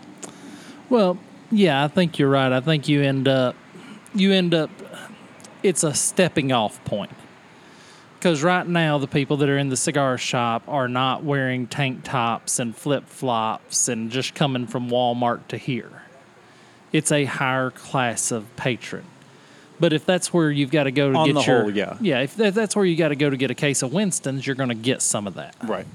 Well, 0.89 1.19
yeah, 1.51 1.85
I 1.85 1.89
think 1.89 2.19
you're 2.19 2.31
right. 2.31 2.51
I 2.51 2.61
think 2.61 2.89
you 2.89 3.03
end 3.03 3.29
up, 3.29 3.55
you 4.15 4.33
end 4.33 4.55
up, 4.55 4.71
it's 5.63 5.85
a 5.85 5.95
stepping 5.95 6.53
off 6.53 6.83
point. 6.85 7.13
Because 8.19 8.43
right 8.43 8.67
now, 8.67 8.99
the 8.99 9.07
people 9.07 9.39
that 9.39 9.49
are 9.49 9.57
in 9.57 9.71
the 9.71 9.77
cigar 9.77 10.19
shop 10.19 10.63
are 10.69 10.89
not 10.89 11.25
wearing 11.25 11.67
tank 11.67 12.05
tops 12.05 12.59
and 12.59 12.77
flip 12.77 13.07
flops 13.07 13.89
and 13.89 14.11
just 14.11 14.35
coming 14.35 14.67
from 14.67 14.91
Walmart 14.91 15.49
to 15.49 15.57
here. 15.57 16.03
It's 16.93 17.13
a 17.13 17.25
higher 17.25 17.71
class 17.71 18.31
of 18.31 18.55
patron. 18.57 19.05
But 19.79 19.95
if 19.95 20.05
that's 20.05 20.35
where 20.35 20.51
you've 20.51 20.71
got 20.71 20.85
to 20.85 20.91
go 20.91 21.11
to 21.11 21.19
On 21.19 21.27
get 21.27 21.35
the 21.35 21.41
your 21.41 21.63
whole, 21.63 21.71
yeah. 21.71 21.97
yeah, 22.01 22.21
if 22.21 22.37
that's 22.37 22.77
where 22.77 22.85
you 22.85 22.95
got 22.97 23.09
to 23.09 23.17
go 23.17 23.31
to 23.31 23.39
get 23.39 23.51
a 23.51 23.55
case 23.55 23.81
of 23.81 23.91
Winston's, 23.95 24.47
you're 24.47 24.57
going 24.57 24.69
to 24.69 24.75
get 24.75 25.01
some 25.01 25.27
of 25.27 25.35
that. 25.35 25.57
Right. 25.65 25.87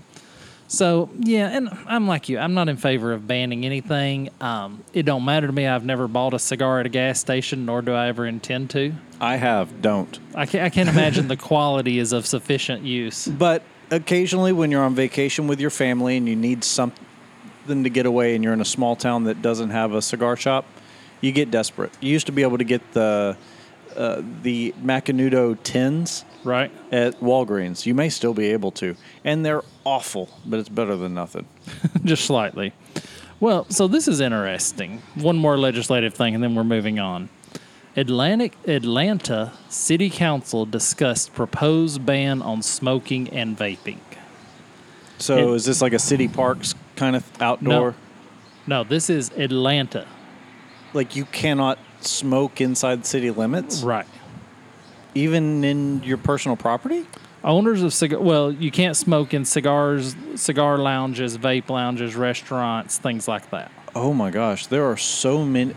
So 0.68 1.10
yeah, 1.20 1.50
and 1.50 1.70
I'm 1.86 2.08
like 2.08 2.28
you. 2.28 2.40
I'm 2.40 2.54
not 2.54 2.70
in 2.70 2.78
favor 2.78 3.14
of 3.14 3.28
banning 3.28 3.66
anything. 3.66 4.30
Um, 4.42 4.84
it 4.94 5.04
don't 5.04 5.24
matter 5.24 5.48
to 5.48 5.54
me. 5.54 5.68
I've 5.68 5.86
never 5.86 6.08
bought 6.08 6.34
a 6.34 6.40
cigar 6.40 6.80
at 6.80 6.86
a 6.86 6.90
gas 6.90 7.20
station, 7.20 7.66
nor 7.66 7.82
do 7.82 7.94
I 7.94 8.08
ever 8.08 8.26
intend 8.26 8.72
to. 8.72 8.94
I 9.22 9.36
have. 9.36 9.82
Don't. 9.82 10.20
I 10.34 10.46
can't, 10.46 10.64
I 10.64 10.70
can't 10.70 10.90
imagine 10.90 11.28
the 11.28 11.38
quality 11.38 12.00
is 12.00 12.14
of 12.14 12.26
sufficient 12.26 12.84
use. 12.84 13.28
But 13.28 13.64
occasionally, 13.92 14.52
when 14.54 14.72
you're 14.72 14.84
on 14.84 14.96
vacation 14.96 15.48
with 15.48 15.60
your 15.60 15.70
family 15.70 16.18
and 16.18 16.28
you 16.28 16.36
need 16.36 16.64
something 16.64 17.84
to 17.84 17.90
get 17.90 18.06
away, 18.06 18.36
and 18.36 18.44
you're 18.44 18.54
in 18.54 18.62
a 18.62 18.66
small 18.66 18.96
town 18.96 19.26
that 19.26 19.42
doesn't 19.42 19.70
have 19.70 19.94
a 19.94 20.02
cigar 20.02 20.36
shop, 20.36 20.66
you 21.22 21.32
get 21.32 21.52
desperate. 21.52 21.92
You 22.02 22.12
used 22.12 22.26
to 22.26 22.32
be 22.32 22.42
able 22.42 22.58
to 22.58 22.64
get 22.64 22.82
the 22.94 23.38
uh, 23.96 24.22
the 24.42 24.74
Macanudo 24.84 25.58
tins 25.64 26.26
Right? 26.46 26.72
at 26.92 27.20
Walgreens. 27.20 27.86
You 27.86 27.94
may 27.94 28.08
still 28.10 28.34
be 28.34 28.52
able 28.52 28.72
to, 28.74 28.96
and 29.26 29.44
they're 29.46 29.64
awful, 29.84 30.30
but 30.46 30.60
it's 30.60 30.70
better 30.70 30.96
than 30.96 31.14
nothing. 31.14 31.48
Just 32.06 32.24
slightly. 32.26 32.72
Well, 33.42 33.66
so 33.70 33.88
this 33.88 34.08
is 34.08 34.22
interesting. 34.22 35.02
One 35.16 35.36
more 35.38 35.58
legislative 35.58 36.14
thing, 36.14 36.36
and 36.36 36.44
then 36.44 36.56
we're 36.56 36.64
moving 36.64 37.00
on. 37.00 37.28
Atlantic 37.98 38.54
Atlanta 38.68 39.54
City 39.70 40.10
Council 40.10 40.66
discussed 40.66 41.34
proposed 41.34 42.06
ban 42.06 42.42
on 42.42 42.62
smoking 42.62 43.30
and 43.30 43.58
vaping. 43.58 44.00
So 45.18 45.54
It- 45.54 45.56
is 45.56 45.66
this 45.66 45.82
like 45.82 45.94
a 45.94 46.00
city 46.00 46.28
parks 46.28 46.76
kind 46.96 47.16
of 47.16 47.24
outdoor? 47.42 47.96
No, 48.68 48.84
this 48.84 49.10
is 49.10 49.32
Atlanta. 49.38 50.06
Like 50.94 51.16
you 51.16 51.26
cannot 51.26 51.78
smoke 52.02 52.62
inside 52.62 53.06
city 53.06 53.32
limits, 53.32 53.82
Right. 53.82 54.06
Even 55.16 55.64
in 55.64 56.04
your 56.04 56.18
personal 56.18 56.58
property. 56.58 57.08
Owners 57.44 57.82
of 57.82 57.94
cigar, 57.94 58.20
well, 58.20 58.52
you 58.52 58.72
can't 58.72 58.98
smoke 58.98 59.34
in 59.34 59.46
cigars, 59.46 60.16
cigar 60.36 60.78
lounges, 60.78 61.38
vape 61.38 61.70
lounges, 61.70 62.16
restaurants, 62.16 62.98
things 62.98 63.28
like 63.28 63.50
that. 63.52 63.72
Oh 63.96 64.14
my 64.14 64.30
gosh, 64.30 64.68
there 64.68 64.86
are 64.86 64.98
so 64.98 65.46
many. 65.46 65.74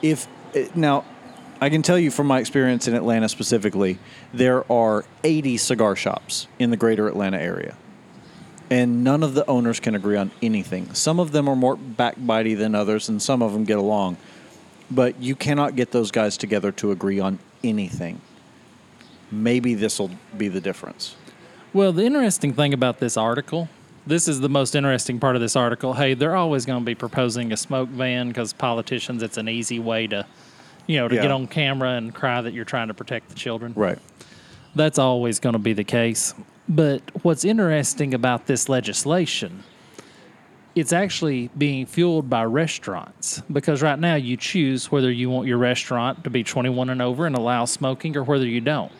If 0.00 0.26
eh, 0.54 0.68
now, 0.74 1.04
I 1.60 1.68
can 1.68 1.82
tell 1.82 1.98
you 1.98 2.10
from 2.10 2.26
my 2.26 2.40
experience 2.40 2.88
in 2.88 2.94
Atlanta 2.94 3.28
specifically, 3.28 3.98
there 4.32 4.70
are 4.72 5.04
80 5.22 5.58
cigar 5.58 5.94
shops 5.94 6.48
in 6.58 6.70
the 6.70 6.76
greater 6.76 7.06
Atlanta 7.06 7.38
area. 7.38 7.76
And 8.70 9.04
none 9.04 9.22
of 9.22 9.34
the 9.34 9.48
owners 9.50 9.78
can 9.78 9.94
agree 9.94 10.16
on 10.16 10.30
anything. 10.40 10.94
Some 10.94 11.20
of 11.20 11.32
them 11.32 11.48
are 11.48 11.56
more 11.56 11.76
backbitey 11.76 12.56
than 12.56 12.74
others, 12.74 13.08
and 13.08 13.20
some 13.20 13.42
of 13.42 13.52
them 13.52 13.64
get 13.64 13.76
along. 13.76 14.16
But 14.90 15.20
you 15.20 15.36
cannot 15.36 15.76
get 15.76 15.90
those 15.90 16.10
guys 16.10 16.38
together 16.38 16.72
to 16.72 16.90
agree 16.90 17.20
on 17.20 17.38
anything. 17.64 18.20
Maybe 19.30 19.74
this 19.74 19.98
will 19.98 20.10
be 20.36 20.48
the 20.48 20.60
difference. 20.60 21.16
Well, 21.72 21.92
the 21.92 22.04
interesting 22.04 22.52
thing 22.52 22.74
about 22.74 22.98
this 23.00 23.16
article, 23.16 23.68
this 24.06 24.28
is 24.28 24.40
the 24.40 24.48
most 24.48 24.74
interesting 24.74 25.18
part 25.18 25.36
of 25.36 25.40
this 25.42 25.56
article. 25.56 25.94
Hey, 25.94 26.14
they're 26.14 26.36
always 26.36 26.66
going 26.66 26.80
to 26.80 26.84
be 26.84 26.94
proposing 26.94 27.52
a 27.52 27.56
smoke 27.56 27.88
ban 27.96 28.28
because 28.28 28.52
politicians, 28.52 29.22
it's 29.22 29.38
an 29.38 29.48
easy 29.48 29.78
way 29.78 30.06
to, 30.08 30.26
you 30.86 30.98
know, 30.98 31.08
to 31.08 31.14
Yeah. 31.14 31.22
get 31.22 31.30
on 31.30 31.46
camera 31.46 31.90
and 31.90 32.14
cry 32.14 32.42
that 32.42 32.52
you're 32.52 32.66
trying 32.66 32.88
to 32.88 32.94
protect 32.94 33.30
the 33.30 33.34
children. 33.34 33.72
Right. 33.74 33.98
That's 34.74 34.98
always 34.98 35.38
going 35.38 35.54
to 35.54 35.58
be 35.58 35.72
the 35.72 35.84
case. 35.84 36.34
But 36.68 37.02
what's 37.22 37.44
interesting 37.44 38.12
about 38.12 38.46
this 38.46 38.68
legislation, 38.68 39.62
it's 40.74 40.92
actually 40.92 41.50
being 41.56 41.86
fueled 41.86 42.30
by 42.30 42.44
restaurants 42.44 43.42
because 43.52 43.82
right 43.82 43.98
now 43.98 44.14
you 44.14 44.36
choose 44.36 44.90
whether 44.90 45.10
you 45.10 45.28
want 45.30 45.46
your 45.46 45.58
restaurant 45.58 46.24
to 46.24 46.30
be 46.30 46.42
21 46.42 46.88
and 46.90 47.02
over 47.02 47.26
and 47.26 47.36
allow 47.36 47.64
smoking 47.64 48.16
or 48.16 48.24
whether 48.24 48.46
you 48.46 48.60
don't. 48.60 48.90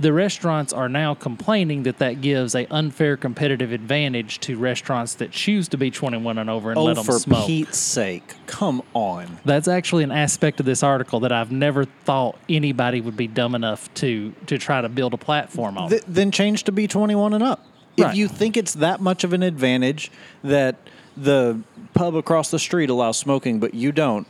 The 0.00 0.12
restaurants 0.12 0.72
are 0.72 0.88
now 0.88 1.14
complaining 1.14 1.82
that 1.84 1.98
that 1.98 2.20
gives 2.22 2.54
a 2.54 2.66
unfair 2.72 3.16
competitive 3.16 3.72
advantage 3.72 4.40
to 4.40 4.56
restaurants 4.56 5.14
that 5.16 5.30
choose 5.32 5.68
to 5.68 5.76
be 5.76 5.90
21 5.90 6.38
and 6.38 6.48
over 6.48 6.70
and 6.70 6.78
Oh, 6.78 6.84
let 6.84 6.96
them 6.96 7.04
for 7.04 7.18
smoke. 7.18 7.46
Pete's 7.46 7.78
sake. 7.78 8.34
Come 8.46 8.82
on. 8.94 9.38
That's 9.44 9.68
actually 9.68 10.02
an 10.02 10.10
aspect 10.10 10.58
of 10.60 10.66
this 10.66 10.82
article 10.82 11.20
that 11.20 11.30
I've 11.30 11.52
never 11.52 11.84
thought 11.84 12.36
anybody 12.48 13.00
would 13.00 13.16
be 13.16 13.28
dumb 13.28 13.54
enough 13.54 13.92
to 13.94 14.32
to 14.46 14.56
try 14.58 14.80
to 14.80 14.88
build 14.88 15.14
a 15.14 15.18
platform 15.18 15.76
on. 15.78 15.90
Th- 15.90 16.02
then 16.08 16.30
change 16.30 16.64
to 16.64 16.72
be 16.72 16.88
21 16.88 17.34
and 17.34 17.42
up. 17.44 17.64
If 17.96 18.04
Right. 18.06 18.16
you 18.16 18.26
think 18.26 18.56
it's 18.56 18.72
that 18.74 19.00
much 19.02 19.22
of 19.22 19.34
an 19.34 19.42
advantage 19.42 20.10
that 20.42 20.76
the 21.16 21.60
pub 21.94 22.14
across 22.14 22.50
the 22.50 22.58
street 22.58 22.90
allows 22.90 23.18
smoking, 23.18 23.60
but 23.60 23.74
you 23.74 23.92
don't, 23.92 24.26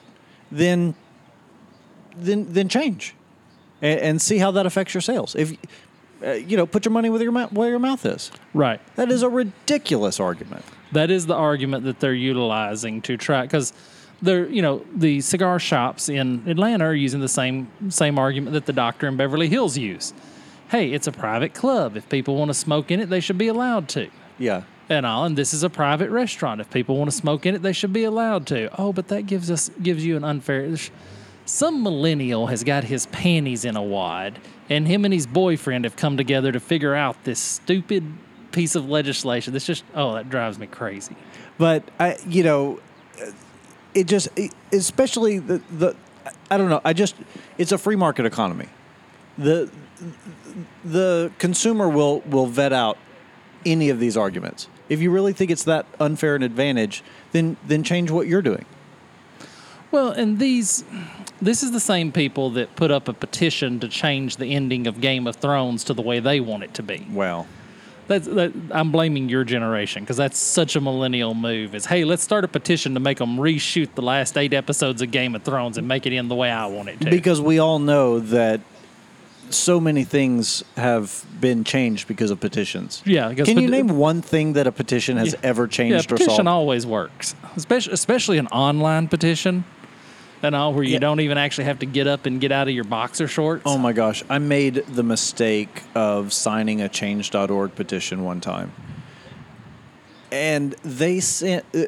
then 0.51 0.95
then 2.17 2.53
then 2.53 2.69
change, 2.69 3.15
and, 3.81 4.01
and 4.01 4.23
see 4.23 4.39
how 4.39 4.51
that 4.51 4.67
affects 4.67 4.95
your 4.95 5.01
sales. 5.01 5.35
If 5.35 5.57
uh, 6.25 6.33
you 6.33 6.57
know, 6.57 6.67
put 6.67 6.85
your 6.85 6.93
money 6.93 7.11
where 7.11 7.23
your 7.23 7.33
mouth 7.33 7.53
where 7.53 7.71
your 7.71 7.79
mouth 7.79 8.05
is. 8.07 8.31
right. 8.55 8.81
That 8.97 9.11
is 9.11 9.23
a 9.23 9.29
ridiculous 9.29 10.21
argument. 10.21 10.65
That 10.93 11.11
is 11.11 11.27
the 11.27 11.35
argument 11.35 11.85
that 11.85 12.01
they're 12.01 12.15
utilizing 12.15 13.03
to 13.03 13.17
try 13.17 13.43
because 13.43 13.73
they're 14.21 14.49
you 14.49 14.63
know 14.63 14.85
the 14.95 15.21
cigar 15.21 15.59
shops 15.59 16.09
in 16.09 16.45
Atlanta 16.47 16.85
are 16.85 16.95
using 16.95 17.21
the 17.21 17.29
same 17.29 17.69
same 17.91 18.19
argument 18.19 18.55
that 18.55 18.67
the 18.67 18.73
doctor 18.73 19.09
in 19.09 19.17
Beverly 19.17 19.49
Hills 19.49 19.77
use. 19.77 20.15
Hey, 20.69 20.93
it's 20.93 21.07
a 21.07 21.13
private 21.13 21.55
club. 21.55 21.97
If 21.97 22.09
people 22.09 22.37
want 22.37 22.51
to 22.51 22.55
smoke 22.55 22.91
in 22.91 23.01
it, 23.01 23.11
they 23.11 23.21
should 23.21 23.37
be 23.37 23.49
allowed 23.49 23.89
to. 23.91 24.09
Yeah. 24.39 24.63
And 24.89 25.07
all, 25.07 25.25
and 25.25 25.37
this 25.37 25.55
is 25.55 25.63
a 25.63 25.71
private 25.71 26.11
restaurant. 26.11 26.61
If 26.61 26.71
people 26.71 26.97
want 26.97 27.11
to 27.11 27.17
smoke 27.17 27.47
in 27.47 27.55
it, 27.55 27.63
they 27.63 27.73
should 27.73 27.93
be 27.93 28.05
allowed 28.05 28.47
to. 28.49 28.69
Oh, 28.81 28.93
but 28.93 29.09
that 29.09 29.27
gives 29.27 29.51
us 29.51 29.71
gives 29.83 30.05
you 30.05 30.17
an 30.17 30.25
unfair. 30.25 30.75
Some 31.45 31.83
millennial 31.83 32.49
has 32.49 32.63
got 32.65 32.85
his 32.85 33.07
panties 33.07 33.65
in 33.65 33.77
a 33.77 33.83
wad, 33.83 34.39
and 34.69 34.87
him 34.87 35.05
and 35.05 35.15
his 35.15 35.27
boyfriend 35.27 35.85
have 35.85 35.97
come 35.97 36.17
together 36.17 36.53
to 36.53 36.61
figure 36.61 36.95
out 36.95 37.25
this 37.25 37.39
stupid 37.39 38.05
piece 38.53 38.75
of 38.75 38.89
legislation. 38.89 39.53
That's 39.53 39.67
just 39.67 39.85
oh, 39.95 40.15
that 40.15 40.29
drives 40.31 40.59
me 40.59 40.67
crazy. 40.67 41.17
but 41.59 41.83
I, 41.99 42.17
you 42.27 42.43
know, 42.43 42.81
it 43.95 44.07
just, 44.07 44.29
especially 44.73 45.39
the 45.39 45.63
the, 45.71 45.97
I 46.51 46.59
don't 46.59 46.69
know. 46.69 46.81
I 46.85 46.93
just, 46.93 47.15
it's 47.57 47.73
a 47.73 47.79
free 47.79 47.97
market 47.97 48.27
economy. 48.27 48.69
the 49.39 49.71
The 50.85 51.33
consumer 51.39 51.89
will 51.89 52.21
will 52.21 52.47
vet 52.47 52.73
out 52.73 52.99
any 53.65 53.91
of 53.91 54.01
these 54.01 54.17
arguments. 54.17 54.69
If 54.93 55.01
you 55.01 55.11
really 55.11 55.33
think 55.33 55.51
it's 55.51 55.65
that 55.65 55.87
unfair 55.99 56.35
an 56.37 56.43
advantage, 56.43 57.03
then 57.33 57.57
then 57.67 57.83
change 57.83 58.11
what 58.11 58.27
you're 58.27 58.43
doing. 58.43 58.67
Well, 59.91 60.11
and 60.11 60.39
these, 60.39 60.85
this 61.43 61.63
is 61.63 61.71
the 61.73 61.81
same 61.81 62.13
people 62.13 62.49
that 62.51 62.77
put 62.77 62.91
up 62.91 63.09
a 63.09 63.13
petition 63.13 63.79
to 63.81 63.89
change 63.89 64.39
the 64.39 64.55
ending 64.55 64.87
of 64.87 65.03
Game 65.03 65.27
of 65.27 65.37
Thrones 65.37 65.85
to 65.85 65.93
the 65.95 66.01
way 66.01 66.19
they 66.19 66.41
want 66.41 66.63
it 66.63 66.73
to 66.75 66.83
be. 66.83 67.07
Well, 67.11 67.47
That's, 68.09 68.27
that, 68.27 68.53
I'm 68.71 68.91
blaming 68.91 69.29
your 69.29 69.45
generation 69.45 70.03
because 70.03 70.17
that's 70.17 70.39
such 70.39 70.77
a 70.77 70.81
millennial 70.81 71.35
move. 71.35 71.75
Is 71.75 71.85
hey, 71.87 72.05
let's 72.05 72.23
start 72.23 72.45
a 72.45 72.49
petition 72.49 72.95
to 72.95 73.01
make 73.01 73.19
them 73.19 73.37
reshoot 73.37 73.95
the 73.95 74.03
last 74.03 74.39
eight 74.39 74.55
episodes 74.55 75.03
of 75.03 75.11
Game 75.11 75.35
of 75.35 75.43
Thrones 75.43 75.77
and 75.77 75.87
make 75.87 76.07
it 76.07 76.15
end 76.15 76.31
the 76.31 76.35
way 76.35 76.51
I 76.51 76.67
want 76.67 76.89
it 76.89 77.01
to. 77.01 77.11
because 77.11 77.41
we 77.41 77.59
all 77.59 77.79
know 77.79 78.19
that 78.19 78.61
so 79.55 79.81
many 79.81 80.05
things 80.05 80.63
have 80.77 81.25
been 81.41 81.65
changed 81.65 82.09
because 82.09 82.31
of 82.31 82.41
petitions. 82.41 83.03
Yeah, 83.05 83.29
because 83.29 83.49
Can 83.49 83.59
you 83.59 83.69
name 83.69 83.89
one 83.89 84.23
thing 84.23 84.55
that 84.55 84.67
a 84.67 84.73
petition 84.73 85.17
has 85.17 85.33
Yeah. 85.33 85.39
ever 85.43 85.65
yeah, 85.65 85.69
changed 85.69 86.13
or 86.13 86.17
petition 86.17 86.47
always 86.47 86.87
works, 86.87 87.35
especially 87.57 87.93
especially 87.93 88.39
an 88.39 88.47
online 88.49 89.09
petition, 89.09 89.65
and 90.43 90.55
all 90.55 90.73
where 90.73 90.85
you 90.85 90.95
Yeah. 90.95 90.99
don't 90.99 91.21
even 91.21 91.39
actually 91.39 91.65
have 91.65 91.79
to 91.81 91.87
get 91.87 92.07
up 92.07 92.27
and 92.27 92.41
get 92.41 92.53
out 92.53 92.69
of 92.69 92.75
your 92.75 92.85
boxer 92.85 93.29
shorts. 93.29 93.63
Oh 93.67 93.79
my 93.79 93.93
gosh, 93.93 94.23
I 94.29 94.39
made 94.39 94.85
the 94.89 95.03
mistake 95.03 95.83
of 95.95 96.33
signing 96.33 96.81
a 96.81 96.89
change.org 96.89 97.75
petition 97.75 98.25
one 98.25 98.41
time. 98.41 98.73
And 100.31 100.73
they 100.83 101.21
sent 101.21 101.65
uh, 101.75 101.85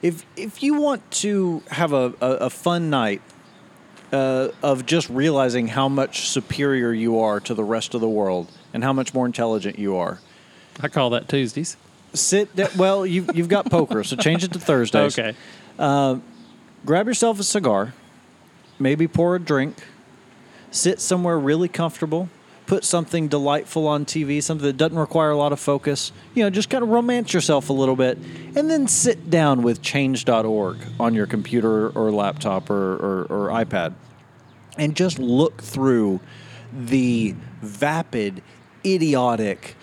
if 0.00 0.24
if 0.36 0.62
you 0.62 0.74
want 0.74 1.08
to 1.22 1.62
have 1.70 1.92
a, 1.92 2.14
a, 2.20 2.30
a 2.46 2.50
fun 2.50 2.88
night 2.90 3.20
uh, 4.14 4.52
of 4.62 4.86
just 4.86 5.10
realizing 5.10 5.66
how 5.66 5.88
much 5.88 6.28
superior 6.28 6.92
you 6.92 7.18
are 7.18 7.40
to 7.40 7.52
the 7.52 7.64
rest 7.64 7.94
of 7.94 8.00
the 8.00 8.08
world 8.08 8.50
and 8.72 8.84
how 8.84 8.92
much 8.92 9.12
more 9.12 9.26
intelligent 9.26 9.76
you 9.76 9.96
are. 9.96 10.20
I 10.80 10.88
call 10.88 11.10
that 11.10 11.28
Tuesdays. 11.28 11.76
Sit 12.12 12.48
well, 12.76 13.04
you 13.04 13.26
you've 13.34 13.48
got 13.48 13.68
poker, 13.70 14.04
so 14.04 14.14
change 14.14 14.44
it 14.44 14.52
to 14.52 14.60
Thursdays. 14.60 15.18
Okay. 15.78 16.20
grab 16.86 17.08
yourself 17.08 17.40
a 17.40 17.42
cigar, 17.42 17.92
maybe 18.78 19.08
pour 19.08 19.34
a 19.34 19.40
drink, 19.40 19.76
sit 20.70 21.00
somewhere 21.00 21.36
really 21.36 21.66
comfortable, 21.66 22.28
put 22.66 22.84
something 22.84 23.26
delightful 23.26 23.88
on 23.88 24.04
TV, 24.04 24.40
something 24.40 24.66
that 24.66 24.76
doesn't 24.76 24.98
require 24.98 25.30
a 25.30 25.36
lot 25.36 25.52
of 25.52 25.58
focus. 25.58 26.12
You 26.36 26.44
know, 26.44 26.50
just 26.50 26.70
kind 26.70 26.84
of 26.84 26.90
romance 26.90 27.34
yourself 27.34 27.68
a 27.68 27.72
little 27.72 27.96
bit, 27.96 28.16
and 28.54 28.70
then 28.70 28.86
sit 28.86 29.28
down 29.28 29.62
with 29.62 29.82
change.org 29.82 30.76
on 31.00 31.14
your 31.14 31.26
computer 31.26 31.88
or 31.90 32.12
laptop 32.12 32.70
or, 32.70 32.94
or, 32.94 33.22
or 33.24 33.48
iPad 33.64 33.94
and 34.78 34.96
just 34.96 35.18
look 35.18 35.62
through 35.62 36.20
the 36.72 37.34
vapid, 37.62 38.42
idiotic, 38.84 39.76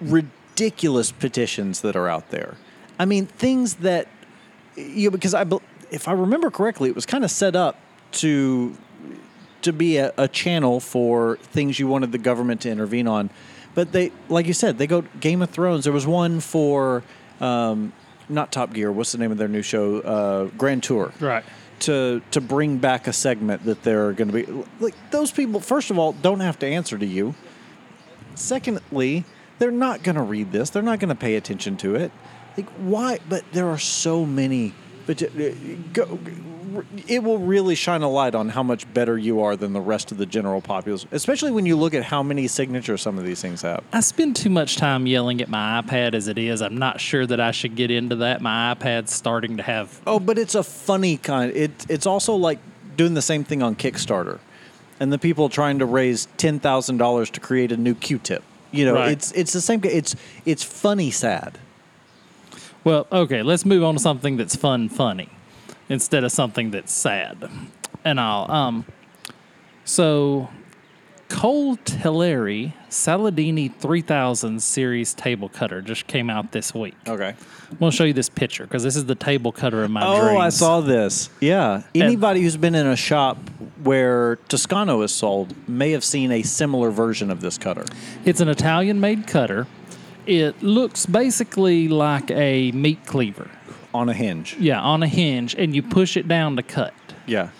ridiculous 0.00 1.12
petitions 1.12 1.80
that 1.82 1.96
are 1.96 2.08
out 2.08 2.30
there. 2.30 2.56
I 2.98 3.04
mean, 3.04 3.26
things 3.26 3.76
that 3.76 4.08
you 4.76 5.08
know, 5.08 5.10
because 5.10 5.34
I, 5.34 5.44
if 5.90 6.08
I 6.08 6.12
remember 6.12 6.50
correctly, 6.50 6.88
it 6.88 6.94
was 6.94 7.06
kind 7.06 7.24
of 7.24 7.30
set 7.30 7.54
up 7.56 7.76
to 8.12 8.76
to 9.62 9.72
be 9.72 9.96
a, 9.96 10.12
a 10.18 10.26
channel 10.26 10.80
for 10.80 11.36
things 11.36 11.78
you 11.78 11.86
wanted 11.86 12.10
the 12.12 12.18
government 12.18 12.60
to 12.62 12.70
intervene 12.70 13.06
on. 13.06 13.30
But 13.74 13.92
they, 13.92 14.12
like 14.28 14.46
you 14.46 14.52
said, 14.52 14.78
they 14.78 14.86
go 14.86 15.02
Game 15.20 15.40
of 15.40 15.50
Thrones. 15.50 15.84
There 15.84 15.92
was 15.92 16.06
one 16.06 16.40
for 16.40 17.02
um, 17.40 17.92
not 18.28 18.52
Top 18.52 18.72
Gear. 18.72 18.90
What's 18.90 19.12
the 19.12 19.18
name 19.18 19.30
of 19.32 19.38
their 19.38 19.48
new 19.48 19.62
show? 19.62 20.00
Uh, 20.00 20.44
Grand 20.56 20.82
Tour 20.82 21.12
Right. 21.20 21.44
To 21.82 22.22
to 22.30 22.40
bring 22.40 22.78
back 22.78 23.06
a 23.06 23.12
segment 23.12 23.64
that 23.64 23.82
they're 23.82 24.12
going 24.12 24.30
to 24.30 24.34
be 24.34 24.64
like 24.80 24.94
those 25.10 25.30
people 25.30 25.60
first 25.60 25.90
of 25.90 25.98
all 25.98 26.12
don't 26.12 26.40
have 26.40 26.58
to 26.60 26.66
answer 26.66 26.98
to 26.98 27.06
you. 27.06 27.34
Secondly 28.34 29.24
they're 29.58 29.70
not 29.70 30.02
going 30.02 30.16
to 30.16 30.22
read 30.22 30.50
this. 30.50 30.70
They're 30.70 30.82
not 30.82 30.98
going 30.98 31.10
to 31.10 31.14
pay 31.14 31.36
attention 31.36 31.76
to 31.78 31.94
it. 31.94 32.10
Like 32.56 32.68
why 32.70 33.18
but 33.28 33.44
there 33.52 33.68
are 33.68 33.78
so 33.78 34.24
many 34.24 34.74
but 35.06 35.22
uh, 35.22 35.26
go, 35.92 36.18
it 37.06 37.22
will 37.22 37.38
really 37.38 37.74
shine 37.74 38.00
a 38.02 38.08
light 38.08 38.34
on 38.34 38.48
how 38.50 38.62
much 38.62 38.92
better 38.94 39.18
you 39.18 39.40
are 39.42 39.56
than 39.56 39.72
the 39.74 39.80
rest 39.80 40.10
of 40.10 40.16
the 40.18 40.24
general 40.24 40.60
populace 40.62 41.04
especially 41.12 41.50
when 41.50 41.66
you 41.66 41.76
look 41.76 41.92
at 41.92 42.02
how 42.04 42.22
many 42.22 42.48
signatures 42.48 43.02
some 43.02 43.18
of 43.18 43.24
these 43.24 43.42
things 43.42 43.60
have 43.62 43.84
I 43.92 44.00
spend 44.00 44.36
too 44.36 44.48
much 44.48 44.76
time 44.76 45.06
yelling 45.06 45.42
at 45.42 45.48
my 45.48 45.82
iPad 45.82 46.14
as 46.14 46.28
it 46.28 46.38
is. 46.38 46.62
I'm 46.62 46.78
not 46.78 47.00
sure 47.00 47.26
that 47.26 47.40
I 47.40 47.50
should 47.50 47.74
get 47.76 47.90
into 47.90 48.16
that. 48.16 48.40
My 48.40 48.74
iPad's 48.74 49.12
starting 49.12 49.58
to 49.58 49.62
have. 49.62 50.00
Oh, 50.06 50.18
but 50.18 50.38
it's 50.38 50.54
a 50.54 50.62
funny 50.62 51.16
kind. 51.18 51.54
It 51.54 51.70
it's 51.90 52.06
also 52.06 52.34
like 52.36 52.58
doing 52.96 53.14
the 53.14 53.22
same 53.22 53.44
thing 53.44 53.62
on 53.62 53.74
Kickstarter, 53.76 54.38
and 55.00 55.12
the 55.12 55.18
people 55.18 55.48
trying 55.48 55.78
to 55.80 55.86
raise 55.86 56.26
ten 56.38 56.58
thousand 56.58 56.96
dollars 56.98 57.28
to 57.30 57.40
create 57.40 57.70
a 57.72 57.76
new 57.76 57.94
Q-tip. 57.94 58.42
You 58.70 58.86
know, 58.86 58.94
Right. 58.94 59.12
it's 59.12 59.30
it's 59.32 59.52
the 59.52 59.60
same. 59.60 59.80
It's 59.84 60.16
it's 60.46 60.62
funny 60.64 61.10
sad. 61.10 61.58
Well, 62.84 63.06
okay, 63.12 63.42
let's 63.42 63.64
move 63.64 63.84
on 63.84 63.94
to 63.94 64.00
something 64.00 64.36
that's 64.36 64.56
fun, 64.56 64.88
funny, 64.88 65.28
instead 65.88 66.24
of 66.24 66.32
something 66.32 66.70
that's 66.70 66.92
sad. 66.92 67.48
And 68.04 68.18
I'll 68.20 68.50
um. 68.50 68.86
So, 69.84 70.48
Coltellerie 71.28 72.74
Saladini 72.90 73.74
3000 73.74 74.62
series 74.62 75.14
table 75.14 75.48
cutter 75.48 75.80
just 75.80 76.06
came 76.06 76.28
out 76.28 76.52
this 76.52 76.74
week. 76.74 76.94
Okay. 77.08 77.34
I'm 77.70 77.78
gonna 77.78 77.90
show 77.90 78.04
you 78.04 78.12
this 78.12 78.28
picture 78.28 78.64
because 78.64 78.82
this 78.82 78.96
is 78.96 79.06
the 79.06 79.14
table 79.14 79.50
cutter 79.50 79.82
of 79.82 79.90
my 79.90 80.06
Oh, 80.06 80.20
dreams. 80.20 80.40
I 80.40 80.48
saw 80.50 80.80
this. 80.80 81.30
Yeah. 81.40 81.82
Anybody 81.94 82.42
who's 82.42 82.56
been 82.56 82.74
in 82.74 82.86
a 82.86 82.96
shop 82.96 83.38
where 83.82 84.36
Toscano 84.48 85.00
is 85.02 85.12
sold 85.12 85.54
may 85.68 85.92
have 85.92 86.04
seen 86.04 86.30
a 86.30 86.42
similar 86.42 86.90
version 86.90 87.30
of 87.30 87.40
this 87.40 87.58
cutter. 87.58 87.84
It's 88.24 88.40
an 88.40 88.48
Italian 88.48 89.00
made 89.00 89.26
cutter. 89.26 89.66
It 90.26 90.62
looks 90.62 91.06
basically 91.06 91.88
like 91.88 92.30
a 92.30 92.70
meat 92.72 93.04
cleaver. 93.06 93.50
On 93.94 94.08
a 94.08 94.14
hinge. 94.14 94.56
Yeah, 94.58 94.80
on 94.80 95.02
a 95.02 95.08
hinge, 95.08 95.54
and 95.54 95.74
you 95.74 95.82
push 95.82 96.16
it 96.16 96.26
down 96.28 96.56
to 96.56 96.62
cut. 96.62 96.94
Yeah. 97.26 97.50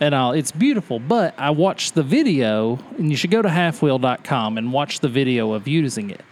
And 0.00 0.14
all. 0.14 0.32
It's 0.32 0.50
beautiful, 0.52 0.98
but 0.98 1.34
I 1.38 1.50
watched 1.50 1.94
the 1.94 2.02
video, 2.02 2.78
and 2.98 3.10
you 3.10 3.16
should 3.16 3.30
go 3.30 3.42
to 3.42 3.48
halfwheel.com 3.48 4.58
and 4.58 4.72
watch 4.72 5.00
the 5.00 5.08
video 5.08 5.52
of 5.52 5.68
using 5.68 6.10
it. 6.10 6.22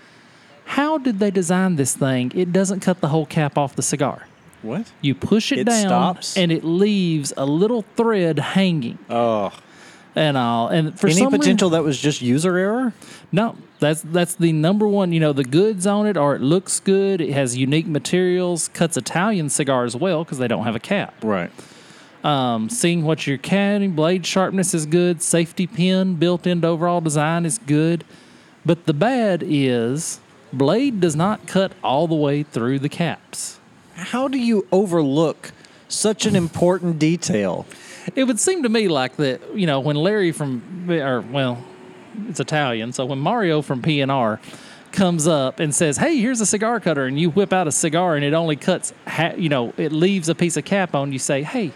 How 0.64 0.98
did 0.98 1.18
they 1.18 1.30
design 1.30 1.76
this 1.76 1.94
thing? 1.94 2.32
It 2.34 2.52
doesn't 2.52 2.80
cut 2.80 3.00
the 3.00 3.08
whole 3.08 3.26
cap 3.26 3.58
off 3.58 3.74
the 3.76 3.82
cigar. 3.82 4.26
What? 4.62 4.90
You 5.00 5.14
push 5.14 5.52
it, 5.52 5.58
It 5.60 5.64
down, 5.66 5.86
stops? 5.88 6.36
and 6.36 6.52
it 6.52 6.64
leaves 6.64 7.32
a 7.36 7.44
little 7.46 7.82
thread 7.96 8.38
hanging. 8.38 8.98
Oh. 9.08 9.52
And 10.16 10.36
all. 10.36 10.68
And 10.68 10.98
for 10.98 11.06
Any 11.08 11.16
some 11.16 11.26
reason- 11.26 11.38
potential 11.38 11.70
that 11.70 11.82
was 11.82 11.98
just 12.00 12.22
user 12.22 12.56
error? 12.56 12.92
No, 13.32 13.56
that's 13.80 14.02
that's 14.02 14.34
the 14.34 14.52
number 14.52 14.86
one. 14.86 15.12
You 15.12 15.20
know, 15.20 15.32
the 15.32 15.44
goods 15.44 15.86
on 15.86 16.06
it 16.06 16.16
are 16.16 16.36
it 16.36 16.42
looks 16.42 16.78
good. 16.78 17.20
It 17.20 17.32
has 17.32 17.56
unique 17.56 17.86
materials. 17.86 18.68
Cuts 18.68 18.96
Italian 18.96 19.48
cigars 19.48 19.96
well 19.96 20.22
because 20.24 20.38
they 20.38 20.48
don't 20.48 20.64
have 20.64 20.76
a 20.76 20.80
cap. 20.80 21.14
Right. 21.22 21.50
Um, 22.22 22.68
seeing 22.68 23.02
what 23.04 23.26
you're 23.26 23.38
carrying, 23.38 23.92
blade 23.92 24.26
sharpness 24.26 24.74
is 24.74 24.84
good. 24.84 25.22
Safety 25.22 25.66
pin 25.66 26.16
built 26.16 26.46
into 26.46 26.68
overall 26.68 27.00
design 27.00 27.46
is 27.46 27.58
good. 27.58 28.04
But 28.64 28.84
the 28.84 28.92
bad 28.92 29.42
is 29.44 30.20
blade 30.52 31.00
does 31.00 31.16
not 31.16 31.46
cut 31.46 31.72
all 31.82 32.06
the 32.06 32.14
way 32.14 32.42
through 32.42 32.80
the 32.80 32.88
caps. 32.88 33.58
How 33.94 34.28
do 34.28 34.38
you 34.38 34.66
overlook 34.70 35.52
such 35.88 36.26
an 36.26 36.36
important 36.36 36.98
detail? 36.98 37.66
It 38.14 38.24
would 38.24 38.40
seem 38.40 38.62
to 38.62 38.68
me 38.68 38.88
like 38.88 39.16
that, 39.16 39.56
you 39.56 39.66
know, 39.66 39.80
when 39.80 39.96
Larry 39.96 40.32
from, 40.32 40.86
or 40.88 41.20
well, 41.20 41.62
it's 42.28 42.40
Italian, 42.40 42.92
so 42.92 43.04
when 43.06 43.18
Mario 43.18 43.62
from 43.62 43.80
PNR 43.82 44.38
comes 44.92 45.26
up 45.28 45.60
and 45.60 45.74
says, 45.74 45.98
"Hey, 45.98 46.16
here's 46.18 46.40
a 46.40 46.46
cigar 46.46 46.80
cutter," 46.80 47.06
and 47.06 47.18
you 47.18 47.30
whip 47.30 47.52
out 47.52 47.66
a 47.68 47.72
cigar 47.72 48.16
and 48.16 48.24
it 48.24 48.34
only 48.34 48.56
cuts, 48.56 48.92
ha- 49.06 49.34
you 49.36 49.48
know, 49.48 49.72
it 49.76 49.92
leaves 49.92 50.28
a 50.28 50.34
piece 50.34 50.56
of 50.56 50.64
cap 50.64 50.94
on, 50.94 51.12
you 51.12 51.18
say, 51.18 51.42
"Hey, 51.42 51.70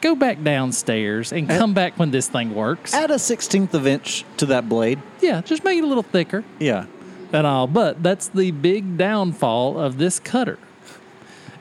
go 0.00 0.14
back 0.14 0.42
downstairs 0.42 1.32
and 1.32 1.48
come 1.48 1.74
back 1.74 1.98
when 1.98 2.10
this 2.10 2.28
thing 2.28 2.54
works." 2.54 2.94
Add 2.94 3.10
a 3.10 3.18
sixteenth 3.18 3.74
of 3.74 3.86
inch 3.86 4.24
to 4.38 4.46
that 4.46 4.68
blade. 4.68 4.98
Yeah, 5.20 5.42
just 5.42 5.64
make 5.64 5.78
it 5.78 5.84
a 5.84 5.86
little 5.86 6.02
thicker 6.02 6.42
Yeah. 6.58 6.86
and 7.32 7.46
all. 7.46 7.66
But 7.66 8.02
that's 8.02 8.28
the 8.28 8.50
big 8.52 8.96
downfall 8.96 9.78
of 9.78 9.98
this 9.98 10.18
cutter. 10.18 10.58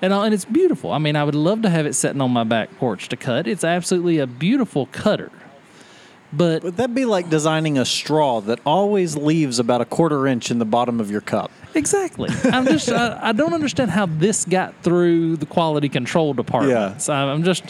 And, 0.01 0.13
all, 0.13 0.23
and 0.23 0.33
it's 0.33 0.45
beautiful. 0.45 0.93
I 0.93 0.97
mean, 0.97 1.17
I 1.17 1.25
would 1.25 1.35
love 1.35 1.61
to 1.63 1.69
have 1.69 1.85
it 1.85 1.93
sitting 1.93 2.21
on 2.21 2.31
my 2.31 2.45
back 2.45 2.73
porch 2.77 3.09
to 3.09 3.17
cut. 3.17 3.47
It's 3.47 3.65
absolutely 3.65 4.17
a 4.19 4.25
beautiful 4.27 4.87
cutter. 4.93 5.29
But 6.31 6.63
Would 6.63 6.77
that 6.77 6.93
be 6.93 7.05
like 7.05 7.29
designing 7.29 7.77
a 7.79 7.85
straw 7.85 8.39
that 8.41 8.59
always 8.65 9.15
leaves 9.15 9.57
about 9.57 9.81
a 9.81 9.85
quarter 9.85 10.27
inch 10.27 10.51
in 10.51 10.59
the 10.59 10.65
bottom 10.65 10.99
of 10.99 11.09
your 11.09 11.21
cup? 11.21 11.51
exactly, 11.75 12.29
I'm 12.45 12.65
just 12.65 12.89
I, 12.91 13.19
I 13.29 13.31
don't 13.31 13.53
understand 13.53 13.91
how 13.91 14.05
this 14.07 14.45
got 14.45 14.73
through 14.83 15.37
the 15.37 15.45
quality 15.45 15.89
control 15.89 16.33
department. 16.33 17.01
So 17.01 17.13
I'm 17.13 17.43
just 17.43 17.63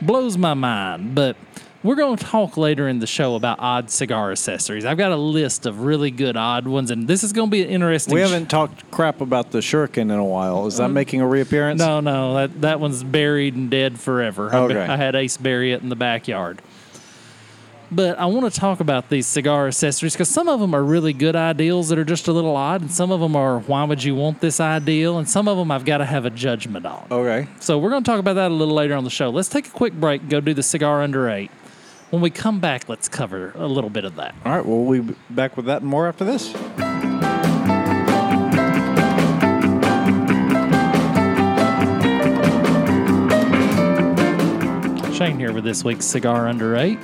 blows 0.00 0.36
my 0.36 0.54
mind. 0.54 1.14
But 1.14 1.36
we're 1.84 1.96
going 1.96 2.16
to 2.16 2.24
talk 2.24 2.56
later 2.56 2.86
in 2.88 3.00
the 3.00 3.06
show 3.08 3.34
about 3.34 3.58
odd 3.60 3.90
cigar 3.90 4.30
accessories. 4.30 4.84
I've 4.84 4.98
got 4.98 5.10
a 5.10 5.16
list 5.16 5.66
of 5.66 5.80
really 5.80 6.12
good 6.12 6.36
odd 6.36 6.66
ones, 6.68 6.92
and 6.92 7.08
this 7.08 7.24
is 7.24 7.32
going 7.32 7.48
to 7.48 7.50
be 7.50 7.62
an 7.62 7.68
interesting. 7.68 8.14
We 8.14 8.20
haven't 8.20 8.46
talked 8.46 8.88
crap 8.92 9.20
about 9.20 9.50
the 9.50 9.58
shuriken 9.58 10.02
in 10.02 10.10
a 10.12 10.24
while. 10.24 10.66
Is 10.66 10.76
that 10.76 10.84
uh, 10.84 10.88
making 10.88 11.20
a 11.20 11.26
reappearance? 11.26 11.80
No, 11.80 11.98
no, 12.00 12.34
that 12.34 12.60
that 12.62 12.80
one's 12.80 13.02
buried 13.04 13.54
and 13.54 13.70
dead 13.70 13.98
forever. 14.00 14.52
I- 14.54 14.58
Okay. 14.58 14.78
I 14.80 14.96
had 14.96 15.14
Ace 15.16 15.36
bury 15.36 15.72
it 15.72 15.82
in 15.82 15.88
the 15.88 15.96
backyard. 15.96 16.62
But 17.94 18.18
I 18.18 18.24
want 18.24 18.50
to 18.50 18.58
talk 18.58 18.80
about 18.80 19.10
these 19.10 19.26
cigar 19.26 19.66
accessories 19.68 20.14
because 20.14 20.30
some 20.30 20.48
of 20.48 20.60
them 20.60 20.74
are 20.74 20.82
really 20.82 21.12
good 21.12 21.36
ideals 21.36 21.90
that 21.90 21.98
are 21.98 22.06
just 22.06 22.26
a 22.26 22.32
little 22.32 22.56
odd, 22.56 22.80
and 22.80 22.90
some 22.90 23.10
of 23.10 23.20
them 23.20 23.36
are 23.36 23.58
why 23.60 23.84
would 23.84 24.02
you 24.02 24.14
want 24.14 24.40
this 24.40 24.60
ideal, 24.60 25.18
and 25.18 25.28
some 25.28 25.46
of 25.46 25.58
them 25.58 25.70
I've 25.70 25.84
got 25.84 25.98
to 25.98 26.06
have 26.06 26.24
a 26.24 26.30
judgment 26.30 26.86
on. 26.86 27.06
Okay. 27.10 27.46
So 27.60 27.78
we're 27.78 27.90
going 27.90 28.02
to 28.02 28.10
talk 28.10 28.18
about 28.18 28.34
that 28.34 28.50
a 28.50 28.54
little 28.54 28.74
later 28.74 28.94
on 28.94 29.04
the 29.04 29.10
show. 29.10 29.28
Let's 29.28 29.50
take 29.50 29.66
a 29.66 29.70
quick 29.70 29.92
break, 29.92 30.30
go 30.30 30.40
do 30.40 30.54
the 30.54 30.62
cigar 30.62 31.02
under 31.02 31.28
eight. 31.28 31.50
When 32.08 32.22
we 32.22 32.30
come 32.30 32.60
back, 32.60 32.88
let's 32.88 33.10
cover 33.10 33.52
a 33.56 33.66
little 33.66 33.90
bit 33.90 34.06
of 34.06 34.16
that. 34.16 34.34
All 34.46 34.52
right. 34.52 34.64
Well, 34.64 34.84
we'll 34.84 35.02
be 35.02 35.14
back 35.28 35.58
with 35.58 35.66
that 35.66 35.82
and 35.82 35.90
more 35.90 36.08
after 36.08 36.24
this. 36.24 36.48
Shane 45.14 45.38
here 45.38 45.52
with 45.52 45.64
this 45.64 45.84
week's 45.84 46.06
Cigar 46.06 46.48
Under 46.48 46.74
8. 46.74 46.98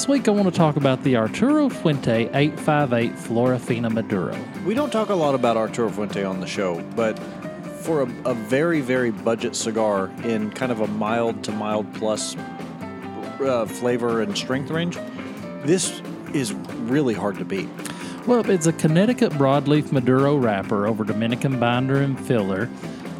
This 0.00 0.08
week 0.08 0.28
I 0.28 0.30
want 0.30 0.46
to 0.46 0.50
talk 0.50 0.76
about 0.76 1.04
the 1.04 1.16
Arturo 1.16 1.68
Fuente 1.68 2.30
858 2.32 3.18
Flor 3.18 3.58
Fina 3.58 3.90
Maduro. 3.90 4.34
We 4.64 4.72
don't 4.72 4.90
talk 4.90 5.10
a 5.10 5.14
lot 5.14 5.34
about 5.34 5.58
Arturo 5.58 5.90
Fuente 5.90 6.24
on 6.24 6.40
the 6.40 6.46
show, 6.46 6.80
but 6.96 7.18
for 7.82 8.00
a, 8.00 8.04
a 8.24 8.32
very, 8.32 8.80
very 8.80 9.10
budget 9.10 9.54
cigar 9.54 10.10
in 10.24 10.52
kind 10.52 10.72
of 10.72 10.80
a 10.80 10.86
mild 10.86 11.44
to 11.44 11.52
mild 11.52 11.92
plus 11.92 12.34
uh, 12.34 13.66
flavor 13.66 14.22
and 14.22 14.38
strength 14.38 14.70
range, 14.70 14.96
this 15.64 16.00
is 16.32 16.54
really 16.54 17.12
hard 17.12 17.36
to 17.36 17.44
beat. 17.44 17.68
Well, 18.26 18.48
it's 18.50 18.66
a 18.66 18.72
Connecticut 18.72 19.32
broadleaf 19.32 19.92
Maduro 19.92 20.34
wrapper 20.34 20.86
over 20.86 21.04
Dominican 21.04 21.60
binder 21.60 22.00
and 22.00 22.18
filler. 22.18 22.70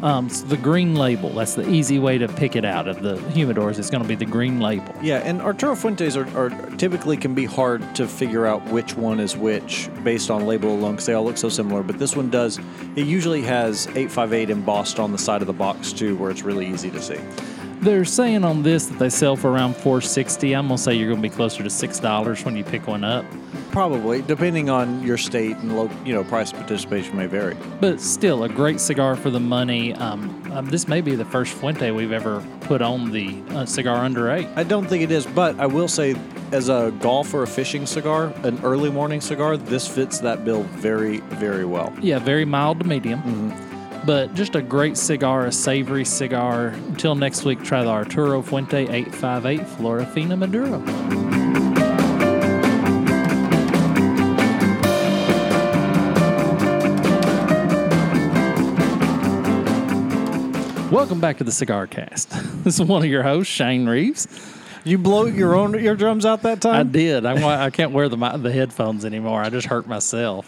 Um, 0.03 0.27
it's 0.27 0.41
the 0.41 0.57
green 0.57 0.95
label. 0.95 1.29
That's 1.29 1.55
the 1.55 1.69
easy 1.69 1.99
way 1.99 2.17
to 2.17 2.27
pick 2.27 2.55
it 2.55 2.65
out 2.65 2.87
of 2.87 3.01
the 3.01 3.15
humidors. 3.31 3.77
It's 3.77 3.89
going 3.89 4.01
to 4.01 4.07
be 4.07 4.15
the 4.15 4.25
green 4.25 4.59
label. 4.59 4.95
Yeah, 5.01 5.19
and 5.19 5.41
Arturo 5.41 5.75
Fuentes 5.75 6.17
are, 6.17 6.27
are 6.35 6.49
typically 6.77 7.17
can 7.17 7.35
be 7.35 7.45
hard 7.45 7.95
to 7.95 8.07
figure 8.07 8.45
out 8.45 8.65
which 8.65 8.95
one 8.95 9.19
is 9.19 9.37
which 9.37 9.89
based 10.03 10.31
on 10.31 10.45
label 10.47 10.73
alone 10.73 10.93
because 10.93 11.05
they 11.05 11.13
all 11.13 11.23
look 11.23 11.37
so 11.37 11.49
similar. 11.49 11.83
But 11.83 11.99
this 11.99 12.15
one 12.15 12.29
does. 12.29 12.59
It 12.95 13.05
usually 13.05 13.43
has 13.43 13.87
858 13.87 14.49
embossed 14.49 14.99
on 14.99 15.11
the 15.11 15.17
side 15.17 15.41
of 15.41 15.47
the 15.47 15.53
box 15.53 15.93
too, 15.93 16.15
where 16.17 16.31
it's 16.31 16.41
really 16.41 16.67
easy 16.67 16.89
to 16.91 17.01
see. 17.01 17.19
They're 17.81 18.05
saying 18.05 18.43
on 18.43 18.61
this 18.61 18.85
that 18.85 18.99
they 18.99 19.09
sell 19.09 19.35
for 19.35 19.49
around 19.49 19.73
460. 19.73 20.53
I'm 20.53 20.67
gonna 20.67 20.77
say 20.77 20.93
you're 20.93 21.09
gonna 21.09 21.19
be 21.19 21.29
closer 21.29 21.63
to 21.63 21.69
six 21.69 21.99
dollars 21.99 22.45
when 22.45 22.55
you 22.55 22.63
pick 22.63 22.85
one 22.85 23.03
up. 23.03 23.25
Probably, 23.71 24.21
depending 24.21 24.69
on 24.69 25.01
your 25.01 25.17
state 25.17 25.57
and 25.57 25.75
low, 25.75 25.89
you 26.05 26.13
know, 26.13 26.23
price 26.23 26.51
participation 26.51 27.17
may 27.17 27.25
vary. 27.25 27.57
But 27.79 27.99
still, 27.99 28.43
a 28.43 28.49
great 28.49 28.79
cigar 28.79 29.15
for 29.15 29.31
the 29.31 29.39
money. 29.39 29.95
Um, 29.95 30.43
um, 30.51 30.67
this 30.67 30.87
may 30.87 31.01
be 31.01 31.15
the 31.15 31.25
first 31.25 31.53
Fuente 31.53 31.89
we've 31.89 32.11
ever 32.11 32.45
put 32.61 32.83
on 32.83 33.09
the 33.09 33.41
uh, 33.49 33.65
cigar 33.65 34.05
under 34.05 34.31
eight. 34.31 34.47
I 34.55 34.63
don't 34.63 34.85
think 34.85 35.01
it 35.01 35.09
is, 35.11 35.25
but 35.25 35.59
I 35.59 35.65
will 35.65 35.87
say, 35.87 36.15
as 36.51 36.69
a 36.69 36.93
golf 36.99 37.33
or 37.33 37.41
a 37.41 37.47
fishing 37.47 37.87
cigar, 37.87 38.31
an 38.43 38.59
early 38.63 38.91
morning 38.91 39.21
cigar, 39.21 39.57
this 39.57 39.87
fits 39.87 40.19
that 40.19 40.45
bill 40.45 40.63
very, 40.63 41.17
very 41.17 41.65
well. 41.65 41.91
Yeah, 41.99 42.19
very 42.19 42.45
mild 42.45 42.79
to 42.81 42.85
medium. 42.85 43.21
But 44.05 44.33
just 44.33 44.55
a 44.55 44.61
great 44.61 44.97
cigar, 44.97 45.45
a 45.45 45.51
savory 45.51 46.05
cigar. 46.05 46.67
Until 46.69 47.13
next 47.15 47.45
week, 47.45 47.61
try 47.63 47.83
the 47.83 47.89
Arturo 47.89 48.41
Fuente 48.41 48.79
858 48.89 49.67
Flor 49.67 50.03
Fina 50.05 50.35
Maduro. 50.35 50.79
Welcome 60.91 61.21
back 61.21 61.37
to 61.37 61.45
the 61.45 61.51
Cigar 61.53 61.87
Cast. 61.87 62.29
This 62.61 62.79
is 62.79 62.85
one 62.85 63.01
of 63.01 63.09
your 63.09 63.23
hosts, 63.23 63.51
Shane 63.51 63.87
Reeves. 63.87 64.27
You 64.83 64.99
blow 64.99 65.25
your 65.25 65.55
own 65.55 65.73
eardrums 65.73 66.25
out 66.27 66.43
that 66.43 66.63
I 66.63 66.73
time? 66.73 66.91
did. 66.91 67.25
I, 67.25 67.33
wa- 67.41 67.55
I 67.65 67.69
can't 67.71 67.91
wear 67.91 68.07
the 68.07 68.17
the 68.17 68.51
headphones 68.51 69.03
anymore. 69.03 69.41
I 69.41 69.49
just 69.49 69.65
hurt 69.65 69.87
myself. 69.87 70.47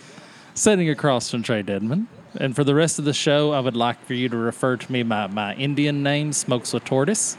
Sitting 0.54 0.88
across 0.88 1.30
from 1.30 1.42
Trae 1.42 1.62
Dedman. 1.62 2.06
And 2.38 2.54
for 2.54 2.64
the 2.64 2.74
rest 2.74 2.98
of 2.98 3.04
the 3.04 3.12
show, 3.12 3.52
I 3.52 3.60
would 3.60 3.76
like 3.76 4.04
for 4.04 4.14
you 4.14 4.28
to 4.28 4.36
refer 4.36 4.76
to 4.76 4.92
me 4.92 5.02
by 5.02 5.26
my 5.26 5.54
Indian 5.54 6.02
name, 6.02 6.32
Smokes 6.32 6.72
with 6.72 6.84
Tortoise. 6.84 7.36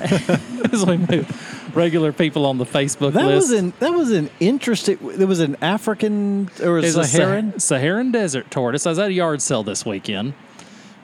As 0.00 0.84
we 0.86 0.96
move 0.96 1.70
regular 1.76 2.12
people 2.12 2.46
on 2.46 2.58
the 2.58 2.64
Facebook 2.64 3.12
that 3.12 3.26
list. 3.26 3.50
was 3.50 3.52
an 3.52 3.72
that 3.78 3.92
was 3.92 4.10
an 4.10 4.30
interesting. 4.40 4.98
There 5.02 5.26
was 5.26 5.40
an 5.40 5.56
African 5.62 6.50
or 6.62 6.78
a 6.78 6.82
a 6.82 6.90
Saharan. 6.90 7.52
Sah- 7.52 7.76
Saharan 7.76 8.10
desert 8.10 8.50
tortoise. 8.50 8.86
I 8.86 8.90
was 8.90 8.98
at 8.98 9.08
a 9.08 9.12
yard 9.12 9.42
sale 9.42 9.62
this 9.62 9.84
weekend. 9.84 10.34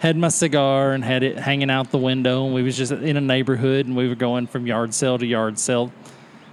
Had 0.00 0.16
my 0.16 0.28
cigar 0.28 0.92
and 0.92 1.04
had 1.04 1.22
it 1.22 1.38
hanging 1.38 1.70
out 1.70 1.90
the 1.90 1.98
window, 1.98 2.46
and 2.46 2.54
we 2.54 2.62
was 2.62 2.76
just 2.76 2.92
in 2.92 3.16
a 3.16 3.20
neighborhood, 3.20 3.86
and 3.86 3.96
we 3.96 4.08
were 4.08 4.14
going 4.14 4.46
from 4.46 4.66
yard 4.66 4.94
sale 4.94 5.18
to 5.18 5.26
yard 5.26 5.58
sale. 5.58 5.92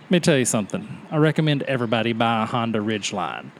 Let 0.03 0.11
me 0.11 0.19
tell 0.19 0.37
you 0.37 0.45
something. 0.45 0.87
I 1.09 1.17
recommend 1.17 1.63
everybody 1.63 2.13
buy 2.13 2.43
a 2.43 2.45
Honda 2.45 2.79
Ridgeline. 2.79 3.51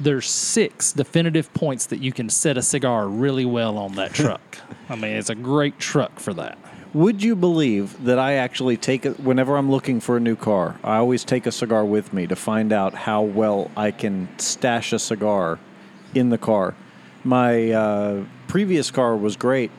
There's 0.00 0.28
six 0.28 0.92
definitive 0.92 1.52
points 1.54 1.86
that 1.86 2.00
you 2.00 2.12
can 2.12 2.28
set 2.28 2.56
a 2.56 2.62
cigar 2.62 3.08
really 3.08 3.44
well 3.44 3.78
on 3.78 3.94
that 3.94 4.12
truck. 4.14 4.58
I 4.88 4.96
mean, 4.96 5.12
it's 5.12 5.30
a 5.30 5.34
great 5.34 5.78
truck 5.78 6.18
for 6.18 6.34
that. 6.34 6.58
Would 6.94 7.24
you 7.24 7.34
believe 7.34 8.04
that 8.04 8.20
I 8.20 8.34
actually 8.34 8.76
take 8.76 9.04
it 9.04 9.18
whenever 9.18 9.56
I'm 9.56 9.68
looking 9.68 9.98
for 9.98 10.16
a 10.16 10.20
new 10.20 10.36
car? 10.36 10.78
I 10.84 10.96
always 10.96 11.24
take 11.24 11.44
a 11.44 11.50
cigar 11.50 11.84
with 11.84 12.12
me 12.12 12.28
to 12.28 12.36
find 12.36 12.72
out 12.72 12.94
how 12.94 13.22
well 13.22 13.70
I 13.76 13.90
can 13.90 14.28
stash 14.38 14.92
a 14.92 15.00
cigar 15.00 15.58
in 16.14 16.30
the 16.30 16.38
car. 16.38 16.76
My 17.24 17.72
uh, 17.72 18.24
previous 18.46 18.92
car 18.92 19.16
was 19.16 19.34
great. 19.34 19.72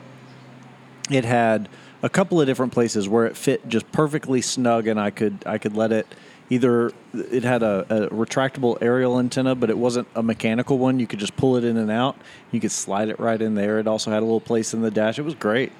It 1.10 1.24
had 1.24 1.70
a 2.02 2.10
couple 2.10 2.38
of 2.38 2.46
different 2.46 2.74
places 2.74 3.08
where 3.08 3.24
it 3.24 3.36
fit 3.36 3.66
just 3.66 3.90
perfectly 3.92 4.42
snug, 4.42 4.86
and 4.86 5.00
I 5.00 5.10
could 5.10 5.42
I 5.46 5.56
could 5.56 5.74
let 5.74 5.92
it 5.92 6.06
either. 6.50 6.92
It 7.14 7.44
had 7.44 7.62
a, 7.62 7.86
a 7.88 8.08
retractable 8.10 8.78
aerial 8.80 9.18
antenna, 9.18 9.54
but 9.54 9.70
it 9.70 9.78
wasn't 9.78 10.08
a 10.14 10.22
mechanical 10.22 10.78
one. 10.78 11.00
You 11.00 11.06
could 11.06 11.18
just 11.18 11.36
pull 11.36 11.56
it 11.56 11.64
in 11.64 11.76
and 11.76 11.90
out. 11.90 12.16
You 12.52 12.60
could 12.60 12.72
slide 12.72 13.08
it 13.08 13.18
right 13.18 13.40
in 13.40 13.54
there. 13.54 13.78
It 13.78 13.86
also 13.86 14.10
had 14.10 14.18
a 14.22 14.26
little 14.26 14.40
place 14.40 14.74
in 14.74 14.82
the 14.82 14.90
dash. 14.90 15.18
It 15.18 15.22
was 15.22 15.34
great. 15.34 15.72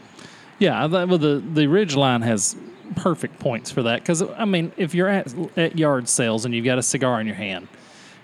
Yeah, 0.58 0.86
well, 0.86 1.18
the 1.18 1.42
the 1.52 1.66
Ridge 1.66 1.94
line 1.96 2.22
has 2.22 2.56
perfect 2.94 3.38
points 3.38 3.70
for 3.70 3.82
that 3.82 4.00
because 4.00 4.22
I 4.22 4.44
mean, 4.46 4.72
if 4.76 4.94
you're 4.94 5.08
at 5.08 5.34
at 5.58 5.76
yard 5.78 6.08
sales 6.08 6.44
and 6.44 6.54
you've 6.54 6.64
got 6.64 6.78
a 6.78 6.82
cigar 6.82 7.20
in 7.20 7.26
your 7.26 7.36
hand, 7.36 7.68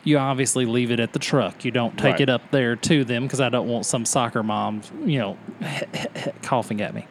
you 0.02 0.16
obviously 0.18 0.64
leave 0.64 0.90
it 0.90 0.98
at 0.98 1.12
the 1.12 1.18
truck. 1.18 1.64
You 1.64 1.70
don't 1.70 1.96
take 1.98 2.12
Right. 2.14 2.20
it 2.22 2.28
up 2.30 2.50
there 2.50 2.74
to 2.76 3.04
them 3.04 3.24
because 3.24 3.40
I 3.40 3.50
don't 3.50 3.68
want 3.68 3.84
some 3.84 4.04
soccer 4.06 4.42
mom, 4.42 4.80
you 5.04 5.18
know, 5.18 5.36
coughing 6.42 6.80
at 6.80 6.94
me. 6.94 7.06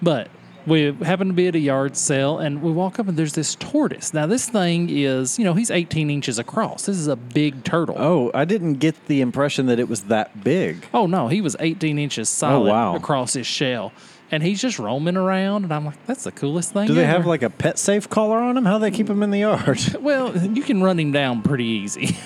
But 0.00 0.28
we 0.68 0.92
happen 0.92 1.28
to 1.28 1.32
be 1.32 1.48
at 1.48 1.54
a 1.54 1.58
yard 1.58 1.96
sale 1.96 2.38
and 2.38 2.62
we 2.62 2.70
walk 2.70 2.98
up 2.98 3.08
and 3.08 3.16
there's 3.16 3.32
this 3.32 3.54
tortoise. 3.56 4.12
Now 4.12 4.26
this 4.26 4.48
thing 4.48 4.88
is, 4.90 5.38
you 5.38 5.44
know, 5.44 5.54
he's 5.54 5.70
18 5.70 6.10
inches 6.10 6.38
across. 6.38 6.86
This 6.86 6.96
is 6.96 7.08
a 7.08 7.16
big 7.16 7.64
turtle. 7.64 7.96
Oh, 7.98 8.30
I 8.34 8.44
didn't 8.44 8.74
get 8.74 9.06
the 9.06 9.20
impression 9.20 9.66
that 9.66 9.78
it 9.78 9.88
was 9.88 10.04
that 10.04 10.44
big. 10.44 10.86
Oh 10.92 11.06
no, 11.06 11.28
he 11.28 11.40
was 11.40 11.56
18 11.58 11.98
inches 11.98 12.28
oh, 12.28 12.34
solid 12.38 12.70
wow. 12.70 12.94
across 12.96 13.32
his 13.32 13.46
shell, 13.46 13.92
and 14.30 14.42
he's 14.42 14.60
just 14.60 14.78
roaming 14.78 15.16
around. 15.16 15.64
And 15.64 15.72
I'm 15.72 15.84
like, 15.84 16.04
that's 16.06 16.24
the 16.24 16.32
coolest 16.32 16.72
thing. 16.72 16.86
Do 16.86 16.94
they 16.94 17.06
have 17.06 17.26
like 17.26 17.42
a 17.42 17.50
pet 17.50 17.78
safe 17.78 18.08
collar 18.08 18.38
on 18.38 18.56
him? 18.56 18.64
How 18.64 18.78
do 18.78 18.82
they 18.82 18.90
keep 18.90 19.08
him 19.08 19.22
in 19.22 19.30
the 19.30 19.40
yard? 19.40 19.80
Well, 19.98 20.36
you 20.36 20.62
can 20.62 20.82
run 20.82 20.98
him 20.98 21.12
down 21.12 21.42
pretty 21.42 21.64
easy. 21.64 22.16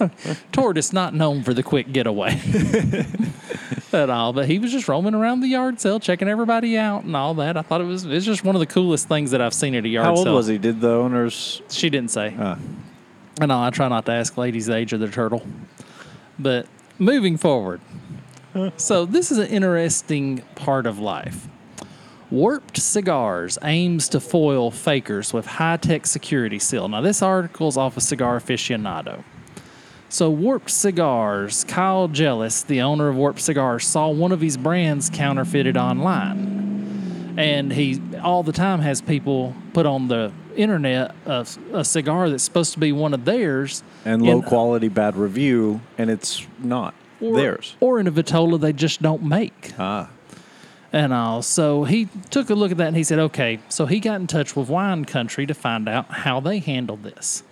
Tortoise 0.52 0.92
not 0.92 1.14
known 1.14 1.42
for 1.42 1.54
the 1.54 1.62
quick 1.62 1.92
getaway 1.92 2.40
at 3.94 4.10
all, 4.10 4.32
but 4.32 4.46
he 4.46 4.58
was 4.58 4.72
just 4.72 4.88
roaming 4.88 5.14
around 5.14 5.40
the 5.40 5.48
yard 5.48 5.80
sale, 5.80 6.00
checking 6.00 6.28
everybody 6.28 6.76
out 6.78 7.04
and 7.04 7.16
all 7.16 7.34
that. 7.34 7.56
I 7.56 7.62
thought 7.62 7.80
it 7.80 7.84
was 7.84 8.04
it's 8.04 8.26
just 8.26 8.44
one 8.44 8.56
of 8.56 8.60
the 8.60 8.66
coolest 8.66 9.08
things 9.08 9.30
that 9.30 9.40
I've 9.40 9.54
seen 9.54 9.74
at 9.74 9.84
a 9.84 9.88
yard 9.88 10.06
How 10.06 10.14
old 10.14 10.24
sale. 10.24 10.34
was 10.34 10.46
he? 10.46 10.58
Did 10.58 10.80
the 10.80 10.90
owners? 10.90 11.62
She 11.68 11.90
didn't 11.90 12.10
say. 12.10 12.34
Uh, 12.38 12.56
I 13.40 13.46
know 13.46 13.62
I 13.62 13.70
try 13.70 13.88
not 13.88 14.06
to 14.06 14.12
ask 14.12 14.36
ladies 14.36 14.66
the 14.66 14.76
age 14.76 14.92
of 14.92 15.00
their 15.00 15.08
turtle. 15.08 15.42
But 16.38 16.66
moving 16.98 17.36
forward. 17.36 17.80
so 18.76 19.06
this 19.06 19.30
is 19.30 19.38
an 19.38 19.48
interesting 19.48 20.42
part 20.54 20.86
of 20.86 20.98
life. 20.98 21.48
Warped 22.30 22.78
Cigars 22.78 23.58
aims 23.62 24.08
to 24.08 24.20
foil 24.20 24.70
fakers 24.70 25.34
with 25.34 25.44
high-tech 25.44 26.06
security 26.06 26.58
seal. 26.58 26.88
Now 26.88 27.02
this 27.02 27.20
article's 27.20 27.76
off 27.76 27.96
of 27.96 28.02
Cigar 28.02 28.40
Aficionado. 28.40 29.22
So 30.12 30.28
Warped 30.28 30.68
Cigars, 30.68 31.64
Kyle 31.64 32.06
Gellis, 32.06 32.66
the 32.66 32.82
owner 32.82 33.08
of 33.08 33.16
Warped 33.16 33.40
Cigars, 33.40 33.86
saw 33.86 34.10
one 34.10 34.30
of 34.30 34.42
his 34.42 34.58
brands 34.58 35.08
counterfeited 35.08 35.78
online. 35.78 37.34
And 37.38 37.72
he 37.72 37.98
all 38.22 38.42
the 38.42 38.52
time 38.52 38.80
has 38.80 39.00
people 39.00 39.54
put 39.72 39.86
on 39.86 40.08
the 40.08 40.30
internet 40.54 41.14
a, 41.24 41.46
a 41.72 41.82
cigar 41.82 42.28
that's 42.28 42.42
supposed 42.42 42.74
to 42.74 42.78
be 42.78 42.92
one 42.92 43.14
of 43.14 43.24
theirs. 43.24 43.82
And 44.04 44.20
low 44.20 44.42
quality, 44.42 44.88
bad 44.88 45.16
review, 45.16 45.80
and 45.96 46.10
it's 46.10 46.46
not 46.58 46.92
or, 47.18 47.34
theirs. 47.34 47.74
or 47.80 47.98
in 47.98 48.06
a 48.06 48.10
vitola 48.10 48.58
they 48.58 48.74
just 48.74 49.00
don't 49.00 49.22
make. 49.22 49.72
Ah, 49.78 50.10
and 50.92 51.14
all 51.14 51.40
so 51.40 51.84
he 51.84 52.06
took 52.28 52.50
a 52.50 52.54
look 52.54 52.70
at 52.70 52.76
that 52.76 52.88
and 52.88 52.96
he 52.98 53.02
said 53.02 53.18
okay. 53.18 53.60
So 53.70 53.86
he 53.86 53.98
got 53.98 54.20
in 54.20 54.26
touch 54.26 54.54
with 54.54 54.68
wine 54.68 55.06
country 55.06 55.46
to 55.46 55.54
find 55.54 55.88
out 55.88 56.10
how 56.10 56.38
they 56.38 56.58
handled 56.58 57.02
this 57.02 57.44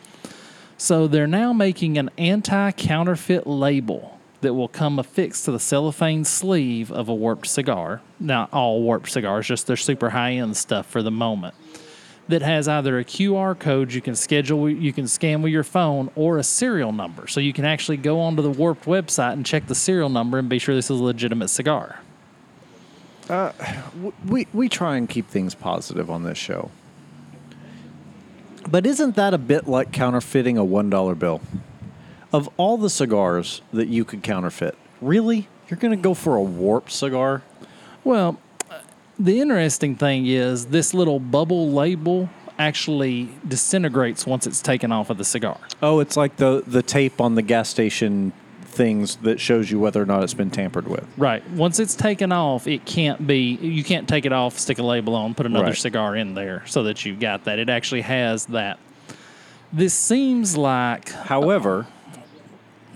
so 0.81 1.07
they're 1.07 1.27
now 1.27 1.53
making 1.53 1.99
an 1.99 2.11
anti-counterfeit 2.16 3.47
label 3.47 4.19
that 4.40 4.55
will 4.55 4.69
come 4.69 4.99
affixed 4.99 5.45
to 5.45 5.53
the 5.53 5.61
cellophane 5.61 6.25
sleeve 6.25 6.90
of 6.90 7.09
a 7.09 7.14
warped 7.14 7.47
cigar 7.47 8.01
not 8.19 8.51
all 8.53 8.81
warped 8.81 9.11
cigars 9.11 9.47
just 9.47 9.66
their 9.66 9.77
super 9.77 10.11
high-end 10.11 10.57
stuff 10.57 10.87
for 10.87 11.03
the 11.03 11.11
moment 11.11 11.55
that 12.31 12.43
has 12.43 12.69
either 12.69 12.99
a 12.99 13.05
QR 13.05 13.59
code 13.59 13.93
you 13.93 14.01
can 14.01 14.14
schedule, 14.14 14.71
you 14.71 14.93
can 14.93 15.07
scan 15.07 15.43
with 15.43 15.53
your 15.53 15.64
phone, 15.64 16.11
or 16.14 16.38
a 16.38 16.45
serial 16.45 16.93
number. 16.93 17.27
So 17.27 17.40
you 17.40 17.53
can 17.53 17.64
actually 17.64 17.97
go 17.97 18.21
onto 18.21 18.40
the 18.40 18.51
Warped 18.51 18.85
website 18.85 19.33
and 19.33 19.45
check 19.45 19.66
the 19.66 19.75
serial 19.75 20.09
number 20.09 20.38
and 20.38 20.49
be 20.49 20.61
sure 20.61 20.75
this 20.75 20.90
is 20.93 21.01
a 21.01 21.05
legitimate 21.05 21.49
cigar. 21.49 21.99
Uh, 23.29 23.53
we 24.27 24.47
we 24.53 24.69
try 24.69 24.97
and 24.97 25.09
keep 25.09 25.29
things 25.29 25.55
positive 25.55 26.11
on 26.11 26.25
this 26.25 26.38
show. 26.38 26.71
But 28.70 28.87
isn't 28.87 29.16
that 29.16 29.35
a 29.35 29.38
bit 29.38 29.66
like 29.66 29.92
counterfeiting 29.92 30.56
a 30.56 30.64
one 30.64 30.90
dollar 30.90 31.14
bill? 31.14 31.40
Of 32.33 32.48
all 32.56 32.76
the 32.76 32.90
cigars 32.90 33.62
that 33.72 33.88
you 33.88 34.04
could 34.04 34.22
counterfeit, 34.22 34.78
really, 35.00 35.48
you're 35.68 35.78
going 35.78 35.96
to 35.96 36.00
go 36.00 36.14
for 36.14 36.37
a 36.37 36.42
warped 36.42 36.92
cigar? 36.92 37.42
Well, 38.04 38.38
uh, 38.70 38.78
the 39.18 39.40
interesting 39.40 39.96
thing 39.96 40.26
is 40.26 40.66
this 40.66 40.94
little 40.94 41.18
bubble 41.18 41.72
label 41.72 42.30
actually 42.61 43.30
disintegrates 43.48 44.26
once 44.26 44.46
it's 44.46 44.61
taken 44.62 44.92
off 44.92 45.11
of 45.11 45.18
the 45.18 45.24
cigar. 45.24 45.59
Oh, 45.83 45.98
it's 45.98 46.16
like 46.16 46.37
the 46.37 46.62
the 46.66 46.83
tape 46.83 47.20
on 47.20 47.35
the 47.35 47.42
gas 47.42 47.68
station 47.68 48.33
things 48.70 49.16
that 49.16 49.40
shows 49.40 49.70
you 49.70 49.78
whether 49.80 50.00
or 50.00 50.06
not 50.06 50.22
it's 50.22 50.35
been 50.35 50.50
tampered 50.50 50.87
with. 50.87 51.04
Right. 51.18 51.48
Once 51.50 51.78
it's 51.80 51.94
taken 51.94 52.33
off, 52.33 52.66
it 52.66 52.85
can't 52.85 53.26
be. 53.26 53.56
You 53.61 53.83
can't 53.85 54.09
take 54.09 54.24
it 54.24 54.33
off, 54.33 54.59
stick 54.59 54.78
a 54.78 54.83
label 54.83 55.14
on, 55.14 55.35
put 55.35 55.46
another 55.46 55.66
Right. 55.66 55.76
cigar 55.76 56.16
in 56.16 56.35
there, 56.35 56.62
so 56.66 56.85
that 56.85 57.04
you've 57.04 57.20
got 57.20 57.44
that. 57.44 57.59
It 57.59 57.68
actually 57.68 58.02
has 58.02 58.46
that. 58.46 58.78
This 59.72 59.92
seems 59.94 60.56
like 60.56 61.11
However, 61.11 61.87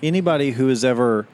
anybody 0.03 0.53
who 0.53 0.69
has 0.69 0.85
ever 0.85 1.27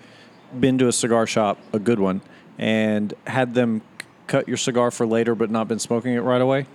been 0.58 0.78
to 0.78 0.88
a 0.88 0.92
cigar 0.92 1.26
shop, 1.26 1.58
a 1.72 1.78
good 1.78 1.98
one, 2.00 2.20
and 2.58 3.14
had 3.26 3.54
them 3.54 3.82
cut 4.26 4.48
your 4.48 4.56
cigar 4.56 4.90
for 4.90 5.06
later 5.06 5.34
but 5.34 5.50
not 5.50 5.68
been 5.68 5.78
smoking 5.78 6.14
it 6.14 6.20
right 6.20 6.40
away, 6.40 6.66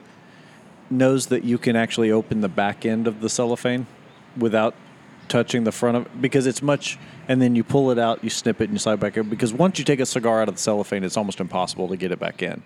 knows 0.90 1.28
that 1.28 1.44
you 1.44 1.58
can 1.58 1.76
actually 1.76 2.12
open 2.12 2.42
the 2.42 2.50
back 2.50 2.86
end 2.86 3.08
of 3.08 3.22
the 3.22 3.30
cellophane 3.30 3.88
without 4.38 4.76
touching 5.28 5.64
the 5.64 5.72
front 5.72 5.98
of 5.98 6.22
because 6.22 6.48
it's 6.48 6.62
much 6.62 6.98
and 7.28 7.42
then 7.42 7.56
you 7.56 7.64
pull 7.64 7.92
it 7.92 8.00
out, 8.00 8.24
you 8.24 8.30
snip 8.30 8.62
it 8.62 8.66
and 8.66 8.74
you 8.74 8.80
slide 8.80 8.94
it 8.94 9.00
back 9.00 9.18
in 9.18 9.30
because 9.30 9.54
once 9.54 9.80
you 9.80 9.86
take 9.86 10.00
a 10.00 10.06
cigar 10.06 10.42
out 10.42 10.48
of 10.48 10.56
the 10.56 10.62
cellophane, 10.62 11.04
it's 11.04 11.18
almost 11.18 11.40
impossible 11.40 11.88
to 11.88 11.98
get 11.98 12.12
it 12.12 12.20
back 12.20 12.42
in. 12.42 12.62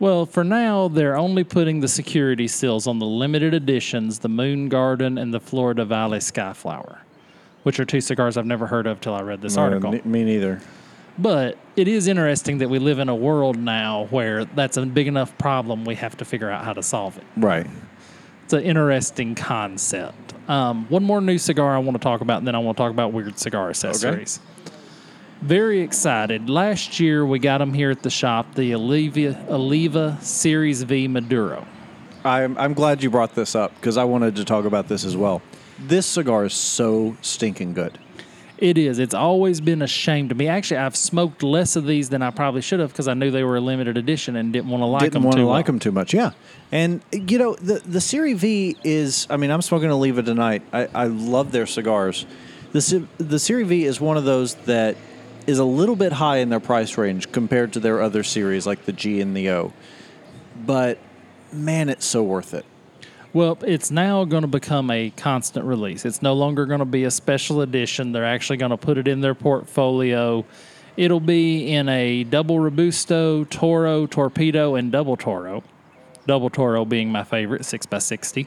Well, 0.00 0.26
for 0.26 0.42
now, 0.42 0.88
they're 0.88 1.16
only 1.16 1.44
putting 1.44 1.80
the 1.80 1.88
security 1.88 2.48
seals 2.48 2.86
on 2.86 2.98
the 2.98 3.06
limited 3.06 3.54
editions, 3.54 4.18
the 4.18 4.28
Moon 4.28 4.68
Garden 4.68 5.18
and 5.18 5.32
the 5.32 5.40
Florida 5.40 5.84
Valley 5.84 6.18
Skyflower, 6.18 6.98
which 7.62 7.78
are 7.78 7.84
two 7.84 8.00
cigars 8.00 8.36
I've 8.36 8.46
never 8.46 8.66
heard 8.66 8.86
of 8.86 9.00
till 9.00 9.14
I 9.14 9.22
read 9.22 9.40
this 9.40 9.56
article. 9.56 9.94
Uh, 9.94 9.98
me 10.04 10.24
neither. 10.24 10.60
But 11.16 11.58
it 11.76 11.86
is 11.86 12.08
interesting 12.08 12.58
that 12.58 12.68
we 12.68 12.80
live 12.80 12.98
in 12.98 13.08
a 13.08 13.14
world 13.14 13.56
now 13.56 14.06
where 14.10 14.44
that's 14.44 14.76
a 14.76 14.84
big 14.84 15.06
enough 15.06 15.36
problem 15.38 15.84
we 15.84 15.94
have 15.94 16.16
to 16.16 16.24
figure 16.24 16.50
out 16.50 16.64
how 16.64 16.72
to 16.72 16.82
solve 16.82 17.16
it. 17.16 17.24
Right. 17.36 17.66
It's 18.44 18.52
an 18.52 18.62
interesting 18.62 19.36
concept. 19.36 20.23
Um, 20.48 20.86
one 20.88 21.04
more 21.04 21.20
new 21.20 21.38
cigar 21.38 21.74
I 21.74 21.78
want 21.78 21.96
to 21.96 22.02
talk 22.02 22.20
about, 22.20 22.38
and 22.38 22.46
then 22.46 22.54
I 22.54 22.58
want 22.58 22.76
to 22.76 22.82
talk 22.82 22.90
about 22.90 23.12
weird 23.12 23.38
cigar 23.38 23.70
accessories. 23.70 24.40
Very 25.40 25.80
excited. 25.80 26.48
Last 26.48 27.00
year 27.00 27.26
we 27.26 27.38
got 27.38 27.58
them 27.58 27.74
here 27.74 27.90
at 27.90 28.02
the 28.02 28.10
shop, 28.10 28.54
the 28.54 28.74
Oliva, 28.74 29.44
Oliva 29.50 30.18
Series 30.20 30.82
V 30.82 31.08
Maduro. 31.08 31.66
I'm, 32.24 32.56
I'm 32.56 32.72
glad 32.72 33.02
you 33.02 33.10
brought 33.10 33.34
this 33.34 33.54
up 33.54 33.74
because 33.74 33.98
I 33.98 34.04
wanted 34.04 34.36
to 34.36 34.44
talk 34.44 34.64
about 34.64 34.88
this 34.88 35.04
as 35.04 35.16
well. 35.16 35.42
This 35.78 36.06
cigar 36.06 36.46
is 36.46 36.54
so 36.54 37.16
stinking 37.20 37.74
good. 37.74 37.98
It 38.58 38.78
is. 38.78 39.00
It's 39.00 39.14
always 39.14 39.60
been 39.60 39.82
a 39.82 39.86
shame 39.86 40.28
to 40.28 40.34
me. 40.34 40.46
Actually, 40.46 40.78
I've 40.78 40.94
smoked 40.96 41.42
less 41.42 41.74
of 41.74 41.86
these 41.86 42.08
than 42.10 42.22
I 42.22 42.30
probably 42.30 42.60
should 42.60 42.78
have 42.78 42.90
because 42.90 43.08
I 43.08 43.14
knew 43.14 43.30
they 43.30 43.42
were 43.42 43.56
a 43.56 43.60
limited 43.60 43.96
edition 43.96 44.36
and 44.36 44.52
didn't 44.52 44.70
want 44.70 44.82
to 44.82 44.86
like 44.86 45.00
them 45.00 45.10
too 45.10 45.12
much. 45.12 45.12
Didn't 45.12 45.14
them 45.14 45.24
want 45.24 45.34
too 45.34 45.40
to 45.40 45.46
well. 45.46 45.54
like 45.54 45.66
them 45.66 45.78
too 45.80 45.92
much, 45.92 46.14
yeah. 46.14 46.30
And 46.70 47.00
you 47.12 47.38
know 47.38 47.54
the 47.56 47.80
the 47.80 48.00
Series 48.00 48.38
V 48.40 48.76
is. 48.84 49.26
I 49.28 49.36
mean, 49.38 49.50
I'm 49.50 49.62
smoking 49.62 49.90
Oliva 49.90 50.22
tonight. 50.22 50.62
I, 50.72 50.88
I 50.94 51.04
love 51.06 51.50
their 51.50 51.66
cigars. 51.66 52.26
The 52.72 53.06
the 53.18 53.38
Series 53.40 53.66
V 53.66 53.84
is 53.84 54.00
one 54.00 54.16
of 54.16 54.24
those 54.24 54.54
that 54.66 54.96
is 55.46 55.58
a 55.58 55.64
little 55.64 55.96
bit 55.96 56.12
high 56.12 56.38
in 56.38 56.48
their 56.48 56.60
price 56.60 56.96
range 56.96 57.30
compared 57.32 57.72
to 57.74 57.80
their 57.80 58.00
other 58.00 58.22
series 58.22 58.66
like 58.66 58.84
the 58.84 58.92
G 58.92 59.20
and 59.20 59.36
the 59.36 59.50
O. 59.50 59.72
But 60.64 60.98
man, 61.52 61.88
it's 61.88 62.06
so 62.06 62.22
worth 62.22 62.54
it. 62.54 62.64
Well, 63.34 63.58
it's 63.66 63.90
now 63.90 64.24
going 64.24 64.42
to 64.42 64.48
become 64.48 64.92
a 64.92 65.10
constant 65.10 65.66
release. 65.66 66.04
It's 66.04 66.22
no 66.22 66.34
longer 66.34 66.66
going 66.66 66.78
to 66.78 66.84
be 66.84 67.02
a 67.02 67.10
special 67.10 67.62
edition. 67.62 68.12
They're 68.12 68.24
actually 68.24 68.58
going 68.58 68.70
to 68.70 68.76
put 68.76 68.96
it 68.96 69.08
in 69.08 69.22
their 69.22 69.34
portfolio. 69.34 70.44
It'll 70.96 71.18
be 71.18 71.72
in 71.72 71.88
a 71.88 72.22
double 72.22 72.60
Robusto, 72.60 73.42
Toro, 73.42 74.06
Torpedo, 74.06 74.76
and 74.76 74.92
double 74.92 75.16
Toro. 75.16 75.64
Double 76.28 76.48
Toro 76.48 76.84
being 76.84 77.10
my 77.10 77.24
favorite, 77.24 77.62
6x60. 77.62 78.46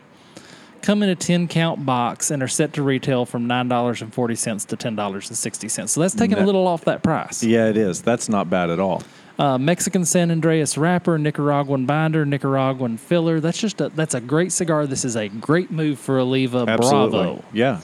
Come 0.82 1.04
in 1.04 1.10
a 1.10 1.16
10 1.16 1.50
count 1.50 1.86
box 1.86 2.32
and 2.32 2.42
are 2.42 2.48
set 2.48 2.72
to 2.74 2.82
retail 2.82 3.26
from 3.26 3.46
$9.40 3.46 4.68
to 4.68 4.78
$10.60. 4.78 5.90
So 5.90 6.00
that's 6.00 6.16
taking 6.16 6.38
a 6.38 6.46
little 6.46 6.66
off 6.66 6.86
that 6.86 7.04
price. 7.04 7.44
Yeah, 7.44 7.68
it 7.68 7.76
is. 7.76 8.02
That's 8.02 8.30
not 8.30 8.50
bad 8.50 8.70
at 8.70 8.80
all. 8.80 9.04
Uh, 9.40 9.58
Mexican 9.58 10.04
San 10.04 10.32
Andreas 10.32 10.78
wrapper, 10.78 11.18
Nicaraguan 11.20 11.86
binder, 11.86 12.26
Nicaraguan 12.26 12.98
filler. 12.98 13.40
That's 13.40 13.60
just 13.60 13.80
a 13.82 13.90
that's 13.90 14.14
a 14.16 14.22
great 14.22 14.52
cigar. 14.52 14.88
This 14.88 15.06
is 15.06 15.16
a 15.16 15.28
great 15.28 15.70
move 15.70 16.00
for 16.00 16.18
Oliva. 16.20 16.66
Absolutely. 16.68 17.20
Bravo, 17.20 17.44
Yeah. 17.54 17.82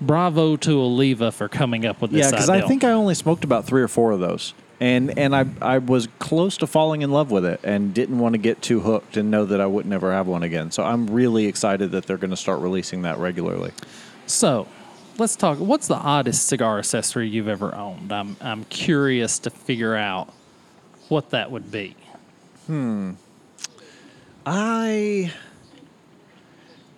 bravo 0.00 0.56
to 0.56 0.72
Oliva 0.78 1.32
for 1.32 1.48
coming 1.48 1.86
up 1.86 2.02
with 2.02 2.10
this. 2.10 2.26
Yeah, 2.26 2.30
because 2.32 2.50
I 2.50 2.60
think 2.60 2.84
I 2.84 2.90
only 2.92 3.14
smoked 3.14 3.44
about 3.44 3.64
three 3.66 3.80
or 3.82 3.88
four 3.88 4.10
of 4.12 4.20
those, 4.20 4.52
and 4.78 5.16
and 5.18 5.34
I 5.34 5.46
I 5.62 5.78
was 5.78 6.06
close 6.18 6.58
to 6.58 6.66
falling 6.66 7.00
in 7.00 7.10
love 7.10 7.30
with 7.30 7.46
it, 7.46 7.60
and 7.64 7.94
didn't 7.94 8.18
want 8.18 8.34
to 8.34 8.38
get 8.38 8.60
too 8.60 8.80
hooked 8.80 9.16
and 9.16 9.30
know 9.30 9.46
that 9.46 9.60
I 9.60 9.66
would 9.66 9.86
never 9.86 10.12
have 10.12 10.26
one 10.26 10.42
again. 10.42 10.70
So 10.70 10.82
I'm 10.82 11.06
really 11.06 11.46
excited 11.46 11.92
that 11.92 12.04
they're 12.06 12.18
going 12.18 12.30
to 12.30 12.36
start 12.36 12.60
releasing 12.60 13.02
that 13.02 13.18
regularly. 13.18 13.72
so. 14.26 14.66
Let's 15.18 15.36
talk. 15.36 15.58
What's 15.58 15.86
the 15.86 15.96
oddest 15.96 16.46
cigar 16.46 16.78
accessory 16.78 17.28
you've 17.28 17.48
ever 17.48 17.74
owned? 17.74 18.10
I'm 18.10 18.36
I'm 18.40 18.64
curious 18.64 19.38
to 19.40 19.50
figure 19.50 19.94
out 19.94 20.32
what 21.10 21.30
that 21.30 21.50
would 21.50 21.70
be. 21.70 21.96
Hmm. 22.66 23.12
I 24.46 25.32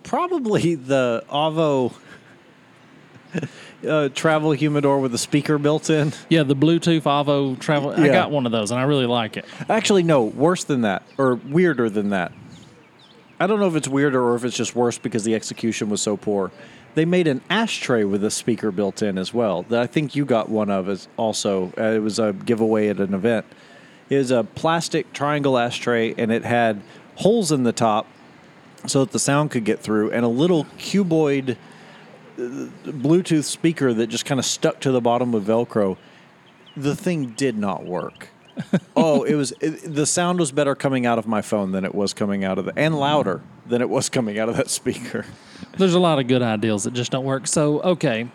probably 0.03 0.75
the 0.75 1.23
Avo 1.29 1.93
uh, 3.87 4.09
travel 4.09 4.51
humidor 4.51 4.99
with 4.99 5.13
a 5.13 5.17
speaker 5.17 5.57
built 5.57 5.89
in. 5.89 6.13
Yeah, 6.29 6.43
the 6.43 6.55
Bluetooth 6.55 7.01
Avo 7.01 7.59
travel. 7.59 7.91
I 7.91 8.07
got 8.07 8.31
one 8.31 8.45
of 8.45 8.51
those, 8.51 8.71
and 8.71 8.79
I 8.79 8.83
really 8.83 9.05
like 9.05 9.37
it. 9.37 9.45
Actually, 9.69 10.03
no, 10.03 10.23
worse 10.23 10.63
than 10.63 10.81
that, 10.81 11.03
or 11.17 11.35
weirder 11.35 11.89
than 11.89 12.09
that. 12.09 12.31
I 13.39 13.47
don't 13.47 13.59
know 13.59 13.67
if 13.67 13.75
it's 13.75 13.87
weirder 13.87 14.21
or 14.21 14.35
if 14.35 14.45
it's 14.45 14.55
just 14.55 14.75
worse 14.75 14.97
because 14.97 15.23
the 15.23 15.35
execution 15.35 15.89
was 15.89 16.01
so 16.01 16.15
poor. 16.15 16.51
They 16.95 17.05
made 17.05 17.27
an 17.27 17.41
ashtray 17.49 18.03
with 18.03 18.23
a 18.23 18.29
speaker 18.29 18.71
built 18.71 19.01
in 19.01 19.17
as 19.17 19.33
well. 19.33 19.63
That 19.63 19.81
I 19.81 19.87
think 19.87 20.15
you 20.15 20.23
got 20.25 20.49
one 20.49 20.69
of 20.69 20.87
as 20.87 21.07
also. 21.17 21.73
Uh, 21.77 21.83
it 21.83 21.99
was 21.99 22.19
a 22.19 22.33
giveaway 22.33 22.89
at 22.89 22.99
an 22.99 23.13
event. 23.13 23.45
Was 24.09 24.31
a 24.31 24.43
plastic 24.43 25.11
triangle 25.13 25.57
ashtray, 25.57 26.13
and 26.17 26.31
it 26.31 26.43
had 26.43 26.81
holes 27.15 27.51
in 27.51 27.63
the 27.63 27.73
top 27.73 28.07
so 28.85 28.99
that 29.03 29.11
the 29.11 29.19
sound 29.19 29.51
could 29.51 29.65
get 29.65 29.79
through, 29.79 30.11
and 30.11 30.25
a 30.25 30.29
little 30.29 30.65
cuboid 30.77 31.51
uh, 32.37 32.41
Bluetooth 32.85 33.45
speaker 33.45 33.93
that 33.93 34.07
just 34.07 34.25
kind 34.25 34.39
of 34.39 34.45
stuck 34.45 34.79
to 34.81 34.91
the 34.91 35.01
bottom 35.01 35.31
with 35.31 35.47
Velcro. 35.47 35.97
The 36.75 36.95
thing 36.95 37.27
did 37.31 37.57
not 37.57 37.85
work. 37.85 38.29
oh, 38.95 39.23
it 39.23 39.35
was 39.35 39.53
it, 39.61 39.95
the 39.95 40.05
sound 40.05 40.39
was 40.39 40.51
better 40.51 40.75
coming 40.75 41.05
out 41.05 41.17
of 41.17 41.27
my 41.27 41.41
phone 41.41 41.71
than 41.71 41.85
it 41.85 41.95
was 41.95 42.13
coming 42.13 42.43
out 42.43 42.57
of 42.57 42.65
the 42.65 42.73
and 42.75 42.99
louder 42.99 43.41
than 43.65 43.81
it 43.81 43.89
was 43.89 44.09
coming 44.09 44.37
out 44.37 44.49
of 44.49 44.57
that 44.57 44.69
speaker. 44.69 45.25
There's 45.77 45.95
a 45.95 45.99
lot 45.99 46.19
of 46.19 46.27
good 46.27 46.41
ideals 46.41 46.83
that 46.83 46.93
just 46.93 47.11
don't 47.11 47.25
work. 47.25 47.47
So, 47.47 47.81
okay, 47.81 48.29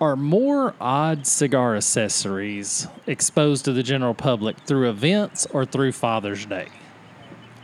are 0.00 0.16
more 0.16 0.74
odd 0.80 1.26
cigar 1.26 1.76
accessories 1.76 2.86
exposed 3.06 3.64
to 3.64 3.72
the 3.72 3.82
general 3.82 4.14
public 4.14 4.58
through 4.60 4.88
events 4.90 5.46
or 5.52 5.64
through 5.64 5.92
Father's 5.92 6.44
Day? 6.46 6.68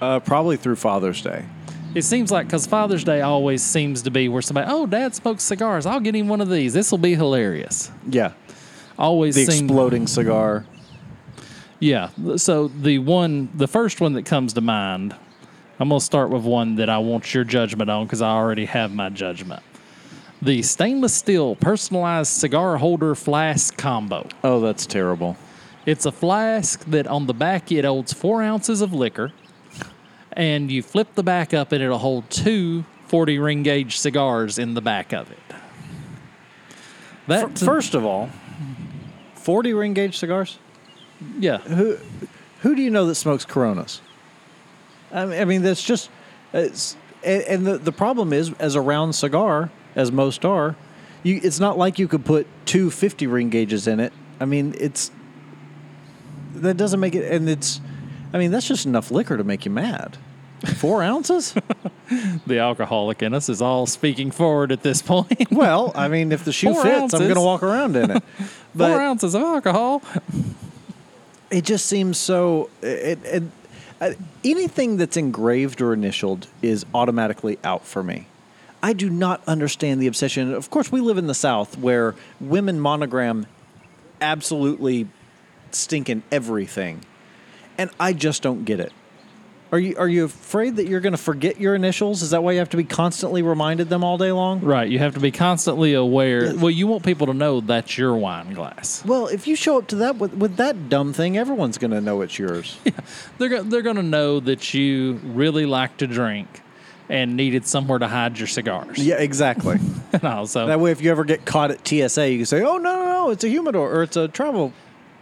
Uh, 0.00 0.18
probably 0.20 0.56
through 0.56 0.76
Father's 0.76 1.22
Day. 1.22 1.44
It 1.94 2.02
seems 2.02 2.30
like 2.32 2.46
because 2.46 2.66
Father's 2.66 3.04
Day 3.04 3.20
always 3.20 3.62
seems 3.62 4.02
to 4.02 4.10
be 4.10 4.28
where 4.28 4.40
somebody, 4.42 4.66
oh, 4.70 4.86
Dad 4.86 5.14
smokes 5.14 5.42
cigars. 5.44 5.84
I'll 5.84 6.00
get 6.00 6.14
him 6.14 6.28
one 6.28 6.40
of 6.40 6.48
these. 6.48 6.72
This 6.72 6.90
will 6.90 6.98
be 6.98 7.14
hilarious. 7.14 7.90
Yeah, 8.08 8.32
Always 8.98 9.34
the 9.34 9.44
seem- 9.44 9.66
exploding 9.66 10.06
cigar. 10.06 10.64
Yeah. 11.80 12.10
So 12.36 12.68
the 12.68 12.98
one, 12.98 13.50
the 13.54 13.66
first 13.68 14.00
one 14.00 14.12
that 14.14 14.24
comes 14.24 14.52
to 14.54 14.60
mind, 14.60 15.14
I'm 15.80 15.88
going 15.88 15.98
to 15.98 16.04
start 16.04 16.30
with 16.30 16.44
one 16.44 16.76
that 16.76 16.88
I 16.88 16.98
want 16.98 17.34
your 17.34 17.42
judgment 17.44 17.90
on 17.90 18.06
because 18.06 18.22
I 18.22 18.30
already 18.30 18.66
have 18.66 18.94
my 18.94 19.08
judgment. 19.08 19.62
The 20.42 20.62
stainless 20.62 21.14
steel 21.14 21.54
personalized 21.54 22.32
cigar 22.32 22.76
holder 22.76 23.14
flask 23.14 23.76
combo. 23.76 24.26
Oh, 24.42 24.58
that's 24.60 24.86
terrible. 24.86 25.36
It's 25.86 26.04
a 26.04 26.10
flask 26.12 26.84
that 26.86 27.06
on 27.06 27.26
the 27.26 27.34
back 27.34 27.70
it 27.70 27.84
holds 27.84 28.12
four 28.12 28.42
ounces 28.42 28.80
of 28.80 28.92
liquor, 28.92 29.32
and 30.32 30.70
you 30.70 30.82
flip 30.82 31.14
the 31.14 31.22
back 31.22 31.54
up 31.54 31.70
and 31.70 31.80
it'll 31.82 31.98
hold 31.98 32.28
two 32.28 32.84
40 33.06 33.38
ring 33.38 33.62
gauge 33.62 33.98
cigars 33.98 34.58
in 34.58 34.74
the 34.74 34.80
back 34.80 35.12
of 35.12 35.30
it. 35.30 35.38
That 37.28 37.56
First 37.58 37.94
of 37.94 38.04
all, 38.04 38.28
forty 39.34 39.72
ring 39.72 39.94
gauge 39.94 40.16
cigars. 40.18 40.58
yeah, 41.38 41.58
Who 41.58 41.98
who 42.62 42.74
do 42.74 42.82
you 42.82 42.90
know 42.90 43.06
that 43.06 43.14
smokes 43.14 43.44
Coronas? 43.44 44.00
I 45.12 45.26
mean, 45.26 45.40
I 45.40 45.44
mean 45.44 45.62
that's 45.62 45.82
just 45.84 46.10
and 46.52 47.66
the 47.66 47.78
the 47.82 47.92
problem 47.92 48.32
is, 48.32 48.52
as 48.58 48.74
a 48.74 48.80
round 48.80 49.14
cigar, 49.14 49.70
as 49.94 50.12
most 50.12 50.44
are, 50.44 50.76
you 51.22 51.40
it's 51.42 51.60
not 51.60 51.78
like 51.78 51.98
you 51.98 52.08
could 52.08 52.24
put 52.24 52.46
two 52.66 52.90
50 52.90 53.26
ring 53.26 53.50
gauges 53.50 53.86
in 53.86 54.00
it. 54.00 54.12
I 54.40 54.44
mean, 54.44 54.74
it's 54.78 55.10
that 56.54 56.76
doesn't 56.76 57.00
make 57.00 57.14
it, 57.14 57.30
and 57.32 57.48
it's, 57.48 57.80
I 58.32 58.38
mean, 58.38 58.50
that's 58.50 58.66
just 58.66 58.86
enough 58.86 59.10
liquor 59.10 59.36
to 59.36 59.44
make 59.44 59.64
you 59.64 59.70
mad. 59.70 60.16
Four 60.76 61.02
ounces? 61.02 61.54
The 62.46 62.58
alcoholic 62.58 63.22
in 63.22 63.34
us 63.34 63.48
is 63.48 63.62
all 63.62 63.86
speaking 63.86 64.30
forward 64.30 64.70
at 64.70 64.82
this 64.82 65.02
point. 65.02 65.48
well, 65.50 65.92
I 65.94 66.08
mean, 66.08 66.30
if 66.32 66.44
the 66.44 66.52
shoe 66.52 66.74
Four 66.74 66.82
fits, 66.82 67.14
I'm 67.14 67.20
going 67.20 67.34
to 67.34 67.40
walk 67.40 67.62
around 67.62 67.96
in 67.96 68.10
it. 68.12 68.22
But 68.74 68.88
Four 68.88 69.00
ounces 69.02 69.34
of 69.34 69.42
alcohol. 69.42 70.02
it 71.50 71.62
just 71.62 71.84
seems 71.84 72.16
so. 72.16 72.70
It, 72.80 73.18
it, 73.22 73.42
uh, 74.00 74.12
anything 74.42 74.96
that's 74.96 75.18
engraved 75.18 75.82
or 75.82 75.92
initialed 75.92 76.46
is 76.62 76.86
automatically 76.94 77.58
out 77.64 77.84
for 77.84 78.02
me. 78.02 78.28
I 78.82 78.92
do 78.92 79.08
not 79.08 79.42
understand 79.46 80.02
the 80.02 80.08
obsession. 80.08 80.52
Of 80.52 80.70
course, 80.70 80.90
we 80.90 81.00
live 81.00 81.18
in 81.18 81.26
the 81.28 81.34
South 81.34 81.78
where 81.78 82.14
women 82.40 82.80
monogram 82.80 83.46
absolutely 84.20 85.08
stink 85.70 86.08
in 86.08 86.22
everything, 86.32 87.04
and 87.78 87.90
I 88.00 88.12
just 88.12 88.42
don't 88.42 88.64
get 88.64 88.80
it. 88.80 88.92
Are 89.70 89.78
you 89.78 89.96
are 89.96 90.08
you 90.08 90.24
afraid 90.24 90.76
that 90.76 90.86
you're 90.86 91.00
going 91.00 91.14
to 91.14 91.18
forget 91.18 91.58
your 91.58 91.74
initials? 91.74 92.20
Is 92.20 92.30
that 92.30 92.42
why 92.42 92.52
you 92.52 92.58
have 92.58 92.68
to 92.70 92.76
be 92.76 92.84
constantly 92.84 93.40
reminded 93.40 93.88
them 93.88 94.04
all 94.04 94.18
day 94.18 94.30
long? 94.30 94.60
Right. 94.60 94.90
You 94.90 94.98
have 94.98 95.14
to 95.14 95.20
be 95.20 95.30
constantly 95.30 95.94
aware. 95.94 96.54
Well, 96.54 96.70
you 96.70 96.86
want 96.86 97.04
people 97.04 97.28
to 97.28 97.34
know 97.34 97.62
that's 97.62 97.96
your 97.96 98.14
wine 98.14 98.52
glass. 98.52 99.02
Well, 99.06 99.28
if 99.28 99.46
you 99.46 99.56
show 99.56 99.78
up 99.78 99.86
to 99.86 99.96
that 99.96 100.16
with, 100.16 100.34
with 100.34 100.56
that 100.56 100.90
dumb 100.90 101.14
thing, 101.14 101.38
everyone's 101.38 101.78
going 101.78 101.92
to 101.92 102.02
know 102.02 102.20
it's 102.20 102.38
yours. 102.38 102.76
Yeah, 102.84 103.00
They're 103.38 103.62
they're 103.62 103.82
going 103.82 103.96
to 103.96 104.02
know 104.02 104.40
that 104.40 104.74
you 104.74 105.20
really 105.24 105.64
like 105.64 105.96
to 105.98 106.06
drink 106.06 106.60
and 107.08 107.36
needed 107.36 107.66
somewhere 107.66 107.98
to 107.98 108.08
hide 108.08 108.38
your 108.38 108.48
cigars. 108.48 108.98
yeah, 108.98 109.16
exactly. 109.16 109.78
And 110.12 110.24
also, 110.24 110.66
That 110.66 110.78
way, 110.78 110.90
if 110.90 111.00
you 111.00 111.10
ever 111.10 111.24
get 111.24 111.46
caught 111.46 111.70
at 111.70 111.88
TSA, 111.88 112.30
you 112.30 112.36
can 112.38 112.44
say, 112.46 112.62
"Oh 112.62 112.76
no, 112.76 112.96
no, 112.96 113.04
no, 113.06 113.30
it's 113.30 113.44
a 113.44 113.48
humidor 113.48 113.90
or 113.90 114.02
it's 114.02 114.16
a 114.16 114.28
travel." 114.28 114.72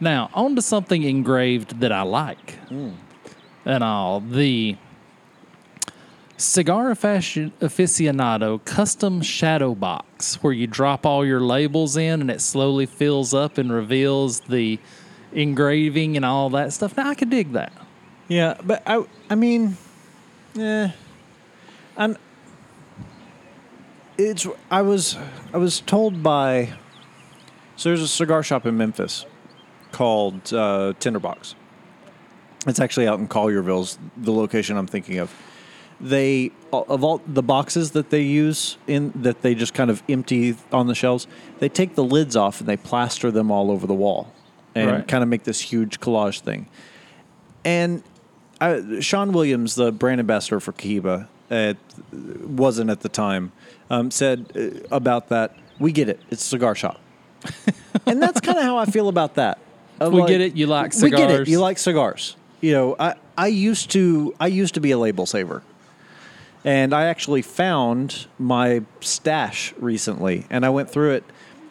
now 0.01 0.31
on 0.35 0.57
to 0.57 0.63
something 0.63 1.03
engraved 1.05 1.79
that 1.81 1.93
I 1.93 2.03
like. 2.03 2.55
Hmm. 2.69 2.91
And 3.65 3.85
all 3.85 4.19
the 4.21 4.77
Cigar 6.37 6.91
Aficionado 6.95 8.65
custom 8.65 9.21
shadow 9.21 9.75
box, 9.75 10.43
where 10.43 10.53
you 10.55 10.67
drop 10.67 11.05
all 11.05 11.25
your 11.25 11.41
labels 11.41 11.97
in 11.97 12.21
and 12.23 12.31
it 12.31 12.41
slowly 12.41 12.87
fills 12.87 13.35
up 13.35 13.59
and 13.59 13.71
reveals 13.73 14.41
the 14.41 14.79
engraving 15.33 16.17
and 16.17 16.25
all 16.25 16.49
that 16.51 16.73
stuff. 16.73 16.97
Now 16.97 17.11
I 17.11 17.15
could 17.15 17.31
dig 17.31 17.53
that. 17.53 17.73
Yeah, 18.27 18.57
but 18.65 18.83
I, 18.87 19.05
I 19.29 19.35
mean, 19.35 19.77
yeah, 20.55 20.93
I'm. 22.01 22.17
It's. 24.19 24.47
I 24.71 24.83
was. 24.83 25.17
I 25.53 25.59
was 25.59 25.81
told 25.81 26.23
by. 26.23 26.73
So 27.77 27.89
there's 27.91 28.03
a 28.03 28.09
cigar 28.09 28.43
shop 28.43 28.67
in 28.67 28.77
Memphis 28.77 29.25
called 29.93 30.53
uh, 30.53 30.95
Tinderbox. 30.99 31.55
It's 32.67 32.81
actually 32.81 33.07
out 33.09 33.19
in 33.19 33.29
Collierville's 33.29 33.99
the 34.17 34.33
location 34.33 34.77
I'm 34.77 34.87
thinking 34.87 35.19
of. 35.19 35.33
They 36.01 36.53
of 36.73 37.05
all 37.05 37.21
the 37.27 37.43
boxes 37.43 37.91
that 37.93 38.09
they 38.11 38.23
use 38.23 38.79
in 38.87 39.13
that 39.15 39.43
they 39.43 39.55
just 39.55 39.75
kind 39.75 39.91
of 39.91 40.03
empty 40.09 40.57
on 40.73 40.87
the 40.87 40.95
shelves. 40.95 41.27
They 41.59 41.69
take 41.69 41.95
the 41.95 42.05
lids 42.05 42.37
off 42.37 42.61
and 42.61 42.69
they 42.69 42.77
plaster 42.79 43.31
them 43.31 43.51
all 43.51 43.71
over 43.71 43.87
the 43.87 43.95
wall, 43.95 44.33
and 44.75 44.91
Right. 44.91 45.09
kind 45.09 45.23
of 45.23 45.29
make 45.29 45.45
this 45.45 45.61
huge 45.61 46.01
collage 46.01 46.41
thing. 46.41 46.69
And 47.65 48.03
I, 48.61 49.01
Sean 49.01 49.33
Williams, 49.33 49.75
the 49.75 49.93
brand 49.93 50.21
ambassador 50.21 50.61
for 50.61 50.73
Cohiba, 50.73 51.29
uh, 51.51 51.75
wasn't 52.13 52.91
at 52.91 53.01
the 53.01 53.09
time, 53.09 53.53
um, 53.91 54.11
said 54.11 54.47
uh, 54.57 54.95
about 54.95 55.29
that. 55.29 55.57
We 55.79 55.93
get 55.93 56.09
it. 56.09 56.21
It's 56.31 56.45
a 56.45 56.49
cigar 56.49 56.75
shop, 56.75 57.01
and 58.07 58.23
that's 58.23 58.41
kind 58.41 58.59
of 58.59 58.65
how 58.65 58.77
I 58.79 58.85
feel 58.87 59.09
about 59.09 59.35
that. 59.35 59.59
Of 59.99 60.13
We 60.13 60.25
get 60.27 60.41
it, 60.41 60.57
you 60.57 60.67
like 60.67 60.95
We 60.95 61.11
get 61.11 61.21
it. 61.21 61.33
cigars. 61.33 61.49
You 61.49 61.61
like 61.61 61.79
cigars. 61.79 62.37
You 62.61 62.73
know, 62.73 62.97
I 62.99 63.15
I 63.37 63.47
used 63.49 63.91
to 63.93 64.35
I 64.39 64.47
used 64.47 64.75
to 64.75 64.81
be 64.81 64.91
a 64.91 64.99
label 64.99 65.27
saver, 65.27 65.63
and 66.65 66.95
I 66.95 67.05
actually 67.05 67.43
found 67.43 68.27
my 68.39 68.83
stash 69.01 69.75
recently, 69.79 70.47
and 70.51 70.65
I 70.65 70.71
went 70.71 70.91
through 70.91 71.13
it, 71.13 71.25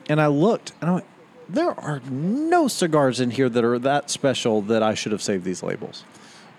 and 0.10 0.20
I 0.20 0.28
looked, 0.28 0.74
and 0.82 0.90
I 0.90 0.94
went. 0.96 1.06
There 1.48 1.72
are 1.72 2.00
no 2.12 2.68
cigars 2.68 3.20
in 3.20 3.32
here 3.32 3.50
that 3.50 3.64
are 3.64 3.80
that 3.80 4.12
special 4.12 4.62
that 4.64 4.84
I 4.84 4.94
should 4.94 5.12
have 5.12 5.22
saved 5.24 5.44
these 5.46 5.64
labels. 5.64 6.04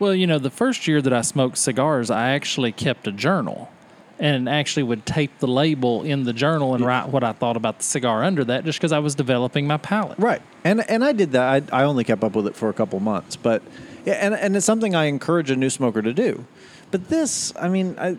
Well, 0.00 0.14
you 0.14 0.26
know, 0.26 0.38
the 0.38 0.50
first 0.50 0.88
year 0.88 1.00
that 1.02 1.12
I 1.12 1.20
smoked 1.20 1.58
cigars, 1.58 2.10
I 2.10 2.30
actually 2.30 2.72
kept 2.72 3.06
a 3.06 3.12
journal 3.12 3.70
and 4.18 4.48
actually 4.48 4.82
would 4.82 5.06
tape 5.06 5.38
the 5.38 5.46
label 5.46 6.02
in 6.02 6.24
the 6.24 6.32
journal 6.32 6.74
and 6.74 6.84
write 6.84 7.08
what 7.08 7.22
I 7.22 7.32
thought 7.32 7.56
about 7.56 7.78
the 7.78 7.84
cigar 7.84 8.24
under 8.24 8.42
that 8.44 8.64
just 8.64 8.78
because 8.78 8.92
I 8.92 8.98
was 8.98 9.14
developing 9.14 9.66
my 9.66 9.76
palate. 9.76 10.18
Right, 10.18 10.42
and 10.64 10.80
and 10.90 11.04
I 11.04 11.12
did 11.12 11.32
that. 11.32 11.70
I, 11.72 11.82
I 11.82 11.84
only 11.84 12.04
kept 12.04 12.24
up 12.24 12.34
with 12.34 12.46
it 12.46 12.56
for 12.56 12.68
a 12.68 12.72
couple 12.74 12.98
months, 13.00 13.36
but 13.36 13.62
yeah, 14.04 14.14
and 14.14 14.34
and 14.34 14.56
it's 14.56 14.66
something 14.66 14.94
I 14.94 15.04
encourage 15.04 15.50
a 15.50 15.56
new 15.56 15.70
smoker 15.70 16.02
to 16.02 16.12
do. 16.12 16.44
But 16.90 17.08
this, 17.08 17.52
I 17.56 17.68
mean, 17.68 17.94
I, 17.98 18.16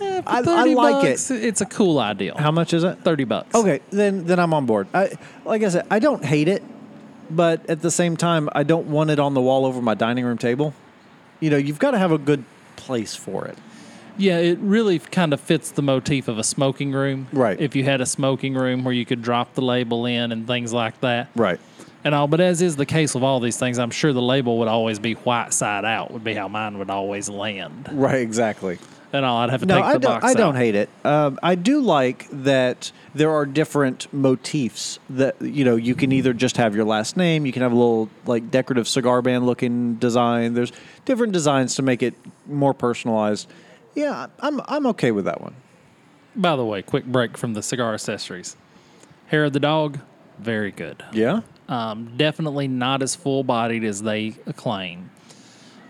Eh, 0.00 0.22
I- 0.26 0.38
I 0.38 0.42
30 0.42 0.74
like 0.74 1.04
it. 1.04 1.30
It's 1.30 1.60
a 1.60 1.66
cool 1.66 1.98
idea. 2.00 2.34
how 2.38 2.50
much 2.50 2.72
is 2.72 2.82
it? 2.82 2.98
30 3.04 3.24
bucks. 3.24 3.54
Okay, 3.54 3.80
then 3.90 4.24
then 4.26 4.38
I'm 4.38 4.52
on 4.54 4.66
board. 4.66 4.88
I 4.94 5.10
like 5.44 5.62
I 5.62 5.68
said, 5.68 5.86
I 5.90 5.98
don't 5.98 6.24
hate 6.24 6.48
it, 6.48 6.62
but 7.30 7.68
at 7.68 7.82
the 7.82 7.90
same 7.90 8.16
time, 8.16 8.48
I 8.52 8.62
don't 8.62 8.86
want 8.86 9.10
it 9.10 9.18
on 9.18 9.34
the 9.34 9.40
wall 9.42 9.66
over 9.66 9.80
my 9.82 9.94
dining 9.94 10.24
room 10.24 10.38
table. 10.38 10.72
You 11.42 11.50
know, 11.50 11.56
you've 11.56 11.80
got 11.80 11.90
to 11.90 11.98
have 11.98 12.12
a 12.12 12.18
good 12.18 12.44
place 12.76 13.16
for 13.16 13.46
it. 13.46 13.58
Yeah, 14.16 14.38
it 14.38 14.58
really 14.60 15.00
kind 15.00 15.32
of 15.32 15.40
fits 15.40 15.72
the 15.72 15.82
motif 15.82 16.28
of 16.28 16.38
a 16.38 16.44
smoking 16.44 16.92
room. 16.92 17.26
Right. 17.32 17.60
If 17.60 17.74
you 17.74 17.82
had 17.82 18.00
a 18.00 18.06
smoking 18.06 18.54
room 18.54 18.84
where 18.84 18.94
you 18.94 19.04
could 19.04 19.22
drop 19.22 19.54
the 19.54 19.62
label 19.62 20.06
in 20.06 20.30
and 20.30 20.46
things 20.46 20.72
like 20.72 21.00
that. 21.00 21.30
Right. 21.34 21.58
And 22.04 22.14
all, 22.14 22.28
but 22.28 22.40
as 22.40 22.62
is 22.62 22.76
the 22.76 22.86
case 22.86 23.12
with 23.14 23.24
all 23.24 23.40
these 23.40 23.56
things, 23.56 23.80
I'm 23.80 23.90
sure 23.90 24.12
the 24.12 24.22
label 24.22 24.58
would 24.58 24.68
always 24.68 25.00
be 25.00 25.14
white 25.14 25.52
side 25.52 25.84
out, 25.84 26.12
would 26.12 26.22
be 26.22 26.34
how 26.34 26.46
mine 26.46 26.78
would 26.78 26.90
always 26.90 27.28
land. 27.28 27.88
Right. 27.90 28.20
Exactly. 28.20 28.78
And 29.14 29.26
all, 29.26 29.36
I'd 29.38 29.50
have 29.50 29.60
to 29.60 29.66
No, 29.66 29.74
take 29.76 29.84
the 29.84 29.88
I 29.88 29.92
don't. 29.92 30.02
box 30.02 30.24
I 30.24 30.34
don't 30.34 30.54
hate 30.56 30.74
it. 30.74 30.88
Um, 31.04 31.38
I 31.42 31.54
do 31.54 31.80
like 31.80 32.28
that 32.30 32.90
there 33.14 33.30
are 33.30 33.44
different 33.44 34.10
motifs 34.12 34.98
that 35.10 35.40
you 35.42 35.64
know 35.66 35.76
you 35.76 35.94
can 35.94 36.12
either 36.12 36.32
just 36.32 36.56
have 36.56 36.74
your 36.74 36.86
last 36.86 37.16
name, 37.16 37.44
you 37.44 37.52
can 37.52 37.60
have 37.62 37.72
a 37.72 37.76
little 37.76 38.08
like 38.24 38.50
decorative 38.50 38.88
cigar 38.88 39.20
band 39.20 39.44
looking 39.44 39.96
design. 39.96 40.54
There's 40.54 40.72
different 41.04 41.34
designs 41.34 41.74
to 41.74 41.82
make 41.82 42.02
it 42.02 42.14
more 42.46 42.72
personalized. 42.72 43.48
Yeah, 43.94 44.28
I'm 44.40 44.62
I'm 44.66 44.86
okay 44.86 45.10
with 45.10 45.26
that 45.26 45.42
one. 45.42 45.54
By 46.34 46.56
the 46.56 46.64
way, 46.64 46.80
quick 46.80 47.04
break 47.04 47.36
from 47.36 47.52
the 47.52 47.62
cigar 47.62 47.92
accessories. 47.92 48.56
Hair 49.26 49.44
of 49.44 49.52
the 49.52 49.60
dog, 49.60 49.98
very 50.38 50.70
good. 50.72 51.04
Yeah. 51.12 51.42
Um, 51.68 52.14
definitely 52.16 52.68
not 52.68 53.02
as 53.02 53.14
full 53.14 53.44
bodied 53.44 53.84
as 53.84 54.00
they 54.02 54.30
claim. 54.56 55.10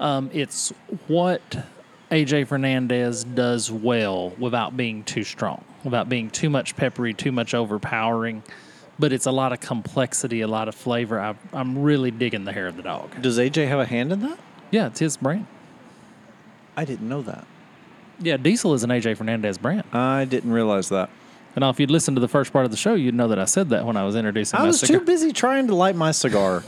Um, 0.01 0.29
it's 0.33 0.73
what 1.07 1.65
AJ 2.13 2.47
Fernandez 2.47 3.25
does 3.25 3.71
well 3.71 4.31
without 4.39 4.77
being 4.77 5.03
too 5.03 5.25
strong, 5.25 5.65
without 5.83 6.11
being 6.11 6.29
too 6.29 6.51
much 6.51 6.77
peppery, 6.77 7.15
too 7.15 7.33
much 7.33 7.55
overpowering. 7.55 8.43
But 8.99 9.15
it's 9.15 9.25
a 9.25 9.33
lot 9.33 9.55
of 9.55 9.61
complexity, 9.61 10.43
a 10.43 10.47
lot 10.47 10.69
of 10.69 10.75
flavor. 10.75 11.19
I, 11.19 11.35
I'm 11.55 11.83
really 11.83 12.11
digging 12.11 12.45
the 12.45 12.53
hair 12.53 12.67
of 12.67 12.77
the 12.77 12.83
dog. 12.83 13.21
Does 13.23 13.39
AJ 13.39 13.67
have 13.69 13.81
a 13.81 13.87
hand 13.87 14.13
in 14.13 14.21
that? 14.21 14.39
Yeah, 14.71 14.89
it's 14.89 15.01
his 15.01 15.17
brand. 15.17 15.47
I 16.77 16.85
didn't 16.85 17.09
know 17.09 17.23
that. 17.23 17.47
Yeah, 18.21 18.37
Diesel 18.37 18.75
is 18.75 18.85
an 18.85 18.91
AJ 18.91 19.17
Fernandez 19.17 19.57
brand. 19.57 19.85
I 19.95 20.27
didn't 20.27 20.53
realize 20.53 20.91
that. 20.91 21.09
And 21.57 21.65
if 21.65 21.81
you'd 21.81 21.91
listened 21.91 22.17
to 22.17 22.21
the 22.21 22.29
first 22.29 22.53
part 22.53 22.67
of 22.67 22.71
the 22.71 22.77
show, 22.77 22.95
you'd 22.95 23.15
know 23.15 23.29
that 23.29 23.39
I 23.39 23.47
said 23.47 23.71
that 23.71 23.87
when 23.87 23.97
I 23.97 24.05
was 24.05 24.17
introducing 24.17 24.61
I 24.61 24.67
was 24.67 24.81
cigar. 24.81 25.01
too 25.01 25.07
busy 25.07 25.33
trying 25.33 25.67
to 25.69 25.75
light 25.75 25.97
my 25.97 26.11
cigar. 26.11 26.63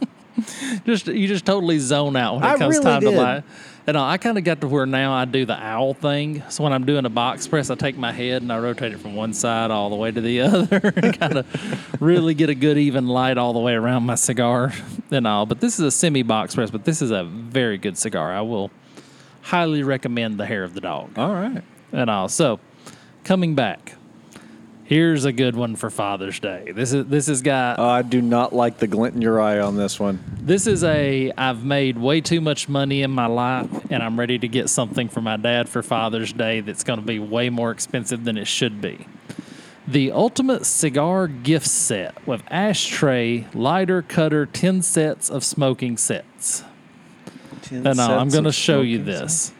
just 0.84 1.06
you 1.06 1.26
just 1.28 1.46
totally 1.46 1.78
zone 1.78 2.16
out 2.16 2.34
when 2.34 2.44
it 2.44 2.48
I 2.48 2.58
comes 2.58 2.74
really 2.74 2.84
time 2.84 3.00
did. 3.00 3.10
to 3.12 3.16
light. 3.16 3.44
And 3.88 3.96
I 3.96 4.16
kind 4.16 4.36
of 4.36 4.42
got 4.42 4.60
to 4.62 4.68
where 4.68 4.84
now 4.84 5.12
I 5.12 5.26
do 5.26 5.44
the 5.44 5.54
owl 5.54 5.94
thing. 5.94 6.42
So 6.48 6.64
when 6.64 6.72
I'm 6.72 6.84
doing 6.86 7.04
a 7.04 7.10
box 7.10 7.46
press, 7.46 7.70
I 7.70 7.76
take 7.76 7.96
my 7.96 8.10
head 8.10 8.42
and 8.42 8.52
I 8.52 8.58
rotate 8.58 8.92
it 8.92 8.98
from 8.98 9.14
one 9.14 9.32
side 9.32 9.70
all 9.70 9.90
the 9.90 9.96
way 9.96 10.10
to 10.10 10.20
the 10.20 10.40
other, 10.42 10.92
and 10.96 11.18
kind 11.18 11.38
of 11.38 12.02
really 12.02 12.34
get 12.34 12.50
a 12.50 12.54
good 12.54 12.78
even 12.78 13.06
light 13.06 13.38
all 13.38 13.52
the 13.52 13.60
way 13.60 13.74
around 13.74 14.04
my 14.04 14.16
cigar 14.16 14.72
and 15.12 15.26
all. 15.26 15.46
But 15.46 15.60
this 15.60 15.78
is 15.78 15.84
a 15.84 15.90
semi 15.92 16.22
box 16.22 16.56
press, 16.56 16.70
but 16.70 16.84
this 16.84 17.00
is 17.00 17.12
a 17.12 17.22
very 17.24 17.78
good 17.78 17.96
cigar. 17.96 18.34
I 18.34 18.40
will 18.40 18.72
highly 19.42 19.84
recommend 19.84 20.38
the 20.38 20.46
hair 20.46 20.64
of 20.64 20.74
the 20.74 20.80
dog 20.80 21.16
All 21.16 21.32
right. 21.32 21.62
and 21.92 22.10
all. 22.10 22.28
So 22.28 22.58
coming 23.22 23.54
back, 23.54 23.95
here's 24.86 25.24
a 25.24 25.32
good 25.32 25.56
one 25.56 25.76
for 25.76 25.90
Father's 25.90 26.40
Day. 26.40 26.72
This 26.74 26.92
is 26.92 27.06
this 27.06 27.26
has 27.26 27.42
got 27.42 27.78
I 27.78 28.02
do 28.02 28.22
not 28.22 28.54
like 28.54 28.78
the 28.78 28.86
glint 28.86 29.14
in 29.14 29.22
your 29.22 29.40
eye 29.40 29.58
on 29.58 29.76
this 29.76 30.00
one. 30.00 30.22
This 30.40 30.66
is 30.66 30.82
a 30.84 31.32
I've 31.36 31.64
made 31.64 31.98
way 31.98 32.20
too 32.20 32.40
much 32.40 32.68
money 32.68 33.02
in 33.02 33.10
my 33.10 33.26
life 33.26 33.68
and 33.90 34.02
I'm 34.02 34.18
ready 34.18 34.38
to 34.38 34.48
get 34.48 34.70
something 34.70 35.08
for 35.08 35.20
my 35.20 35.36
dad 35.36 35.68
for 35.68 35.82
Father's 35.82 36.32
Day 36.32 36.60
that's 36.60 36.84
going 36.84 37.00
to 37.00 37.04
be 37.04 37.18
way 37.18 37.50
more 37.50 37.70
expensive 37.70 38.24
than 38.24 38.38
it 38.38 38.46
should 38.46 38.80
be. 38.80 39.06
The 39.88 40.10
ultimate 40.10 40.66
cigar 40.66 41.28
gift 41.28 41.68
set 41.68 42.26
with 42.26 42.42
ashtray, 42.50 43.46
lighter, 43.54 44.02
cutter, 44.02 44.44
10 44.44 44.82
sets 44.82 45.30
of 45.30 45.44
smoking 45.44 45.96
sets. 45.96 46.64
And 47.70 47.96
now 47.96 48.18
I'm 48.18 48.28
going 48.28 48.44
to 48.44 48.52
show 48.52 48.80
you 48.80 49.02
this. 49.02 49.52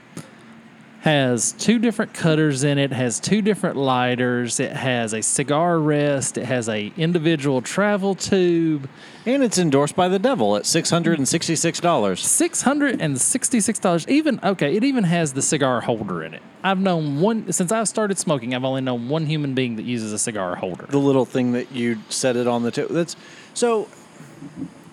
Has 1.06 1.52
two 1.52 1.78
different 1.78 2.12
cutters 2.12 2.64
in 2.64 2.78
it, 2.78 2.90
has 2.90 3.20
two 3.20 3.40
different 3.40 3.76
lighters, 3.76 4.58
it 4.58 4.72
has 4.72 5.14
a 5.14 5.22
cigar 5.22 5.78
rest, 5.78 6.36
it 6.36 6.46
has 6.46 6.68
a 6.68 6.92
individual 6.96 7.62
travel 7.62 8.16
tube. 8.16 8.88
And 9.24 9.44
it's 9.44 9.56
endorsed 9.56 9.94
by 9.94 10.08
the 10.08 10.18
devil 10.18 10.56
at 10.56 10.64
$666. 10.64 12.18
Six 12.18 12.62
hundred 12.62 13.00
and 13.00 13.20
sixty-six 13.20 13.78
dollars. 13.78 14.08
Even 14.08 14.40
okay, 14.42 14.74
it 14.74 14.82
even 14.82 15.04
has 15.04 15.32
the 15.32 15.42
cigar 15.42 15.80
holder 15.80 16.24
in 16.24 16.34
it. 16.34 16.42
I've 16.64 16.80
known 16.80 17.20
one 17.20 17.52
since 17.52 17.70
I've 17.70 17.86
started 17.86 18.18
smoking. 18.18 18.52
I've 18.52 18.64
only 18.64 18.80
known 18.80 19.08
one 19.08 19.26
human 19.26 19.54
being 19.54 19.76
that 19.76 19.84
uses 19.84 20.12
a 20.12 20.18
cigar 20.18 20.56
holder. 20.56 20.86
The 20.86 20.98
little 20.98 21.24
thing 21.24 21.52
that 21.52 21.70
you 21.70 22.00
set 22.08 22.34
it 22.34 22.48
on 22.48 22.64
the 22.64 22.72
table. 22.72 22.92
That's 22.92 23.14
so 23.54 23.88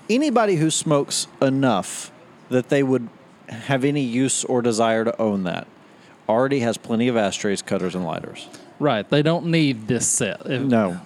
anybody 0.07 0.57
who 0.57 0.69
smokes 0.69 1.27
enough 1.41 2.11
that 2.49 2.69
they 2.69 2.83
would 2.83 3.09
have 3.49 3.83
any 3.83 4.03
use 4.03 4.43
or 4.45 4.61
desire 4.61 5.05
to 5.05 5.19
own 5.19 5.41
that 5.45 5.67
already 6.29 6.59
has 6.61 6.77
plenty 6.77 7.07
of 7.07 7.17
ashtrays, 7.17 7.61
cutters, 7.61 7.95
and 7.95 8.03
lighters. 8.05 8.47
Right. 8.79 9.07
They 9.09 9.21
don't 9.21 9.47
need 9.47 9.87
this 9.87 10.07
set. 10.07 10.41
If- 10.45 10.61
No. 10.61 10.99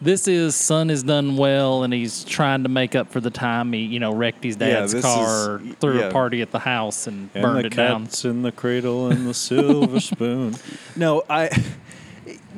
This 0.00 0.26
is 0.26 0.56
son 0.56 0.88
has 0.88 1.04
done 1.04 1.36
well, 1.36 1.84
and 1.84 1.94
he's 1.94 2.24
trying 2.24 2.64
to 2.64 2.68
make 2.68 2.96
up 2.96 3.12
for 3.12 3.20
the 3.20 3.30
time 3.30 3.72
he, 3.72 3.82
you 3.82 4.00
know, 4.00 4.12
wrecked 4.12 4.42
his 4.42 4.56
Yeah, 4.58 4.66
dad's 4.80 4.92
this 4.94 5.04
car, 5.04 5.60
is- 5.64 5.74
threw 5.76 6.00
yeah. 6.00 6.06
a 6.06 6.10
party 6.10 6.42
at 6.42 6.50
the 6.50 6.58
house, 6.58 7.06
and, 7.06 7.32
burned 7.32 7.66
it 7.66 7.76
down. 7.76 8.08
in 8.24 8.42
the 8.42 8.50
cradle 8.50 9.06
and 9.12 9.28
the 9.28 9.32
silver 9.34 10.00
spoon. 10.10 10.56
No, 10.96 11.22
I, 11.30 11.50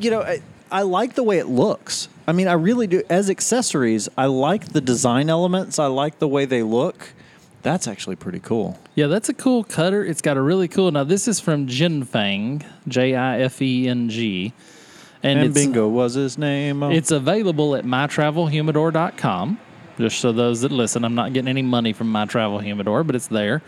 you 0.01 0.11
know, 0.11 0.23
I, 0.23 0.41
I 0.73 0.83
like 0.83 1.17
the 1.17 1.23
way 1.23 1.37
it 1.39 1.47
looks. 1.49 2.09
I 2.27 2.33
mean, 2.33 2.49
I 2.49 2.55
really 2.55 2.87
do. 2.87 3.03
As 3.11 3.29
accessories, 3.29 4.09
I 4.17 4.25
like 4.25 4.69
the 4.73 4.81
design 4.81 5.29
elements. 5.29 5.79
I 5.79 5.87
like 5.89 6.21
the 6.21 6.29
way 6.29 6.47
they 6.47 6.63
look. 6.63 7.13
That's 7.65 7.89
actually 7.89 8.17
pretty 8.17 8.41
cool. 8.41 8.79
Yeah, 8.95 9.07
that's 9.07 9.31
a 9.31 9.35
cool 9.35 9.65
cutter. 9.65 10.05
It's 10.05 10.21
got 10.21 10.37
a 10.37 10.43
really 10.43 10.69
cool. 10.69 10.91
Now 10.93 11.03
this 11.03 11.27
is 11.27 11.41
from 11.41 11.67
Jifeng, 11.67 12.63
J 12.87 13.17
I 13.17 13.41
F 13.41 13.61
E 13.63 13.89
N 13.89 14.11
G, 14.11 14.53
and, 15.23 15.41
And 15.41 15.55
Bingo 15.55 15.89
was 15.89 16.13
his 16.13 16.37
name. 16.37 16.83
It's 16.83 17.11
available 17.11 17.75
at 17.75 17.85
mytravelhumidor.com. 17.85 19.59
Just 19.97 20.21
so 20.21 20.31
those 20.33 20.61
that 20.61 20.73
listen, 20.73 21.05
I'm 21.05 21.15
not 21.15 21.33
getting 21.33 21.49
any 21.49 21.63
money 21.63 21.95
from 21.95 22.13
My 22.13 22.27
Travel 22.27 22.59
Humidor, 22.59 23.03
but 23.03 23.17
it's 23.17 23.29
there. 23.29 23.63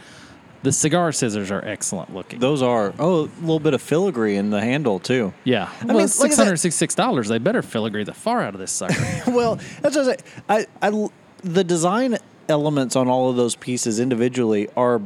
The 0.62 0.72
cigar 0.72 1.12
scissors 1.12 1.50
are 1.50 1.64
excellent 1.64 2.12
looking. 2.12 2.38
Those 2.38 2.60
are 2.60 2.92
oh, 2.98 3.24
a 3.24 3.40
little 3.40 3.60
bit 3.60 3.72
of 3.72 3.80
filigree 3.80 4.36
in 4.36 4.50
the 4.50 4.60
handle 4.60 4.98
too. 4.98 5.32
yeah, 5.44 5.70
mean, 5.78 5.88
well, 5.88 5.96
look 5.96 6.04
it's 6.04 6.16
at 6.16 6.22
that. 6.22 6.28
six 6.28 6.36
hundred 6.36 6.56
sixty-six 6.58 6.94
dollars. 6.94 7.28
They 7.28 7.38
better 7.38 7.62
filigree 7.62 8.04
the 8.04 8.12
far 8.12 8.42
out 8.42 8.52
of 8.52 8.60
this 8.60 8.72
sucker. 8.72 9.02
well, 9.28 9.58
that's 9.80 9.96
what 9.96 10.22
I. 10.48 10.66
I, 10.82 10.90
I, 10.90 11.08
the 11.42 11.64
design 11.64 12.18
elements 12.48 12.96
on 12.96 13.08
all 13.08 13.30
of 13.30 13.36
those 13.36 13.56
pieces 13.56 14.00
individually 14.00 14.68
are 14.76 15.00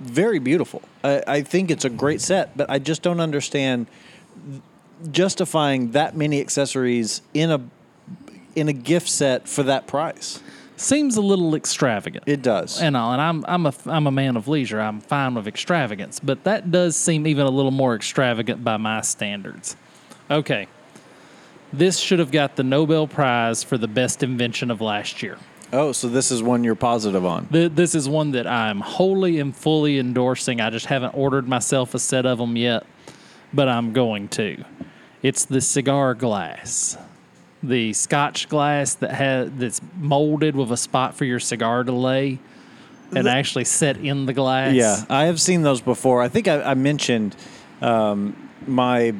very 0.00 0.38
beautiful. 0.38 0.82
I, 1.04 1.22
I 1.26 1.42
think 1.42 1.70
it's 1.70 1.84
a 1.84 1.90
great 1.90 2.20
set, 2.20 2.56
but 2.56 2.70
I 2.70 2.78
just 2.78 3.02
don't 3.02 3.20
understand 3.20 3.86
justifying 5.10 5.92
that 5.92 6.16
many 6.16 6.40
accessories 6.40 7.22
in 7.34 7.50
a 7.50 7.60
in 8.56 8.68
a 8.68 8.72
gift 8.72 9.08
set 9.08 9.48
for 9.48 9.62
that 9.62 9.86
price. 9.86 10.40
Seems 10.76 11.16
a 11.16 11.20
little 11.20 11.54
extravagant. 11.54 12.24
It 12.26 12.42
does. 12.42 12.80
and 12.80 12.96
all, 12.96 13.12
and 13.12 13.20
I'm 13.20 13.44
I'm 13.46 13.66
a 13.66 13.74
I'm 13.86 14.06
a 14.06 14.10
man 14.10 14.36
of 14.36 14.48
leisure. 14.48 14.80
I'm 14.80 15.00
fine 15.00 15.34
with 15.34 15.46
extravagance, 15.46 16.20
but 16.20 16.44
that 16.44 16.70
does 16.70 16.96
seem 16.96 17.26
even 17.26 17.46
a 17.46 17.50
little 17.50 17.70
more 17.70 17.94
extravagant 17.94 18.64
by 18.64 18.78
my 18.78 19.02
standards. 19.02 19.76
Okay, 20.30 20.68
this 21.72 21.98
should 21.98 22.18
have 22.18 22.32
got 22.32 22.56
the 22.56 22.62
Nobel 22.62 23.06
Prize 23.06 23.62
for 23.62 23.76
the 23.76 23.88
best 23.88 24.22
invention 24.22 24.70
of 24.70 24.80
last 24.80 25.22
year. 25.22 25.36
Oh, 25.72 25.92
so 25.92 26.08
this 26.08 26.30
is 26.30 26.42
one 26.42 26.64
you're 26.64 26.74
positive 26.74 27.24
on. 27.24 27.46
Th- 27.48 27.72
This 27.74 27.94
is 27.94 28.08
one 28.08 28.32
that 28.32 28.46
I'm 28.46 28.80
wholly 28.80 29.38
and 29.40 29.54
fully 29.54 29.98
endorsing. 29.98 30.60
I 30.60 30.70
just 30.70 30.86
haven't 30.86 31.14
ordered 31.14 31.48
myself 31.48 31.94
a 31.94 31.98
set 31.98 32.26
of 32.26 32.38
them 32.38 32.56
yet, 32.56 32.84
but 33.52 33.68
I'm 33.68 33.92
going 33.92 34.28
to. 34.28 34.64
It's 35.22 35.44
the 35.44 35.60
cigar 35.60 36.14
glass, 36.14 36.96
the 37.62 37.92
Scotch 37.92 38.48
glass 38.48 38.94
that 38.94 39.10
has 39.12 39.50
that's 39.56 39.80
molded 39.98 40.56
with 40.56 40.72
a 40.72 40.76
spot 40.76 41.14
for 41.14 41.24
your 41.26 41.40
cigar 41.40 41.84
to 41.84 41.92
lay, 41.92 42.38
and 43.12 43.28
actually 43.28 43.64
set 43.64 43.98
in 43.98 44.24
the 44.26 44.32
glass. 44.32 44.74
Yeah, 44.74 45.04
I 45.10 45.24
have 45.26 45.40
seen 45.40 45.62
those 45.62 45.80
before. 45.82 46.22
I 46.22 46.28
think 46.28 46.48
I, 46.48 46.62
I 46.62 46.74
mentioned 46.74 47.36
um, 47.82 48.48
my 48.66 49.14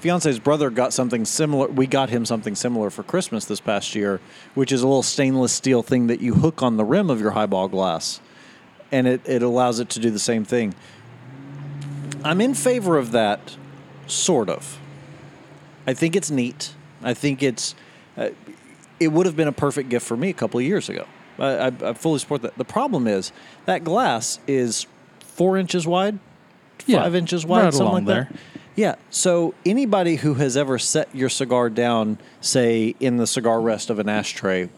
fiance's 0.00 0.38
brother 0.38 0.70
got 0.70 0.92
something 0.92 1.24
similar. 1.24 1.68
We 1.68 1.86
got 1.86 2.10
him 2.10 2.24
something 2.24 2.54
similar 2.54 2.90
for 2.90 3.02
Christmas 3.02 3.44
this 3.44 3.60
past 3.60 3.94
year, 3.94 4.20
which 4.54 4.72
is 4.72 4.82
a 4.82 4.86
little 4.86 5.02
stainless 5.02 5.52
steel 5.52 5.82
thing 5.82 6.06
that 6.08 6.20
you 6.20 6.34
hook 6.34 6.62
on 6.62 6.76
the 6.76 6.84
rim 6.84 7.10
of 7.10 7.20
your 7.20 7.32
highball 7.32 7.68
glass, 7.68 8.20
and 8.90 9.06
it, 9.06 9.20
it 9.26 9.42
allows 9.42 9.78
it 9.78 9.88
to 9.90 10.00
do 10.00 10.10
the 10.10 10.18
same 10.18 10.44
thing. 10.44 10.74
I'm 12.24 12.40
in 12.40 12.54
favor 12.54 12.98
of 12.98 13.12
that, 13.12 13.56
sort 14.06 14.48
of. 14.48 14.78
I 15.86 15.94
think 15.94 16.16
it's 16.16 16.30
neat. 16.30 16.74
I 17.02 17.14
think 17.14 17.42
it's. 17.42 17.74
Uh, 18.16 18.30
it 18.98 19.08
would 19.08 19.24
have 19.24 19.36
been 19.36 19.48
a 19.48 19.52
perfect 19.52 19.88
gift 19.88 20.06
for 20.06 20.16
me 20.16 20.28
a 20.28 20.34
couple 20.34 20.60
of 20.60 20.66
years 20.66 20.88
ago. 20.88 21.06
I, 21.38 21.46
I, 21.46 21.66
I 21.82 21.92
fully 21.94 22.18
support 22.18 22.42
that. 22.42 22.56
The 22.58 22.64
problem 22.66 23.06
is 23.06 23.32
that 23.64 23.82
glass 23.84 24.38
is 24.46 24.86
four 25.20 25.56
inches 25.56 25.86
wide, 25.86 26.18
Yeah, 26.86 27.02
five 27.02 27.14
inches 27.14 27.46
wide, 27.46 27.64
right 27.64 27.72
something 27.74 28.04
like 28.06 28.28
that. 28.28 28.32
Yeah. 28.76 28.96
So 29.10 29.54
anybody 29.66 30.16
who 30.16 30.34
has 30.34 30.56
ever 30.56 30.78
set 30.78 31.14
your 31.14 31.28
cigar 31.28 31.70
down, 31.70 32.18
say 32.40 32.94
in 33.00 33.16
the 33.16 33.26
cigar 33.26 33.60
rest 33.60 33.90
of 33.90 33.98
an 33.98 34.08
ashtray, 34.08 34.68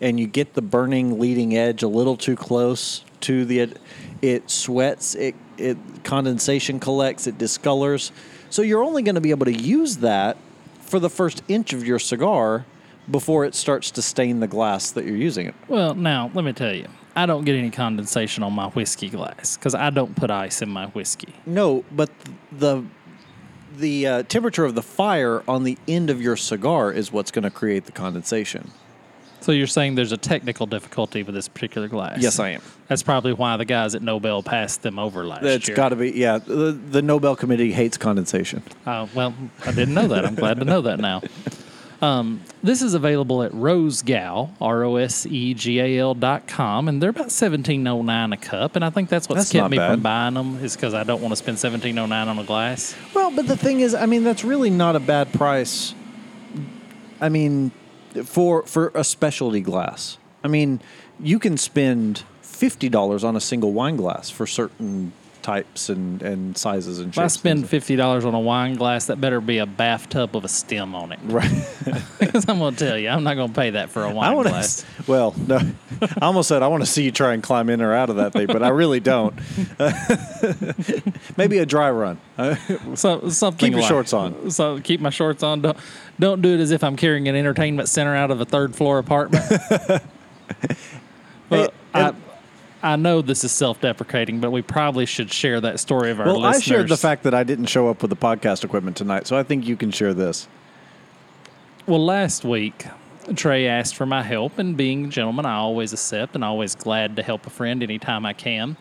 and 0.00 0.18
you 0.18 0.26
get 0.26 0.54
the 0.54 0.62
burning 0.62 1.18
leading 1.18 1.56
edge 1.56 1.82
a 1.82 1.88
little 1.88 2.16
too 2.16 2.36
close 2.36 3.04
to 3.22 3.44
the, 3.44 3.74
it 4.22 4.50
sweats, 4.50 5.14
it 5.14 5.34
it 5.60 5.76
condensation 6.04 6.80
collects, 6.80 7.26
it 7.26 7.38
discolors. 7.38 8.10
So 8.48 8.62
you're 8.62 8.82
only 8.82 9.02
going 9.02 9.14
to 9.14 9.20
be 9.20 9.30
able 9.30 9.46
to 9.46 9.52
use 9.52 9.98
that 9.98 10.36
for 10.80 10.98
the 10.98 11.10
first 11.10 11.42
inch 11.48 11.72
of 11.72 11.86
your 11.86 11.98
cigar 11.98 12.64
before 13.10 13.44
it 13.44 13.54
starts 13.54 13.90
to 13.92 14.02
stain 14.02 14.40
the 14.40 14.46
glass 14.46 14.90
that 14.92 15.04
you're 15.04 15.16
using 15.16 15.46
it. 15.46 15.54
Well, 15.68 15.94
now 15.94 16.30
let 16.34 16.44
me 16.44 16.52
tell 16.52 16.74
you, 16.74 16.88
I 17.14 17.26
don't 17.26 17.44
get 17.44 17.54
any 17.56 17.70
condensation 17.70 18.42
on 18.42 18.52
my 18.52 18.68
whiskey 18.68 19.08
glass 19.08 19.56
because 19.56 19.74
I 19.74 19.90
don't 19.90 20.16
put 20.16 20.30
ice 20.30 20.62
in 20.62 20.68
my 20.68 20.86
whiskey. 20.86 21.34
No, 21.46 21.84
but 21.92 22.10
the 22.50 22.84
the 23.76 24.06
uh, 24.06 24.22
temperature 24.24 24.64
of 24.64 24.74
the 24.74 24.82
fire 24.82 25.42
on 25.48 25.64
the 25.64 25.78
end 25.86 26.10
of 26.10 26.20
your 26.20 26.36
cigar 26.36 26.92
is 26.92 27.12
what's 27.12 27.30
going 27.30 27.44
to 27.44 27.50
create 27.50 27.86
the 27.86 27.92
condensation. 27.92 28.70
So 29.40 29.52
you're 29.52 29.66
saying 29.66 29.94
there's 29.94 30.12
a 30.12 30.18
technical 30.18 30.66
difficulty 30.66 31.22
with 31.22 31.34
this 31.34 31.48
particular 31.48 31.88
glass? 31.88 32.18
Yes, 32.20 32.38
I 32.38 32.50
am. 32.50 32.62
That's 32.88 33.02
probably 33.02 33.32
why 33.32 33.56
the 33.56 33.64
guys 33.64 33.94
at 33.94 34.02
Nobel 34.02 34.42
passed 34.42 34.82
them 34.82 34.98
over 34.98 35.24
last 35.24 35.42
It's 35.44 35.66
year. 35.66 35.74
It's 35.74 35.76
got 35.76 35.88
to 35.90 35.96
be. 35.96 36.10
Yeah, 36.10 36.38
the, 36.38 36.72
the 36.72 37.00
Nobel 37.00 37.36
Committee 37.36 37.72
hates 37.72 37.96
condensation. 37.96 38.62
Uh, 38.84 39.06
well, 39.14 39.34
I 39.64 39.72
didn't 39.72 39.94
know 39.94 40.08
that. 40.08 40.26
I'm 40.26 40.34
glad 40.34 40.58
to 40.58 40.64
know 40.66 40.82
that 40.82 41.00
now. 41.00 41.22
Um, 42.02 42.42
this 42.62 42.80
is 42.80 42.94
available 42.94 43.42
at 43.42 43.52
Rosegal, 43.52 44.52
R 44.60 44.84
O 44.84 44.96
S 44.96 45.26
E 45.26 45.52
G 45.52 45.80
A 45.80 45.98
L 45.98 46.14
dot 46.14 46.46
com, 46.46 46.88
and 46.88 47.02
they're 47.02 47.10
about 47.10 47.30
seventeen 47.30 47.86
oh 47.86 48.00
nine 48.00 48.32
a 48.32 48.38
cup. 48.38 48.74
And 48.76 48.84
I 48.84 48.90
think 48.90 49.10
that's 49.10 49.28
what's 49.28 49.42
That's 49.42 49.52
kept 49.52 49.62
not 49.64 49.70
me 49.70 49.76
from 49.76 50.00
buying 50.00 50.34
them 50.34 50.56
is 50.64 50.76
because 50.76 50.94
I 50.94 51.04
don't 51.04 51.20
want 51.20 51.32
to 51.32 51.36
spend 51.36 51.58
seventeen 51.58 51.98
oh 51.98 52.06
nine 52.06 52.28
on 52.28 52.38
a 52.38 52.44
glass. 52.44 52.94
Well, 53.14 53.30
but 53.30 53.46
the 53.46 53.56
thing 53.56 53.80
is, 53.80 53.94
I 53.94 54.06
mean, 54.06 54.24
that's 54.24 54.44
really 54.44 54.70
not 54.70 54.96
a 54.96 55.00
bad 55.00 55.32
price. 55.34 55.94
I 57.20 57.28
mean, 57.28 57.70
for 58.24 58.62
for 58.62 58.92
a 58.94 59.04
specialty 59.04 59.60
glass. 59.60 60.16
I 60.42 60.48
mean, 60.48 60.80
you 61.18 61.38
can 61.38 61.58
spend 61.58 62.24
fifty 62.40 62.88
dollars 62.88 63.24
on 63.24 63.36
a 63.36 63.40
single 63.40 63.72
wine 63.72 63.96
glass 63.96 64.30
for 64.30 64.46
certain 64.46 65.12
types 65.42 65.88
and, 65.88 66.22
and 66.22 66.56
sizes 66.56 66.98
and 66.98 67.08
shapes. 67.14 67.18
If 67.18 67.24
I 67.24 67.26
spend 67.28 67.68
fifty 67.68 67.96
dollars 67.96 68.24
on 68.24 68.34
a 68.34 68.40
wine 68.40 68.74
glass, 68.74 69.06
that 69.06 69.20
better 69.20 69.40
be 69.40 69.58
a 69.58 69.66
bathtub 69.66 70.34
with 70.34 70.44
a 70.44 70.48
stem 70.48 70.94
on 70.94 71.12
it. 71.12 71.18
right. 71.24 71.50
Because 72.20 72.46
I'm 72.48 72.58
going 72.58 72.74
to 72.76 72.84
tell 72.84 72.98
you, 72.98 73.08
I'm 73.08 73.24
not 73.24 73.34
going 73.34 73.48
to 73.48 73.54
pay 73.54 73.70
that 73.70 73.88
for 73.88 74.04
a 74.04 74.12
wine 74.12 74.30
I 74.30 74.34
want 74.34 74.48
glass. 74.48 74.84
Well, 75.06 75.34
no, 75.48 75.58
I 76.02 76.26
almost 76.26 76.48
said 76.48 76.62
I 76.62 76.68
want 76.68 76.82
to 76.82 76.86
see 76.86 77.02
you 77.02 77.10
try 77.10 77.32
and 77.32 77.42
climb 77.42 77.70
in 77.70 77.80
or 77.80 77.94
out 77.94 78.10
of 78.10 78.16
that 78.16 78.34
thing, 78.34 78.46
but 78.46 78.62
I 78.62 78.68
really 78.68 79.00
don't. 79.00 79.34
Maybe 81.36 81.58
a 81.58 81.66
dry 81.66 81.90
run. 81.90 82.18
So 82.94 83.28
something 83.30 83.58
Keep 83.68 83.72
your 83.72 83.80
like- 83.80 83.88
shorts 83.88 84.12
on. 84.12 84.50
So 84.50 84.80
keep 84.80 85.00
my 85.00 85.10
shorts 85.10 85.42
on. 85.42 85.62
Don't 85.62 85.78
don't 86.20 86.42
do 86.42 86.54
it 86.54 86.60
as 86.60 86.70
if 86.70 86.84
I'm 86.84 86.96
carrying 86.96 87.26
an 87.28 87.34
entertainment 87.34 87.88
center 87.88 88.14
out 88.14 88.30
of 88.30 88.40
a 88.40 88.44
third 88.44 88.76
floor 88.76 88.98
apartment. 88.98 89.44
well, 91.48 91.72
and- 91.94 92.06
I 92.06 92.14
know 92.96 93.22
this 93.22 93.44
is 93.44 93.52
self-deprecating, 93.52 94.40
but 94.40 94.50
we 94.50 94.62
probably 94.62 95.06
should 95.06 95.32
share 95.32 95.60
that 95.60 95.80
story 95.80 96.10
of 96.10 96.20
our 96.20 96.26
well, 96.26 96.44
I 96.44 96.58
shared 96.58 96.88
the 96.88 96.96
fact 96.96 97.24
that 97.24 97.34
I 97.34 97.44
didn't 97.44 97.66
show 97.66 97.88
up 97.88 98.02
with 98.02 98.10
the 98.10 98.16
podcast 98.16 98.64
equipment 98.64 98.96
tonight, 98.96 99.26
so 99.26 99.36
I 99.36 99.42
think 99.42 99.66
you 99.66 99.76
can 99.76 99.90
share 99.90 100.14
this. 100.14 100.48
Well, 101.86 102.04
last 102.04 102.44
week, 102.44 102.86
Trae 103.28 103.66
asked 103.66 103.96
for 103.96 104.06
my 104.06 104.22
help, 104.22 104.58
and 104.58 104.76
being 104.76 105.06
a 105.06 105.08
gentleman, 105.08 105.46
I 105.46 105.56
always 105.56 105.92
accept 105.92 106.34
and 106.34 106.44
always 106.44 106.74
glad 106.74 107.16
to 107.16 107.22
help 107.22 107.46
a 107.46 107.50
friend 107.50 107.82
anytime 107.82 108.24
I 108.24 108.32
can. 108.32 108.76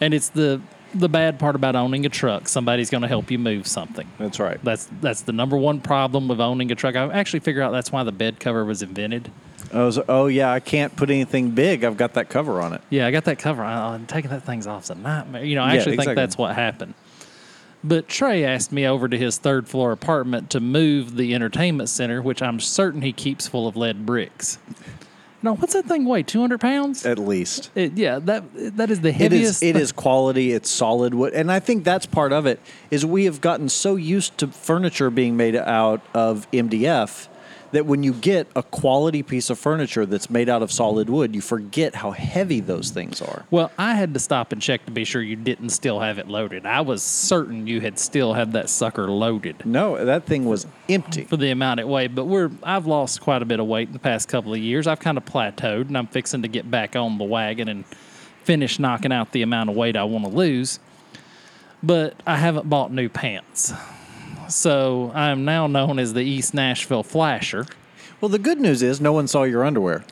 And 0.00 0.14
it's 0.14 0.28
the 0.28 0.60
the 0.94 1.08
bad 1.08 1.38
part 1.38 1.56
about 1.56 1.76
owning 1.76 2.06
a 2.06 2.08
truck. 2.08 2.48
Somebody's 2.48 2.90
going 2.90 3.02
to 3.02 3.08
help 3.08 3.30
you 3.30 3.38
move 3.38 3.66
something. 3.66 4.08
That's 4.18 4.38
right. 4.38 4.62
That's 4.62 4.88
that's 5.00 5.22
the 5.22 5.32
number 5.32 5.56
one 5.56 5.80
problem 5.80 6.28
with 6.28 6.40
owning 6.40 6.70
a 6.70 6.74
truck. 6.74 6.96
I 6.96 7.12
actually 7.12 7.40
figure 7.40 7.62
out 7.62 7.72
that's 7.72 7.92
why 7.92 8.04
the 8.04 8.12
bed 8.12 8.40
cover 8.40 8.64
was 8.64 8.82
invented. 8.82 9.30
Oh, 9.72 9.90
so, 9.90 10.04
oh 10.08 10.26
yeah, 10.26 10.52
I 10.52 10.60
can't 10.60 10.94
put 10.96 11.10
anything 11.10 11.50
big. 11.50 11.84
I've 11.84 11.96
got 11.96 12.14
that 12.14 12.28
cover 12.28 12.60
on 12.60 12.72
it. 12.72 12.80
Yeah, 12.90 13.06
I 13.06 13.10
got 13.10 13.24
that 13.24 13.38
cover. 13.38 13.62
I, 13.62 13.94
I'm 13.94 14.06
taking 14.06 14.30
that 14.30 14.44
thing's 14.44 14.66
off 14.66 14.84
is 14.84 14.90
a 14.90 14.94
nightmare. 14.94 15.44
You 15.44 15.56
know, 15.56 15.62
I 15.62 15.72
Yeah, 15.74 15.78
actually 15.78 15.94
exactly. 15.94 16.14
think 16.14 16.16
that's 16.16 16.38
what 16.38 16.54
happened. 16.54 16.94
But 17.84 18.08
Trae 18.08 18.44
asked 18.44 18.72
me 18.72 18.86
over 18.86 19.08
to 19.08 19.16
his 19.18 19.38
third 19.38 19.68
floor 19.68 19.92
apartment 19.92 20.50
to 20.50 20.60
move 20.60 21.16
the 21.16 21.34
entertainment 21.34 21.88
center, 21.88 22.20
which 22.20 22.42
I'm 22.42 22.58
certain 22.58 23.02
he 23.02 23.12
keeps 23.12 23.46
full 23.46 23.68
of 23.68 23.76
lead 23.76 24.04
bricks. 24.06 24.58
Now, 25.42 25.54
what's 25.54 25.74
that 25.74 25.84
thing 25.84 26.04
weigh? 26.06 26.22
200 26.24 26.58
pounds? 26.60 27.06
At 27.06 27.18
least. 27.18 27.70
It, 27.76 27.92
yeah, 27.96 28.18
that 28.20 28.42
that 28.76 28.90
is 28.90 29.02
the 29.02 29.10
It 29.10 29.14
heaviest. 29.16 29.62
is. 29.62 29.68
It 29.68 29.76
is 29.76 29.92
quality. 29.92 30.52
It's 30.52 30.68
solid 30.70 31.14
wood, 31.14 31.34
and 31.34 31.52
I 31.52 31.60
think 31.60 31.84
that's 31.84 32.06
part 32.06 32.32
of 32.32 32.46
it. 32.46 32.58
Is 32.90 33.06
we 33.06 33.26
have 33.26 33.40
gotten 33.40 33.68
so 33.68 33.94
used 33.94 34.36
to 34.38 34.48
furniture 34.48 35.10
being 35.10 35.36
made 35.36 35.54
out 35.54 36.00
of 36.14 36.50
MDF 36.52 37.28
that 37.72 37.86
when 37.86 38.02
you 38.02 38.12
get 38.12 38.46
a 38.54 38.62
quality 38.62 39.22
piece 39.22 39.50
of 39.50 39.58
furniture 39.58 40.06
that's 40.06 40.30
made 40.30 40.48
out 40.48 40.62
of 40.62 40.70
solid 40.70 41.10
wood, 41.10 41.34
you 41.34 41.40
forget 41.40 41.96
how 41.96 42.12
heavy 42.12 42.60
those 42.60 42.90
things 42.90 43.20
are. 43.20 43.44
Well, 43.50 43.70
I 43.78 43.94
had 43.94 44.14
to 44.14 44.20
stop 44.20 44.52
and 44.52 44.62
check 44.62 44.84
to 44.86 44.92
be 44.92 45.04
sure 45.04 45.20
you 45.20 45.36
didn't 45.36 45.70
still 45.70 46.00
have 46.00 46.18
it 46.18 46.28
loaded. 46.28 46.64
I 46.66 46.80
was 46.82 47.02
certain 47.02 47.66
you 47.66 47.80
had 47.80 47.98
still 47.98 48.34
had 48.34 48.52
that 48.52 48.70
sucker 48.70 49.08
loaded 49.10 49.64
No, 49.66 50.04
that 50.04 50.24
thing 50.26 50.44
was 50.44 50.66
empty. 50.88 51.24
for 51.24 51.36
the 51.36 51.50
amount 51.50 51.80
it 51.80 51.88
weighed. 51.88 52.14
But 52.14 52.24
we're 52.26 52.50
I've 52.62 52.86
lost 52.86 53.20
quite 53.20 53.42
a 53.42 53.46
bit 53.46 53.60
of 53.60 53.66
weight 53.66 53.88
in 53.88 53.92
the 53.92 53.98
past 53.98 54.28
couple 54.28 54.52
of 54.52 54.58
years. 54.60 54.86
I've 54.86 55.00
kind 55.00 55.18
of 55.18 55.24
plateaued, 55.24 55.88
and 55.88 55.98
I'm 55.98 56.06
fixing 56.06 56.42
to 56.42 56.48
get 56.48 56.70
back 56.70 56.96
on 56.96 57.18
the 57.18 57.24
wagon 57.24 57.68
and 57.68 57.84
finish 58.44 58.78
knocking 58.78 59.12
out 59.12 59.32
the 59.32 59.42
amount 59.42 59.70
of 59.70 59.76
weight 59.76 59.96
I 59.96 60.04
want 60.04 60.24
to 60.24 60.30
lose. 60.30 60.78
But 61.82 62.14
I 62.26 62.36
haven't 62.36 62.70
bought 62.70 62.92
new 62.92 63.08
pants. 63.08 63.72
So 64.48 65.12
I 65.14 65.30
am 65.30 65.44
now 65.44 65.66
known 65.66 65.98
as 65.98 66.14
the 66.14 66.22
East 66.22 66.54
Nashville 66.54 67.02
Flasher. 67.02 67.66
Well, 68.20 68.28
the 68.28 68.38
good 68.38 68.60
news 68.60 68.82
is 68.82 69.00
no 69.00 69.12
one 69.12 69.28
saw 69.28 69.42
your 69.42 69.64
underwear 69.64 70.04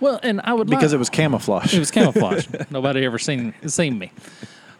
Well, 0.00 0.18
and 0.22 0.40
I 0.44 0.54
would 0.54 0.68
because 0.68 0.92
it 0.92 0.98
was 0.98 1.10
camouflage. 1.10 1.74
It 1.74 1.78
was 1.78 1.90
camouflage. 1.90 2.46
Nobody 2.70 3.04
ever 3.04 3.18
seen 3.18 3.54
seen 3.66 3.98
me. 3.98 4.12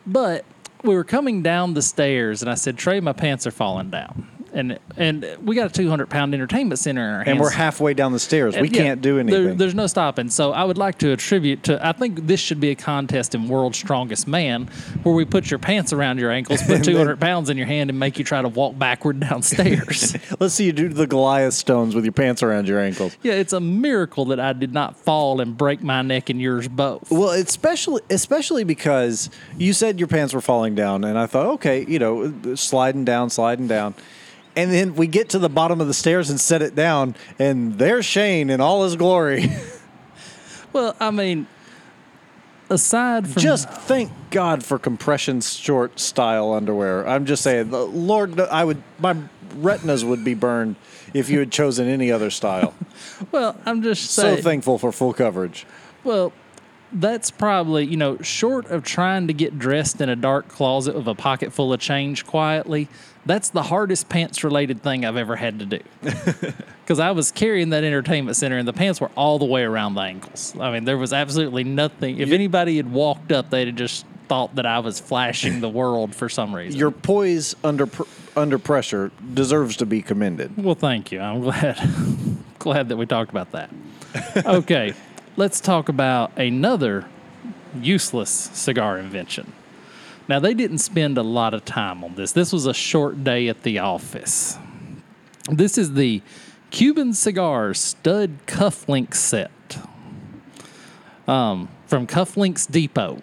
But 0.06 0.44
we 0.82 0.94
were 0.94 1.04
coming 1.04 1.42
down 1.42 1.74
the 1.74 1.82
stairs, 1.82 2.42
and 2.42 2.50
I 2.50 2.54
said, 2.54 2.76
"Trae, 2.76 3.02
my 3.02 3.12
pants 3.12 3.46
are 3.46 3.50
falling 3.52 3.90
down." 3.90 4.26
And 4.54 4.78
and 4.98 5.26
we 5.42 5.56
got 5.56 5.66
a 5.70 5.72
200 5.72 6.10
pound 6.10 6.34
entertainment 6.34 6.78
center 6.78 7.02
in 7.08 7.10
our 7.10 7.16
hands. 7.24 7.28
and 7.28 7.40
we're 7.40 7.50
halfway 7.50 7.94
down 7.94 8.12
the 8.12 8.18
stairs. 8.18 8.54
We 8.56 8.68
yeah, 8.68 8.82
can't 8.82 9.00
do 9.00 9.12
there- 9.14 9.20
anything. 9.20 9.56
there's 9.56 9.74
no 9.74 9.86
stopping. 9.86 10.28
So 10.28 10.52
I 10.52 10.64
would 10.64 10.76
like 10.78 10.98
to 10.98 11.12
attribute 11.12 11.62
to. 11.64 11.84
I 11.86 11.92
think 11.92 12.26
this 12.26 12.38
should 12.40 12.60
be 12.60 12.70
a 12.70 12.74
contest 12.74 13.34
in 13.34 13.48
World's 13.48 13.78
Strongest 13.78 14.28
Man, 14.28 14.68
where 15.04 15.14
we 15.14 15.24
put 15.24 15.50
your 15.50 15.58
pants 15.58 15.92
around 15.92 16.18
your 16.18 16.30
ankles, 16.30 16.62
put 16.62 16.84
200 16.84 17.18
pounds 17.18 17.48
in 17.48 17.56
your 17.56 17.66
hand, 17.66 17.88
and 17.88 17.98
make 17.98 18.18
you 18.18 18.24
try 18.24 18.42
to 18.42 18.48
walk 18.48 18.78
backward 18.78 19.20
downstairs. 19.20 20.16
Let's 20.38 20.54
see 20.54 20.66
you 20.66 20.72
do 20.72 20.88
the 20.88 21.06
Goliath 21.06 21.54
stones 21.54 21.94
with 21.94 22.04
your 22.04 22.12
pants 22.12 22.42
around 22.42 22.68
your 22.68 22.78
ankles. 22.78 23.16
yeah, 23.22 23.32
it's 23.32 23.52
a 23.54 23.60
miracle 23.60 24.26
that 24.26 24.38
I 24.40 24.52
did 24.52 24.72
not 24.74 24.96
fall 24.98 25.40
and 25.40 25.56
break 25.56 25.82
my 25.82 26.02
neck 26.02 26.28
and 26.28 26.40
yours 26.40 26.68
both. 26.68 27.10
Well, 27.10 27.30
especially 27.30 28.02
especially 28.10 28.64
because 28.64 29.30
you 29.56 29.72
said 29.72 29.98
your 29.98 30.08
pants 30.08 30.34
were 30.34 30.40
falling 30.42 30.74
down, 30.74 31.04
and 31.04 31.18
I 31.18 31.26
thought, 31.26 31.46
okay, 31.54 31.84
you 31.88 31.98
know, 31.98 32.32
sliding 32.54 33.04
down, 33.04 33.30
sliding 33.30 33.66
down, 33.66 33.94
and 34.56 34.70
then 34.72 34.94
we 34.94 35.06
get 35.06 35.30
to 35.30 35.38
the 35.38 35.48
bottom 35.48 35.80
of 35.80 35.86
the 35.86 35.94
stairs 35.94 36.30
and 36.30 36.40
set 36.40 36.62
it 36.62 36.74
down, 36.74 37.14
and 37.38 37.78
there's 37.78 38.04
Shane 38.04 38.50
in 38.50 38.60
all 38.60 38.84
his 38.84 38.96
glory. 38.96 39.50
Well, 40.72 40.96
I 40.98 41.10
mean, 41.10 41.46
aside 42.70 43.28
from 43.28 43.42
just 43.42 43.68
thank 43.68 44.10
God 44.30 44.64
for 44.64 44.78
compression 44.78 45.40
short 45.40 46.00
style 46.00 46.52
underwear. 46.52 47.06
I'm 47.06 47.26
just 47.26 47.42
saying, 47.42 47.70
the 47.70 47.84
Lord, 47.84 48.40
I 48.40 48.64
would 48.64 48.82
my 48.98 49.16
retinas 49.56 50.04
would 50.04 50.24
be 50.24 50.34
burned 50.34 50.76
if 51.12 51.28
you 51.28 51.38
had 51.38 51.52
chosen 51.52 51.88
any 51.88 52.10
other 52.10 52.30
style. 52.30 52.74
well, 53.32 53.56
I'm 53.66 53.82
just 53.82 54.12
so 54.12 54.36
thankful 54.36 54.78
for 54.78 54.92
full 54.92 55.12
coverage. 55.12 55.66
Well, 56.04 56.32
that's 56.92 57.30
probably 57.30 57.84
you 57.86 57.96
know 57.96 58.18
short 58.18 58.66
of 58.66 58.84
trying 58.84 59.26
to 59.28 59.32
get 59.32 59.58
dressed 59.58 60.00
in 60.00 60.08
a 60.08 60.16
dark 60.16 60.48
closet 60.48 60.94
with 60.94 61.08
a 61.08 61.14
pocket 61.14 61.52
full 61.52 61.72
of 61.72 61.80
change 61.80 62.26
quietly. 62.26 62.88
That's 63.24 63.50
the 63.50 63.62
hardest 63.62 64.08
pants 64.08 64.42
related 64.42 64.82
thing 64.82 65.04
I've 65.04 65.16
ever 65.16 65.36
had 65.36 65.58
to 65.60 65.66
do. 65.66 65.80
Because 66.82 66.98
I 66.98 67.12
was 67.12 67.30
carrying 67.30 67.70
that 67.70 67.84
entertainment 67.84 68.36
center 68.36 68.58
and 68.58 68.66
the 68.66 68.72
pants 68.72 69.00
were 69.00 69.10
all 69.16 69.38
the 69.38 69.44
way 69.44 69.62
around 69.62 69.94
the 69.94 70.00
ankles. 70.00 70.52
I 70.58 70.72
mean, 70.72 70.84
there 70.84 70.98
was 70.98 71.12
absolutely 71.12 71.62
nothing. 71.62 72.18
If 72.18 72.32
anybody 72.32 72.76
had 72.76 72.90
walked 72.90 73.30
up, 73.30 73.50
they'd 73.50 73.68
have 73.68 73.76
just 73.76 74.04
thought 74.26 74.56
that 74.56 74.66
I 74.66 74.80
was 74.80 74.98
flashing 74.98 75.60
the 75.60 75.68
world 75.68 76.12
for 76.12 76.28
some 76.28 76.54
reason. 76.54 76.78
Your 76.78 76.90
poise 76.90 77.54
under 77.62 77.86
pr- 77.86 78.02
under 78.36 78.58
pressure 78.58 79.12
deserves 79.32 79.76
to 79.76 79.86
be 79.86 80.02
commended. 80.02 80.56
Well, 80.62 80.74
thank 80.74 81.12
you. 81.12 81.20
I'm 81.20 81.40
glad 81.40 81.78
glad 82.58 82.88
that 82.88 82.96
we 82.96 83.06
talked 83.06 83.30
about 83.30 83.52
that. 83.52 83.70
Okay, 84.44 84.92
let's 85.36 85.60
talk 85.60 85.88
about 85.88 86.36
another 86.38 87.06
useless 87.80 88.30
cigar 88.30 88.98
invention. 88.98 89.52
Now, 90.28 90.38
they 90.38 90.54
didn't 90.54 90.78
spend 90.78 91.18
a 91.18 91.22
lot 91.22 91.52
of 91.54 91.64
time 91.64 92.04
on 92.04 92.14
this. 92.14 92.32
This 92.32 92.52
was 92.52 92.66
a 92.66 92.74
short 92.74 93.24
day 93.24 93.48
at 93.48 93.62
the 93.62 93.78
office. 93.80 94.56
This 95.50 95.76
is 95.76 95.94
the 95.94 96.22
Cuban 96.70 97.12
Cigars 97.12 97.80
Stud 97.80 98.38
Cufflink 98.46 99.14
set 99.14 99.50
um, 101.26 101.68
from 101.86 102.06
Cufflinks 102.06 102.70
Depot. 102.70 103.20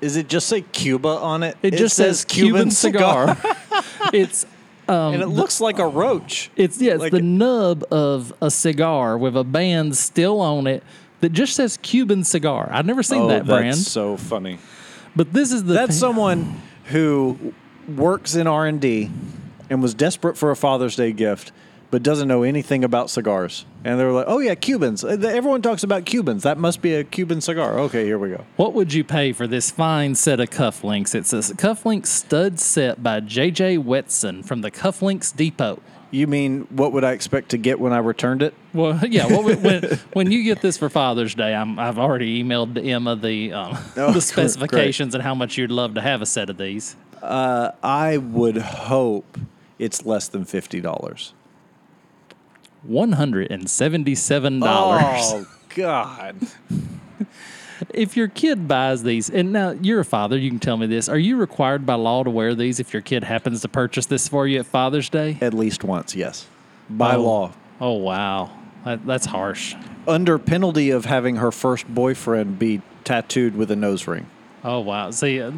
Is 0.00 0.16
it 0.16 0.28
just 0.28 0.48
say 0.48 0.62
Cuba 0.62 1.08
on 1.08 1.42
it? 1.42 1.56
It, 1.62 1.74
just 1.74 1.96
says, 1.96 2.24
Cuban, 2.24 2.70
cigar. 2.70 3.38
it's 4.12 4.44
Um, 4.88 5.14
and 5.14 5.22
it 5.22 5.28
looks 5.28 5.60
like 5.60 5.78
a 5.78 5.86
roach. 5.86 6.50
It's 6.56 6.80
yeah, 6.80 6.92
it's 6.92 7.00
Like 7.00 7.12
the 7.12 7.18
it- 7.18 7.24
nub 7.24 7.84
of 7.90 8.32
a 8.42 8.50
cigar 8.50 9.16
with 9.16 9.36
a 9.36 9.44
band 9.44 9.96
still 9.96 10.40
on 10.40 10.66
it 10.66 10.82
that 11.20 11.32
just 11.32 11.54
says 11.56 11.78
Cuban 11.78 12.22
cigar. 12.24 12.68
I've 12.72 12.84
never 12.86 13.02
seen 13.02 13.22
oh, 13.22 13.28
that 13.28 13.46
brand, 13.46 13.72
Oh, 13.72 13.76
so 13.76 14.16
funny. 14.16 14.58
but 15.16 15.32
this 15.32 15.52
is 15.52 15.64
the 15.64 15.72
That's 15.74 15.92
thing- 15.92 15.98
someone 16.00 16.60
who 16.86 17.54
works 17.88 18.34
in 18.34 18.46
R 18.46 18.66
and 18.66 18.80
D 18.80 19.10
and 19.70 19.80
was 19.80 19.94
desperate 19.94 20.36
for 20.36 20.50
a 20.50 20.56
Father's 20.56 20.96
Day 20.96 21.12
gift, 21.12 21.50
but 21.94 22.02
doesn't 22.02 22.26
know 22.26 22.42
anything 22.42 22.82
about 22.82 23.08
cigars. 23.08 23.64
And 23.84 24.00
they 24.00 24.04
were 24.04 24.10
like, 24.10 24.24
"Oh 24.26 24.40
yeah, 24.40 24.56
Cubans. 24.56 25.04
Uh, 25.04 25.10
Everyone 25.10 25.62
talks 25.62 25.84
about 25.84 26.04
Cubans. 26.04 26.42
That 26.42 26.58
must 26.58 26.82
be 26.82 26.92
a 26.92 27.04
Cuban 27.04 27.40
cigar." 27.40 27.78
Okay, 27.78 28.04
here 28.04 28.18
we 28.18 28.30
go. 28.30 28.44
What 28.56 28.72
would 28.74 28.92
you 28.92 29.04
pay 29.04 29.32
for 29.32 29.46
this 29.46 29.70
fine 29.70 30.16
set 30.16 30.40
of 30.40 30.50
cufflinks? 30.50 31.14
It's 31.14 31.32
a 31.32 31.54
cufflink 31.54 32.06
stud 32.06 32.58
set 32.58 33.00
by 33.00 33.20
J.J. 33.20 33.78
Weston 33.78 34.42
from 34.42 34.62
the 34.62 34.72
Cufflinks 34.72 35.32
Depot. 35.36 35.80
You 36.10 36.26
mean 36.26 36.62
what 36.70 36.92
would 36.92 37.04
I 37.04 37.12
expect 37.12 37.50
to 37.50 37.58
get 37.58 37.78
when 37.78 37.92
I 37.92 37.98
returned 37.98 38.42
it? 38.42 38.54
Well, 38.72 38.98
yeah. 39.08 39.26
Would- 39.28 39.62
when 39.62 39.82
when 40.14 40.32
you 40.32 40.42
get 40.42 40.62
this 40.62 40.76
for 40.76 40.88
Father's 40.88 41.36
Day, 41.36 41.54
I'm, 41.54 41.78
I've 41.78 42.00
already 42.00 42.42
emailed 42.42 42.84
Emma 42.84 43.14
the 43.14 43.52
um, 43.52 43.78
Oh, 43.96 44.10
the 44.10 44.20
specifications 44.20 45.14
and 45.14 45.22
how 45.22 45.36
much 45.36 45.56
you'd 45.56 45.70
love 45.70 45.94
to 45.94 46.00
have 46.00 46.22
a 46.22 46.26
set 46.26 46.50
of 46.50 46.56
these. 46.58 46.96
I 47.22 48.16
would 48.16 48.56
hope 48.56 49.38
it's 49.78 50.04
less 50.04 50.26
than 50.26 50.44
fifty 50.44 50.80
dollars. 50.80 51.34
One 52.84 53.12
hundred 53.12 53.50
and 53.50 53.68
seventy-seven 53.68 54.60
dollars. 54.60 55.02
Oh 55.24 55.46
God! 55.74 56.36
if 57.94 58.16
your 58.16 58.28
kid 58.28 58.68
buys 58.68 59.02
these, 59.02 59.30
and 59.30 59.52
now 59.52 59.70
you're 59.70 60.00
a 60.00 60.04
father, 60.04 60.36
you 60.36 60.50
can 60.50 60.58
tell 60.58 60.76
me 60.76 60.86
this: 60.86 61.08
Are 61.08 61.18
you 61.18 61.36
required 61.36 61.86
by 61.86 61.94
law 61.94 62.22
to 62.24 62.30
wear 62.30 62.54
these 62.54 62.80
if 62.80 62.92
your 62.92 63.02
kid 63.02 63.24
happens 63.24 63.62
to 63.62 63.68
purchase 63.68 64.06
this 64.06 64.28
for 64.28 64.46
you 64.46 64.60
at 64.60 64.66
Father's 64.66 65.08
Day? 65.08 65.38
At 65.40 65.54
least 65.54 65.82
once, 65.84 66.14
yes, 66.14 66.46
by 66.90 67.14
Oh. 67.16 67.22
law. 67.22 67.52
Oh 67.80 67.92
wow, 67.94 68.50
that, 68.84 69.04
that's 69.06 69.26
harsh. 69.26 69.74
under 70.06 70.38
penalty 70.38 70.90
of 70.90 71.06
having 71.06 71.36
her 71.36 71.50
first 71.50 71.88
boyfriend 71.88 72.58
be 72.58 72.82
tattooed 73.04 73.56
with 73.56 73.70
a 73.70 73.76
nose 73.76 74.06
ring. 74.06 74.26
Oh 74.62 74.80
wow. 74.80 75.10
See, 75.10 75.40
uh, 75.40 75.52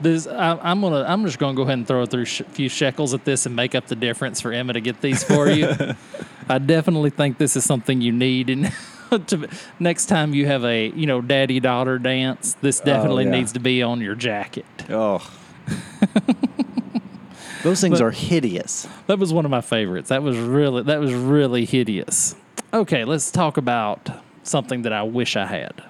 this 0.00 0.26
I, 0.26 0.58
I'm 0.62 0.80
gonna 0.80 1.04
I'm 1.06 1.24
just 1.24 1.38
gonna 1.38 1.54
go 1.54 1.62
ahead 1.62 1.78
and 1.78 1.86
throw 1.86 2.06
through 2.06 2.22
a 2.22 2.26
few 2.26 2.68
shekels 2.68 3.14
at 3.14 3.24
this 3.24 3.46
and 3.46 3.54
make 3.54 3.74
up 3.74 3.86
the 3.86 3.96
difference 3.96 4.40
for 4.40 4.52
Emma 4.52 4.72
to 4.72 4.80
get 4.80 5.00
these 5.00 5.22
for 5.22 5.48
you. 5.48 5.68
I 6.48 6.58
definitely 6.58 7.10
think 7.10 7.38
this 7.38 7.56
is 7.56 7.64
something 7.64 8.00
you 8.00 8.12
need 8.12 8.50
and. 8.50 8.72
To, 9.28 9.48
next 9.78 10.06
time 10.06 10.34
you 10.34 10.46
have 10.46 10.64
a 10.64 10.88
you 10.88 11.06
know 11.06 11.20
daddy 11.20 11.60
daughter 11.60 12.00
dance, 12.00 12.56
this 12.62 12.80
oh, 12.80 12.84
definitely 12.84 13.24
yeah. 13.24 13.30
needs 13.30 13.52
to 13.52 13.60
be 13.60 13.80
on 13.80 14.00
your 14.00 14.16
jacket. 14.16 14.64
Oh. 14.90 15.20
Those 17.62 17.80
things 17.80 18.00
But- 18.00 18.06
are 18.06 18.10
hideous. 18.10 18.88
That 19.06 19.20
was 19.20 19.32
one 19.32 19.44
of 19.44 19.52
my 19.52 19.60
favorites. 19.60 20.08
That 20.08 20.24
was 20.24 20.36
really 20.36 20.82
that 20.82 20.98
was 20.98 21.14
really 21.14 21.64
hideous. 21.64 22.34
Okay, 22.72 23.04
let's 23.04 23.30
talk 23.30 23.56
about 23.56 24.10
something 24.42 24.82
that 24.82 24.92
I 24.92 25.04
wish 25.04 25.36
I 25.36 25.46
had. 25.46 25.82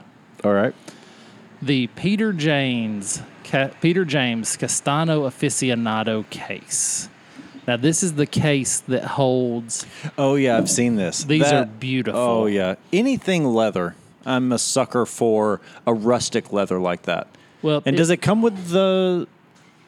All 0.42 0.52
right. 0.52 0.74
The 1.62 1.86
Peter 1.88 2.34
James 2.34 3.22
Ca- 3.44 3.70
Peter 3.80 4.04
James 4.04 4.56
Castano 4.56 5.22
aficionado 5.28 6.28
case. 6.30 7.08
Now 7.66 7.76
this 7.76 8.02
is 8.02 8.14
the 8.14 8.26
case 8.26 8.80
that 8.80 9.04
holds 9.04 9.86
Oh 10.18 10.34
yeah, 10.34 10.56
I've 10.58 10.68
seen 10.70 10.96
this. 10.96 11.24
These 11.24 11.50
are 11.50 11.64
beautiful. 11.66 12.20
Oh 12.20 12.46
yeah, 12.46 12.74
anything 12.92 13.44
leather. 13.46 13.94
I'm 14.26 14.52
a 14.52 14.58
sucker 14.58 15.06
for 15.06 15.60
a 15.86 15.92
rustic 15.94 16.52
leather 16.52 16.78
like 16.78 17.02
that. 17.02 17.26
well 17.62 17.82
And 17.86 17.96
does 17.96 18.10
it 18.10 18.18
come 18.18 18.42
with 18.42 18.68
the 18.68 19.26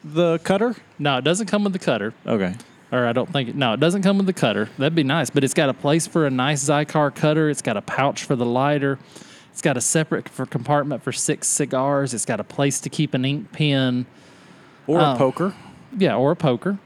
the 0.03 0.39
cutter? 0.39 0.75
No, 0.99 1.17
it 1.17 1.23
doesn't 1.23 1.47
come 1.47 1.63
with 1.63 1.73
the 1.73 1.79
cutter. 1.79 2.13
Okay. 2.25 2.55
Or 2.91 3.05
I 3.05 3.11
don't 3.11 3.31
think 3.31 3.49
it, 3.49 3.55
no, 3.55 3.73
it 3.73 3.79
doesn't 3.79 4.01
come 4.01 4.17
with 4.17 4.27
the 4.27 4.33
cutter. 4.33 4.69
That'd 4.77 4.95
be 4.95 5.03
nice, 5.03 5.29
but 5.29 5.43
it's 5.43 5.53
got 5.53 5.67
a 5.69 5.73
place 5.73 6.07
for 6.07 6.25
a 6.25 6.29
nice 6.29 6.63
Xikar 6.63 7.13
cutter. 7.13 7.49
It's 7.49 7.61
got 7.61 7.75
a 7.77 7.81
pouch 7.81 8.23
for 8.23 8.35
the 8.35 8.45
lighter. 8.45 8.97
It's 9.57 9.63
got 9.63 9.75
a 9.75 9.81
separate 9.81 10.29
for 10.29 10.45
compartment 10.45 11.01
for 11.01 11.11
six 11.11 11.47
cigars. 11.47 12.13
It's 12.13 12.25
got 12.25 12.39
a 12.39 12.43
place 12.43 12.79
to 12.81 12.89
keep 12.91 13.15
an 13.15 13.25
ink 13.25 13.51
pen. 13.51 14.05
Or 14.85 15.01
Oh. 15.01 15.13
a 15.13 15.17
poker. 15.17 15.55
Yeah, 15.97 16.15
or 16.15 16.29
a 16.33 16.35
poker. 16.35 16.77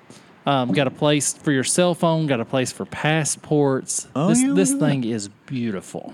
Um, 0.45 0.71
got 0.71 0.87
a 0.87 0.89
place 0.89 1.33
for 1.33 1.51
your 1.51 1.65
cell 1.65 1.93
phone. 1.93 2.27
Got 2.27 2.39
a 2.39 2.45
place 2.45 2.71
for 2.71 2.85
passports. 2.85 4.07
Oh, 4.15 4.29
this 4.29 4.41
yeah, 4.41 4.53
this 4.53 4.71
that. 4.71 4.79
thing 4.79 5.03
is 5.03 5.27
beautiful. 5.47 6.13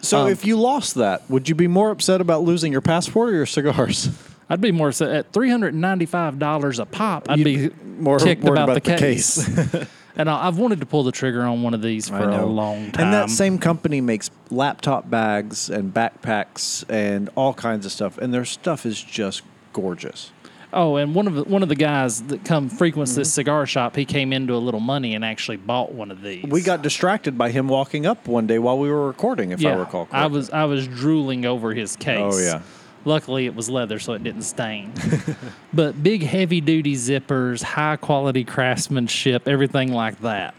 So 0.00 0.22
Um, 0.22 0.30
if 0.30 0.46
you 0.46 0.56
lost 0.58 0.94
that, 0.94 1.28
would 1.30 1.50
you 1.50 1.54
be 1.54 1.68
more 1.68 1.90
upset 1.90 2.22
about 2.22 2.44
losing 2.44 2.72
your 2.72 2.80
passport 2.80 3.28
or 3.28 3.32
your 3.34 3.44
cigars? 3.44 4.08
I'd 4.48 4.62
be 4.62 4.72
more 4.72 4.90
so 4.90 5.12
at 5.12 5.34
three 5.34 5.50
hundred 5.50 5.74
ninety 5.74 6.06
five 6.06 6.38
dollars 6.38 6.78
a 6.78 6.86
pop. 6.86 7.28
I'd 7.28 7.44
be 7.44 7.68
more 7.98 8.18
ticked 8.18 8.42
about, 8.42 8.70
about 8.70 8.82
the 8.82 8.90
the 8.90 8.96
case. 8.96 9.46
and 10.16 10.28
I, 10.30 10.46
I've 10.46 10.58
wanted 10.58 10.80
to 10.80 10.86
pull 10.86 11.02
the 11.02 11.12
trigger 11.12 11.42
on 11.42 11.62
one 11.62 11.74
of 11.74 11.82
these 11.82 12.08
for 12.08 12.28
a 12.28 12.44
long 12.46 12.92
time. 12.92 13.04
And 13.06 13.12
that 13.14 13.30
same 13.30 13.58
company 13.58 14.00
makes 14.00 14.30
laptop 14.50 15.08
bags 15.10 15.70
and 15.70 15.92
backpacks 15.92 16.84
and 16.88 17.30
all 17.34 17.54
kinds 17.54 17.86
of 17.86 17.92
stuff, 17.92 18.18
and 18.18 18.32
their 18.32 18.44
stuff 18.44 18.86
is 18.86 19.02
just 19.02 19.42
gorgeous. 19.72 20.30
Oh, 20.76 20.96
and 20.96 21.14
one 21.14 21.28
of 21.28 21.34
the, 21.36 21.44
one 21.44 21.62
of 21.62 21.68
the 21.68 21.76
guys 21.76 22.20
that 22.24 22.44
come 22.44 22.68
frequents 22.68 23.12
Mm-hmm. 23.12 23.20
this 23.20 23.32
cigar 23.32 23.64
shop, 23.64 23.94
he 23.94 24.04
came 24.04 24.32
into 24.32 24.54
a 24.54 24.58
little 24.58 24.80
money 24.80 25.14
and 25.14 25.24
actually 25.24 25.56
bought 25.56 25.92
one 25.92 26.10
of 26.10 26.20
these. 26.20 26.44
We 26.44 26.62
got 26.62 26.82
distracted 26.82 27.38
by 27.38 27.50
him 27.52 27.68
walking 27.68 28.06
up 28.06 28.26
one 28.26 28.48
day 28.48 28.58
while 28.58 28.76
we 28.76 28.90
were 28.90 29.06
recording, 29.06 29.52
if 29.52 29.64
I 29.64 29.72
recall 29.74 30.06
correctly. 30.06 30.18
I 30.18 30.26
was 30.26 30.50
I 30.50 30.64
was 30.64 30.88
drooling 30.88 31.46
over 31.46 31.72
his 31.74 31.94
case. 31.94 32.34
Oh, 32.34 32.38
yeah. 32.40 32.62
Luckily, 33.04 33.46
it 33.46 33.54
was 33.54 33.68
leather, 33.68 33.98
so 33.98 34.14
it 34.14 34.22
didn't 34.22 34.42
stain. 34.42 34.92
but 35.74 36.02
big, 36.02 36.22
heavy 36.22 36.60
duty 36.60 36.94
zippers, 36.94 37.62
high 37.62 37.96
quality 37.96 38.44
craftsmanship, 38.44 39.46
everything 39.46 39.92
like 39.92 40.20
that. 40.22 40.54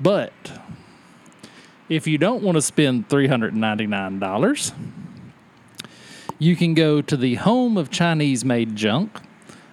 But 0.00 0.32
if 1.88 2.06
you 2.06 2.16
don't 2.18 2.42
want 2.42 2.56
to 2.56 2.62
spend 2.62 3.08
three 3.08 3.26
hundred 3.26 3.52
and 3.52 3.60
ninety 3.60 3.86
nine 3.86 4.18
dollars, 4.20 4.72
you 6.38 6.56
can 6.56 6.74
go 6.74 7.02
to 7.02 7.16
the 7.16 7.34
home 7.36 7.76
of 7.76 7.90
Chinese 7.90 8.44
made 8.44 8.76
junk, 8.76 9.10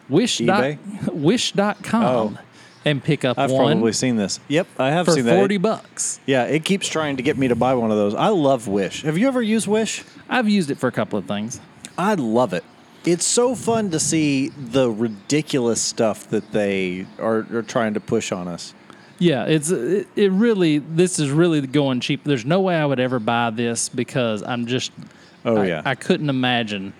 wish 0.09 0.39
dot, 0.39 0.75
wish.com, 1.11 2.03
Oh. 2.03 2.37
and 2.83 3.03
pick 3.03 3.23
up 3.23 3.37
one. 3.37 3.49
I've 3.49 3.55
probably 3.55 3.93
seen 3.93 4.15
this. 4.15 4.39
Yep, 4.47 4.67
I 4.79 4.89
have 4.89 5.07
seen 5.09 5.25
that. 5.25 5.31
For 5.33 5.37
forty 5.37 5.57
bucks. 5.57 6.19
yeah, 6.25 6.45
it 6.45 6.65
keeps 6.65 6.87
trying 6.87 7.17
to 7.17 7.23
get 7.23 7.37
me 7.37 7.47
to 7.49 7.55
buy 7.55 7.73
one 7.75 7.91
of 7.91 7.97
those. 7.97 8.15
I 8.15 8.29
love 8.29 8.67
Wish. 8.67 9.03
Have 9.03 9.17
you 9.17 9.27
ever 9.27 9.41
used 9.41 9.67
Wish? 9.67 10.03
I've 10.27 10.49
used 10.49 10.71
it 10.71 10.77
for 10.77 10.87
a 10.87 10.91
couple 10.91 11.17
of 11.19 11.25
things. 11.25 11.61
I 11.97 12.13
love 12.13 12.53
it. 12.53 12.63
It's 13.05 13.25
so 13.25 13.55
fun 13.55 13.91
to 13.91 13.99
see 13.99 14.49
the 14.49 14.89
ridiculous 14.89 15.81
stuff 15.81 16.29
that 16.29 16.51
they 16.51 17.05
are, 17.19 17.45
are 17.53 17.63
trying 17.63 17.93
to 17.93 17.99
push 17.99 18.31
on 18.31 18.47
us. 18.47 18.73
Yeah, 19.19 19.45
it's 19.45 19.71
it, 19.71 20.07
it 20.15 20.31
really 20.31 20.77
this 20.77 21.17
is 21.17 21.31
really 21.31 21.61
going 21.65 22.01
cheap. 22.01 22.23
There's 22.23 22.45
no 22.45 22.59
way 22.61 22.75
I 22.75 22.85
would 22.85 22.99
ever 22.99 23.19
buy 23.19 23.49
this 23.49 23.89
because 23.89 24.43
I'm 24.43 24.67
just 24.67 24.91
Oh 25.45 25.57
I, 25.57 25.67
yeah, 25.67 25.81
I 25.85 25.95
couldn't 25.95 26.29
imagine. 26.29 26.93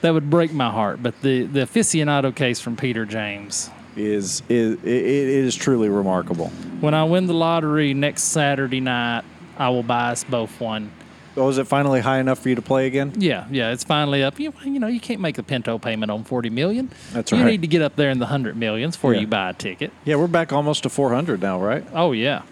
That 0.00 0.14
would 0.14 0.30
break 0.30 0.52
my 0.52 0.70
heart. 0.70 1.02
But 1.02 1.20
the 1.20 1.44
the 1.44 1.60
aficionado 1.60 2.34
case 2.34 2.60
from 2.60 2.76
Peter 2.76 3.04
James. 3.04 3.70
is 3.96 4.42
is 4.48 4.74
it, 4.82 4.86
it 4.86 5.28
is 5.28 5.54
truly 5.54 5.88
remarkable. 5.88 6.48
When 6.80 6.94
I 6.94 7.04
win 7.04 7.26
the 7.26 7.34
lottery 7.34 7.92
next 7.92 8.24
Saturday 8.24 8.80
night, 8.80 9.24
I 9.58 9.68
will 9.68 9.82
buy 9.82 10.12
us 10.12 10.24
both 10.24 10.60
one. 10.60 10.90
Oh, 11.36 11.48
is 11.48 11.58
it 11.58 11.66
finally 11.66 12.00
high 12.00 12.18
enough 12.18 12.40
for 12.40 12.48
you 12.48 12.54
to 12.56 12.62
play 12.62 12.86
again? 12.86 13.12
Yeah, 13.16 13.46
yeah, 13.50 13.70
it's 13.72 13.84
finally 13.84 14.22
up. 14.22 14.40
You, 14.40 14.52
you 14.64 14.80
know, 14.80 14.88
you 14.88 15.00
can't 15.00 15.20
make 15.20 15.38
a 15.38 15.42
Pinto 15.42 15.78
payment 15.78 16.10
on 16.10 16.24
forty 16.24 16.50
million. 16.50 16.90
That's 17.12 17.30
You 17.30 17.38
right. 17.38 17.46
need 17.46 17.60
to 17.62 17.68
get 17.68 17.82
up 17.82 17.96
there 17.96 18.10
in 18.10 18.18
the 18.18 18.26
hundred 18.26 18.56
millions 18.56 18.96
before 18.96 19.14
Yeah. 19.14 19.20
you 19.20 19.26
buy 19.26 19.50
a 19.50 19.54
ticket. 19.54 19.92
Yeah, 20.04 20.16
we're 20.16 20.26
back 20.26 20.52
almost 20.52 20.82
to 20.82 20.88
400 20.88 21.40
now, 21.40 21.60
right? 21.60 21.84
Oh 21.94 22.12
yeah. 22.12 22.42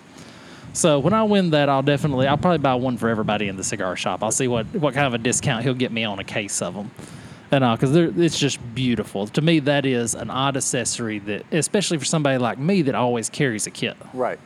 So 0.75 0.99
when 1.01 1.13
I 1.13 1.25
win 1.25 1.51
that, 1.51 1.69
I'll 1.69 1.83
definitely 1.83 2.27
I'll 2.29 2.37
probably 2.39 2.59
buy 2.59 2.75
one 2.77 2.99
for 2.99 3.09
everybody 3.09 3.49
in 3.49 3.57
the 3.57 3.65
cigar 3.65 3.97
shop. 3.97 4.23
I'll 4.23 4.31
see 4.31 4.47
what 4.49 4.67
what 4.75 4.95
kind 4.95 5.07
of 5.07 5.15
a 5.15 5.19
discount 5.19 5.65
he'll 5.65 5.75
get 5.75 5.91
me 5.91 6.05
on 6.05 6.19
a 6.21 6.25
case 6.25 6.63
of 6.63 6.75
them, 6.75 6.91
and 7.51 7.65
uh, 7.65 7.69
all 7.71 7.77
because 7.77 7.97
it's 7.97 8.39
just 8.39 8.59
beautiful. 8.77 9.27
To 9.29 9.41
me, 9.41 9.59
that 9.61 9.87
is 9.87 10.15
an 10.15 10.31
odd 10.31 10.57
accessory 10.57 11.19
that, 11.21 11.45
especially 11.53 11.99
for 11.99 12.05
somebody 12.05 12.39
like 12.39 12.59
me 12.59 12.83
that 12.83 12.95
always 12.95 13.29
carries 13.29 13.67
a 13.67 13.71
kit. 13.71 13.97
Right. 14.15 14.39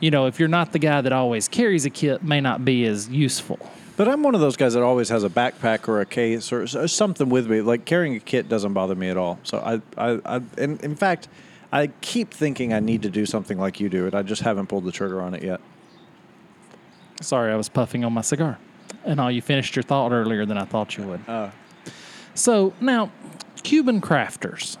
You 0.00 0.10
know, 0.10 0.26
if 0.26 0.38
you're 0.38 0.48
not 0.48 0.72
the 0.72 0.78
guy 0.78 1.00
that 1.00 1.12
always 1.12 1.48
carries 1.48 1.86
a 1.86 1.90
kit, 1.90 2.22
may 2.22 2.40
not 2.40 2.64
be 2.64 2.84
as 2.84 3.08
useful. 3.08 3.58
But 3.96 4.08
I'm 4.08 4.22
one 4.22 4.34
of 4.34 4.40
those 4.40 4.56
guys 4.56 4.74
that 4.74 4.82
always 4.82 5.08
has 5.10 5.22
a 5.22 5.28
backpack 5.30 5.88
or 5.88 6.00
a 6.00 6.06
case 6.06 6.52
or, 6.52 6.62
or 6.62 6.88
something 6.88 7.28
with 7.28 7.48
me. 7.48 7.60
Like 7.60 7.84
carrying 7.84 8.16
a 8.16 8.20
kit 8.20 8.48
doesn't 8.48 8.72
bother 8.72 8.96
me 8.96 9.08
at 9.08 9.16
all. 9.16 9.38
So 9.44 9.58
I, 9.58 9.80
I, 9.96 10.20
I 10.24 10.40
and 10.58 10.82
in 10.82 10.96
fact, 10.96 11.28
I 11.72 11.88
keep 12.00 12.32
thinking 12.32 12.72
I 12.72 12.80
need 12.80 13.02
to 13.02 13.10
do 13.10 13.24
something 13.24 13.58
like 13.58 13.80
you 13.80 13.88
do, 13.88 14.06
and 14.06 14.14
I 14.14 14.22
just 14.22 14.42
haven't 14.42 14.66
pulled 14.66 14.84
the 14.84 14.92
trigger 14.92 15.22
on 15.22 15.34
it 15.34 15.42
yet. 15.42 15.60
Sorry, 17.20 17.52
I 17.52 17.56
was 17.56 17.68
puffing 17.68 18.04
on 18.04 18.12
my 18.12 18.20
cigar, 18.20 18.58
and 19.04 19.20
all 19.20 19.30
you 19.30 19.40
finished 19.42 19.76
your 19.76 19.84
thought 19.84 20.12
earlier 20.12 20.44
than 20.44 20.58
I 20.58 20.64
thought 20.64 20.96
you 20.96 21.04
would. 21.04 21.28
Uh, 21.28 21.50
So 22.34 22.74
now, 22.80 23.12
Cuban 23.62 24.00
crafters, 24.00 24.76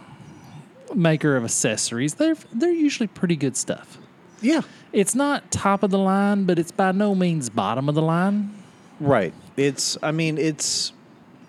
maker 0.94 1.36
of 1.36 1.44
accessories, 1.44 2.14
they're 2.14 2.36
they're 2.52 2.72
usually 2.72 3.06
pretty 3.06 3.36
good 3.36 3.56
stuff. 3.56 3.98
Yeah. 4.44 4.60
It's 4.92 5.14
not 5.14 5.50
top 5.50 5.82
of 5.82 5.90
the 5.90 5.98
line, 5.98 6.44
but 6.44 6.58
it's 6.58 6.70
by 6.70 6.92
no 6.92 7.14
means 7.14 7.50
bottom 7.50 7.88
of 7.88 7.94
the 7.94 8.02
line. 8.02 8.54
Right. 9.00 9.34
It's. 9.56 9.98
I 10.02 10.12
mean, 10.12 10.38
it's. 10.38 10.92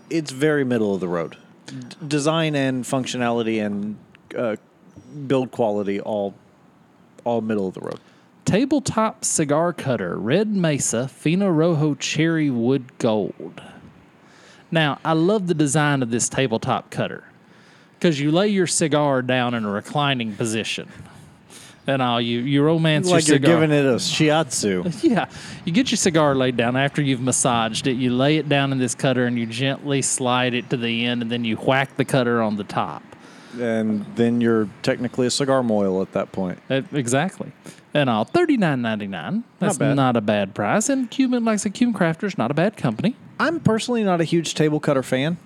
It's 0.09 0.31
very 0.31 0.63
middle 0.63 0.93
of 0.93 1.01
the 1.01 1.07
road. 1.07 1.37
D- 1.65 1.75
design 2.07 2.55
and 2.55 2.83
functionality 2.83 3.63
and 3.63 3.97
uh, 4.37 4.55
build 5.27 5.51
quality 5.51 5.99
all, 5.99 6.35
all 7.23 7.41
middle 7.41 7.67
of 7.67 7.73
the 7.73 7.81
road. 7.81 7.99
Tabletop 8.45 9.25
cigar 9.25 9.73
cutter, 9.73 10.15
Red 10.17 10.55
Mesa 10.55 11.07
Fino 11.07 11.49
Rojo 11.49 11.95
Cherry 11.95 12.51
Wood 12.51 12.97
Gold. 12.99 13.61
Now, 14.69 14.99
I 15.03 15.13
love 15.13 15.47
the 15.47 15.55
design 15.55 16.03
of 16.03 16.11
this 16.11 16.29
tabletop 16.29 16.91
cutter 16.91 17.23
because 17.97 18.19
you 18.19 18.31
lay 18.31 18.49
your 18.49 18.67
cigar 18.67 19.23
down 19.23 19.55
in 19.55 19.65
a 19.65 19.69
reclining 19.69 20.35
position. 20.35 20.91
And 21.87 22.01
all 22.01 22.19
you 22.19 22.39
you 22.39 22.63
romance 22.63 23.05
cigar. 23.07 23.17
like 23.17 23.27
your 23.27 23.37
you're 23.37 23.59
giving 23.59 23.71
it 23.71 23.85
a 23.85 23.95
shiatsu. 23.97 25.03
Yeah, 25.03 25.27
you 25.65 25.71
get 25.71 25.91
your 25.91 25.97
cigar 25.97 26.33
laid 26.35 26.57
down 26.57 26.75
after 26.75 27.01
you've 27.01 27.21
massaged 27.21 27.85
it. 27.87 27.93
You 27.93 28.11
lay 28.15 28.37
it 28.37 28.49
down 28.49 28.71
in 28.71 28.79
this 28.79 28.95
cutter 28.95 29.25
and 29.25 29.37
you 29.37 29.45
gently 29.45 30.01
slide 30.01 30.53
it 30.55 30.69
to 30.71 30.77
the 30.77 31.05
end, 31.05 31.21
and 31.21 31.31
then 31.31 31.43
you 31.45 31.57
whack 31.57 31.95
the 31.97 32.05
cutter 32.05 32.41
on 32.41 32.55
the 32.55 32.63
top. 32.63 33.03
and 33.59 34.05
then 34.15 34.41
you're 34.41 34.67
technically 34.81 35.27
a 35.27 35.31
cigar 35.31 35.61
mohel 35.61 36.01
at 36.01 36.11
that 36.13 36.31
point. 36.31 36.57
Uh, 36.69 36.81
exactly. 36.91 37.51
And 37.93 38.09
all 38.09 38.25
thirty 38.25 38.57
nine 38.57 38.81
ninety 38.81 39.07
nine. 39.07 39.43
That's 39.59 39.77
bad. 39.77 39.95
not 39.95 40.17
a 40.17 40.21
bad 40.21 40.55
price. 40.55 40.89
And 40.89 41.09
Cuban, 41.11 41.45
like 41.45 41.53
I 41.53 41.57
said, 41.57 41.73
Cuban 41.75 41.93
Crafters, 41.93 42.37
not 42.37 42.49
a 42.51 42.55
bad 42.55 42.77
company. 42.77 43.15
I'm 43.39 43.59
personally 43.59 44.03
not 44.03 44.19
a 44.21 44.23
huge 44.25 44.55
table 44.55 44.79
cutter 44.79 45.03
fan. 45.03 45.37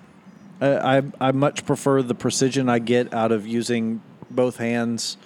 Uh, 0.60 0.80
I 1.20 1.28
I 1.28 1.32
much 1.32 1.64
prefer 1.66 2.02
the 2.02 2.14
precision 2.14 2.68
I 2.68 2.78
get 2.78 3.12
out 3.12 3.30
of 3.30 3.46
using 3.46 4.00
both 4.30 4.56
hands 4.56 5.16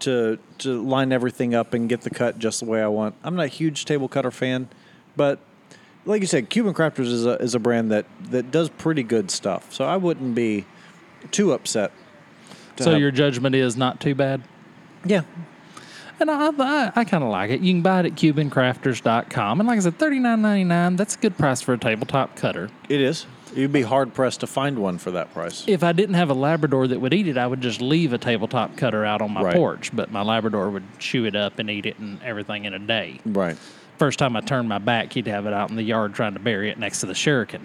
to 0.00 0.38
to 0.58 0.82
line 0.82 1.12
everything 1.12 1.54
up 1.54 1.74
and 1.74 1.88
get 1.88 2.02
the 2.02 2.10
cut 2.10 2.38
just 2.38 2.60
the 2.60 2.66
way 2.66 2.82
I 2.82 2.88
want. 2.88 3.14
I'm 3.24 3.36
not 3.36 3.44
a 3.44 3.48
huge 3.48 3.84
table 3.84 4.08
cutter 4.08 4.30
fan, 4.30 4.68
but 5.16 5.38
like 6.04 6.20
you 6.20 6.26
said, 6.26 6.48
Cuban 6.50 6.74
Crafters 6.74 7.06
is 7.06 7.26
a 7.26 7.36
is 7.42 7.54
a 7.54 7.58
brand 7.58 7.90
that 7.90 8.06
that 8.30 8.50
does 8.50 8.68
pretty 8.70 9.02
good 9.02 9.30
stuff. 9.30 9.72
So 9.72 9.84
I 9.84 9.96
wouldn't 9.96 10.34
be 10.34 10.64
too 11.30 11.52
upset. 11.52 11.92
to 12.76 12.82
So 12.84 12.90
have- 12.92 13.00
your 13.00 13.10
judgment 13.10 13.54
is 13.54 13.76
not 13.76 14.00
too 14.00 14.14
bad. 14.14 14.42
yeah. 15.04 15.22
And 16.18 16.30
I, 16.30 16.48
I, 16.48 16.92
I 16.96 17.04
kind 17.04 17.22
of 17.22 17.28
like 17.28 17.50
it. 17.50 17.60
You 17.60 17.74
can 17.74 17.82
buy 17.82 18.00
it 18.00 18.06
at 18.06 18.12
CubanCrafters.com. 18.14 19.60
And 19.60 19.68
like 19.68 19.76
I 19.76 19.80
said, 19.80 19.98
thirty 19.98 20.18
nine 20.18 20.40
ninety 20.42 20.64
nine. 20.64 20.96
That's 20.96 21.14
a 21.14 21.18
good 21.18 21.36
price 21.36 21.60
for 21.60 21.74
a 21.74 21.78
tabletop 21.78 22.36
cutter. 22.36 22.70
It 22.88 23.00
is. 23.02 23.26
You'd 23.56 23.72
be 23.72 23.82
hard 23.82 24.12
pressed 24.12 24.40
to 24.40 24.46
find 24.46 24.78
one 24.78 24.98
for 24.98 25.10
that 25.12 25.32
price. 25.32 25.64
If 25.66 25.82
I 25.82 25.92
didn't 25.92 26.14
have 26.16 26.28
a 26.28 26.34
Labrador 26.34 26.86
that 26.88 27.00
would 27.00 27.14
eat 27.14 27.26
it, 27.26 27.38
I 27.38 27.46
would 27.46 27.62
just 27.62 27.80
leave 27.80 28.12
a 28.12 28.18
tabletop 28.18 28.76
cutter 28.76 29.04
out 29.04 29.22
on 29.22 29.32
my 29.32 29.42
Right. 29.42 29.56
porch. 29.56 29.90
But 29.94 30.12
my 30.12 30.22
Labrador 30.22 30.68
would 30.70 30.84
chew 30.98 31.24
it 31.24 31.34
up 31.34 31.58
and 31.58 31.70
eat 31.70 31.86
it 31.86 31.98
and 31.98 32.22
everything 32.22 32.66
in 32.66 32.74
a 32.74 32.78
day. 32.78 33.18
Right. 33.24 33.56
First 33.98 34.18
time 34.18 34.36
I 34.36 34.42
turned 34.42 34.68
my 34.68 34.78
back, 34.78 35.14
he'd 35.14 35.26
have 35.26 35.46
it 35.46 35.54
out 35.54 35.70
in 35.70 35.76
the 35.76 35.82
yard 35.82 36.12
trying 36.14 36.34
to 36.34 36.38
bury 36.38 36.68
it 36.68 36.78
next 36.78 37.00
to 37.00 37.06
the 37.06 37.14
shuriken. 37.14 37.62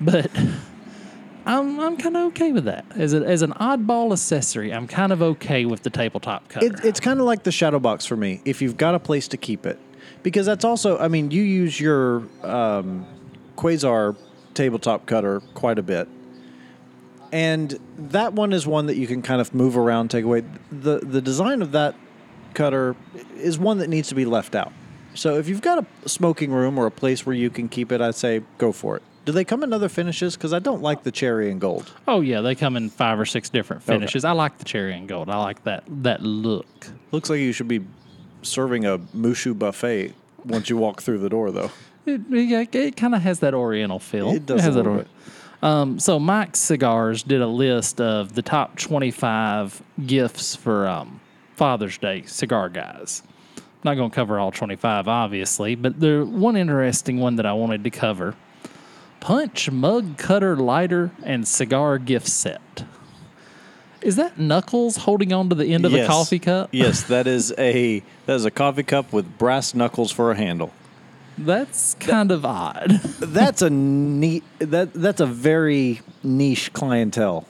But 0.00 0.30
I'm 1.46 1.78
I'm 1.78 1.96
kind 1.96 2.16
of 2.16 2.22
okay 2.28 2.50
with 2.50 2.64
that 2.64 2.84
as 2.96 3.14
a, 3.14 3.18
as 3.18 3.42
an 3.42 3.52
oddball 3.52 4.12
accessory. 4.12 4.72
I'm 4.72 4.88
kind 4.88 5.12
of 5.12 5.22
okay 5.22 5.64
with 5.64 5.82
the 5.82 5.90
tabletop 5.90 6.48
cutter. 6.48 6.66
It, 6.66 6.84
it's 6.84 6.98
kind 7.00 7.20
of 7.20 7.26
like 7.26 7.44
the 7.44 7.52
shadow 7.52 7.78
box 7.78 8.04
for 8.04 8.16
me. 8.16 8.40
If 8.44 8.60
you've 8.62 8.76
got 8.76 8.94
a 8.96 8.98
place 8.98 9.28
to 9.28 9.36
keep 9.36 9.64
it, 9.64 9.78
because 10.24 10.46
that's 10.46 10.64
also, 10.64 10.98
I 10.98 11.06
mean, 11.08 11.30
you 11.30 11.42
use 11.42 11.78
your 11.78 12.24
um, 12.42 13.06
Quasar 13.56 14.16
tabletop 14.54 15.06
cutter 15.06 15.40
quite 15.54 15.78
a 15.78 15.82
bit, 15.82 16.08
and 17.32 17.78
that 17.98 18.32
one 18.32 18.52
is 18.52 18.66
one 18.66 18.86
that 18.86 18.96
you 18.96 19.06
can 19.06 19.22
kind 19.22 19.40
of 19.40 19.54
move 19.54 19.76
around, 19.76 20.10
take 20.10 20.24
away. 20.24 20.44
the 20.70 21.00
The 21.00 21.20
design 21.20 21.62
of 21.62 21.72
that 21.72 21.94
cutter 22.54 22.94
is 23.36 23.58
one 23.58 23.78
that 23.78 23.88
needs 23.88 24.08
to 24.08 24.14
be 24.14 24.24
left 24.24 24.54
out. 24.54 24.72
So 25.14 25.36
if 25.38 25.48
you've 25.48 25.62
got 25.62 25.78
a 26.04 26.08
smoking 26.08 26.52
room 26.52 26.78
or 26.78 26.86
a 26.86 26.90
place 26.90 27.24
where 27.26 27.34
you 27.36 27.50
can 27.50 27.68
keep 27.68 27.92
it, 27.92 28.00
I'd 28.00 28.14
say 28.14 28.42
go 28.58 28.72
for 28.72 28.96
it. 28.96 29.02
Do 29.24 29.32
they 29.32 29.44
come 29.44 29.62
in 29.62 29.72
other 29.72 29.88
finishes? 29.88 30.36
Because 30.36 30.52
I 30.52 30.58
don't 30.58 30.82
like 30.82 31.02
the 31.02 31.10
cherry 31.12 31.50
and 31.50 31.60
gold. 31.60 31.92
oh 32.06 32.20
yeah, 32.20 32.40
they 32.40 32.54
come 32.54 32.76
in 32.76 32.90
five 32.90 33.18
or 33.18 33.24
six 33.24 33.48
different 33.48 33.82
finishes. 33.82 34.24
I 34.24 34.32
like 34.32 34.58
the 34.58 34.64
cherry 34.64 34.94
and 34.94 35.08
gold. 35.08 35.30
I 35.30 35.36
like 35.38 35.64
that 35.64 35.84
that 36.02 36.22
look. 36.22 36.88
Looks 37.10 37.30
like 37.30 37.40
you 37.40 37.52
should 37.52 37.68
be 37.68 37.80
serving 38.42 38.84
a 38.84 38.98
mushu 38.98 39.58
buffet 39.58 40.12
once 40.44 40.68
you 40.68 40.76
walk 40.76 41.00
through 41.00 41.18
the 41.18 41.30
door, 41.30 41.50
though. 41.50 41.70
It, 42.06 42.20
yeah, 42.30 42.64
it 42.70 42.96
kind 42.96 43.14
of 43.14 43.22
has 43.22 43.40
that 43.40 43.54
Oriental 43.54 43.98
feel. 43.98 44.30
It 44.30 44.46
does 44.46 44.60
a 44.60 44.62
has 44.64 44.74
that. 44.74 45.06
Um, 45.62 45.98
so 45.98 46.18
Mike 46.18 46.56
Cigars 46.56 47.22
did 47.22 47.40
a 47.40 47.46
list 47.46 48.00
of 48.00 48.34
the 48.34 48.42
top 48.42 48.76
25 48.76 49.82
gifts 50.06 50.54
for 50.54 50.86
um, 50.86 51.20
Father's 51.56 51.96
Day 51.96 52.22
cigar 52.26 52.68
guys. 52.68 53.22
not 53.82 53.94
going 53.94 54.10
to 54.10 54.14
cover 54.14 54.38
all 54.38 54.52
25, 54.52 55.08
obviously, 55.08 55.74
but 55.74 55.98
there 56.00 56.24
one 56.24 56.56
interesting 56.56 57.18
one 57.18 57.36
that 57.36 57.46
I 57.46 57.54
wanted 57.54 57.82
to 57.84 57.90
cover: 57.90 58.34
punch, 59.20 59.70
mug 59.70 60.18
cutter, 60.18 60.54
lighter, 60.56 61.12
and 61.22 61.48
cigar 61.48 61.96
gift 61.96 62.28
set. 62.28 62.84
Is 64.02 64.16
that 64.16 64.38
Knuckles 64.38 64.98
holding 64.98 65.32
on 65.32 65.48
to 65.48 65.54
the 65.54 65.72
end 65.72 65.86
of 65.86 65.92
the 65.92 65.98
Yes. 65.98 66.08
coffee 66.08 66.38
cup? 66.38 66.68
yes, 66.72 67.04
that 67.04 67.26
is 67.26 67.54
a 67.56 68.02
that 68.26 68.34
is 68.34 68.44
a 68.44 68.50
coffee 68.50 68.82
cup 68.82 69.14
with 69.14 69.38
brass 69.38 69.74
knuckles 69.74 70.12
for 70.12 70.30
a 70.30 70.34
handle. 70.36 70.70
That's 71.38 71.94
kind 71.94 72.30
of 72.30 72.44
odd. 72.44 72.90
That's 73.20 73.62
a 73.62 73.70
neat. 73.70 74.44
That 74.58 74.92
that's 74.94 75.20
a 75.20 75.26
very 75.26 76.00
niche 76.22 76.72
clientele. 76.72 77.46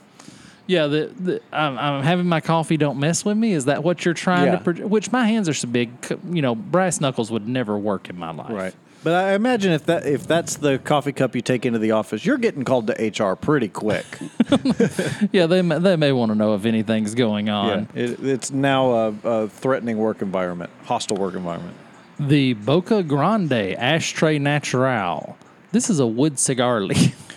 Yeah, 0.66 0.86
the, 0.86 1.12
the 1.20 1.40
I'm, 1.52 1.78
I'm 1.78 2.02
having 2.02 2.26
my 2.26 2.40
coffee. 2.40 2.78
Don't 2.78 2.98
mess 2.98 3.22
with 3.24 3.36
me. 3.36 3.52
Is 3.52 3.66
that 3.66 3.84
what 3.84 4.04
you're 4.06 4.14
trying 4.14 4.46
Yeah. 4.46 4.56
to? 4.56 4.72
Pro- 4.72 4.86
which 4.86 5.12
my 5.12 5.26
hands 5.26 5.48
are 5.48 5.54
so 5.54 5.68
big. 5.68 5.90
You 6.30 6.40
know, 6.40 6.54
brass 6.54 7.00
knuckles 7.00 7.30
would 7.30 7.46
never 7.46 7.76
work 7.76 8.08
in 8.08 8.18
my 8.18 8.30
life. 8.32 8.50
Right. 8.50 8.74
But 9.02 9.12
I 9.12 9.34
imagine 9.34 9.72
if 9.72 9.84
that 9.84 10.06
if 10.06 10.26
that's 10.26 10.56
the 10.56 10.78
coffee 10.78 11.12
cup 11.12 11.36
you 11.36 11.42
take 11.42 11.66
into 11.66 11.78
the 11.78 11.90
office, 11.90 12.24
you're 12.24 12.38
getting 12.38 12.64
called 12.64 12.86
to 12.86 12.94
HR 13.24 13.36
pretty 13.36 13.68
quick. 13.68 14.06
Yeah, 15.32 15.46
they 15.46 15.60
may, 15.62 15.78
they 15.78 15.96
may 15.96 16.12
want 16.12 16.30
to 16.30 16.34
know 16.34 16.54
if 16.54 16.64
anything's 16.64 17.14
going 17.14 17.48
on. 17.50 17.88
it, 17.94 18.18
it's 18.22 18.50
now 18.50 18.92
a, 18.92 19.14
a 19.24 19.48
threatening 19.48 19.98
work 19.98 20.22
environment, 20.22 20.70
hostile 20.84 21.16
work 21.16 21.34
environment. 21.34 21.76
The 22.18 22.54
Boca 22.54 23.02
Grande 23.02 23.74
Ashtray 23.76 24.38
Natural. 24.38 25.36
This 25.72 25.90
is 25.90 25.98
a 26.00 26.06
wood 26.06 26.38
cigar 26.38 26.80
leaf. 26.80 27.20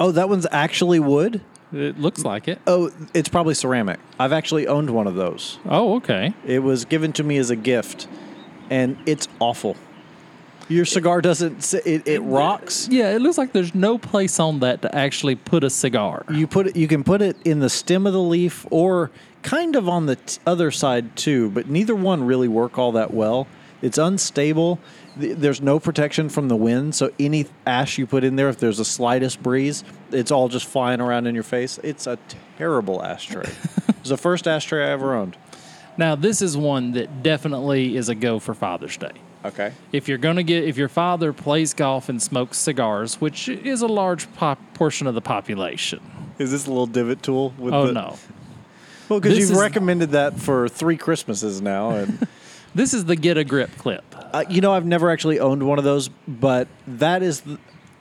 Oh, 0.00 0.12
that 0.12 0.28
one's 0.28 0.46
actually 0.52 1.00
wood. 1.00 1.40
it 1.72 1.98
looks 1.98 2.22
like 2.24 2.46
it. 2.46 2.60
Oh, 2.68 2.90
it's 3.14 3.28
probably 3.28 3.54
ceramic. 3.54 3.98
I've 4.20 4.32
actually 4.32 4.66
owned 4.68 4.90
one 4.90 5.06
of 5.08 5.14
those. 5.16 5.58
Oh, 5.64 5.96
okay. 5.96 6.34
It 6.46 6.60
was 6.60 6.84
given 6.84 7.12
to 7.14 7.24
me 7.24 7.36
as 7.38 7.50
a 7.50 7.56
gift, 7.56 8.06
and 8.70 8.96
it's 9.06 9.26
awful. 9.40 9.76
Your 10.68 10.84
cigar 10.84 11.20
doesn't. 11.20 11.72
It, 11.86 12.06
it 12.06 12.20
rocks. 12.20 12.86
Yeah, 12.90 13.14
it 13.14 13.22
looks 13.22 13.38
like 13.38 13.52
there's 13.52 13.74
no 13.74 13.98
place 13.98 14.38
on 14.38 14.60
that 14.60 14.82
to 14.82 14.94
actually 14.94 15.34
put 15.36 15.64
a 15.64 15.70
cigar. 15.70 16.24
You 16.30 16.46
put 16.46 16.68
it. 16.68 16.76
You 16.76 16.86
can 16.86 17.02
put 17.02 17.20
it 17.22 17.36
in 17.44 17.58
the 17.60 17.70
stem 17.70 18.06
of 18.06 18.12
the 18.12 18.22
leaf, 18.22 18.66
or 18.70 19.10
kind 19.42 19.74
of 19.74 19.88
on 19.88 20.06
the 20.06 20.16
t- 20.16 20.38
other 20.46 20.70
side 20.70 21.16
too. 21.16 21.50
But 21.50 21.68
neither 21.68 21.94
one 21.96 22.24
really 22.24 22.48
work 22.48 22.78
all 22.78 22.92
that 22.92 23.12
well. 23.14 23.48
It's 23.82 23.98
unstable. 23.98 24.78
There's 25.16 25.60
no 25.60 25.78
protection 25.78 26.28
from 26.28 26.48
the 26.48 26.56
wind, 26.56 26.94
so 26.94 27.12
any 27.18 27.46
ash 27.66 27.98
you 27.98 28.06
put 28.06 28.24
in 28.24 28.36
there, 28.36 28.48
if 28.48 28.58
there's 28.58 28.78
the 28.78 28.84
slightest 28.84 29.42
breeze, 29.42 29.84
it's 30.10 30.30
all 30.30 30.48
just 30.48 30.66
flying 30.66 31.00
around 31.00 31.26
in 31.26 31.34
your 31.34 31.44
face. 31.44 31.78
It's 31.82 32.06
a 32.06 32.18
terrible 32.56 33.02
ashtray. 33.02 33.42
it's 33.88 34.08
the 34.08 34.16
first 34.16 34.48
ashtray 34.48 34.84
I 34.84 34.90
ever 34.90 35.14
owned. 35.14 35.36
Now, 35.96 36.14
this 36.14 36.42
is 36.42 36.56
one 36.56 36.92
that 36.92 37.22
definitely 37.22 37.96
is 37.96 38.08
a 38.08 38.14
go 38.14 38.38
for 38.38 38.54
Father's 38.54 38.96
Day. 38.96 39.12
Okay. 39.44 39.72
if 39.92 40.08
you're 40.08 40.18
going 40.18 40.34
to 40.34 40.42
get 40.42 40.64
if 40.64 40.76
your 40.76 40.88
father 40.88 41.32
plays 41.32 41.72
golf 41.72 42.08
and 42.08 42.20
smokes 42.20 42.58
cigars 42.58 43.20
which 43.20 43.48
is 43.48 43.82
a 43.82 43.86
large 43.86 44.30
pop, 44.34 44.58
portion 44.74 45.06
of 45.06 45.14
the 45.14 45.20
population 45.20 46.00
Is 46.40 46.50
this 46.50 46.66
a 46.66 46.70
little 46.70 46.88
divot 46.88 47.22
tool? 47.22 47.54
With 47.56 47.72
oh 47.72 47.86
the, 47.86 47.92
no 47.92 48.16
Well, 49.08 49.20
because 49.20 49.38
you've 49.38 49.56
recommended 49.56 50.10
that 50.10 50.40
for 50.40 50.68
three 50.68 50.96
Christmases 50.96 51.62
now, 51.62 51.90
and 51.90 52.26
this 52.78 52.94
is 52.94 53.04
the 53.04 53.16
get 53.16 53.36
a 53.36 53.44
grip 53.44 53.70
clip 53.78 54.04
uh, 54.32 54.44
you 54.48 54.60
know 54.60 54.72
I've 54.72 54.86
never 54.86 55.10
actually 55.10 55.40
owned 55.40 55.62
one 55.62 55.78
of 55.78 55.84
those, 55.84 56.08
but 56.26 56.68
that 56.86 57.22
is, 57.22 57.42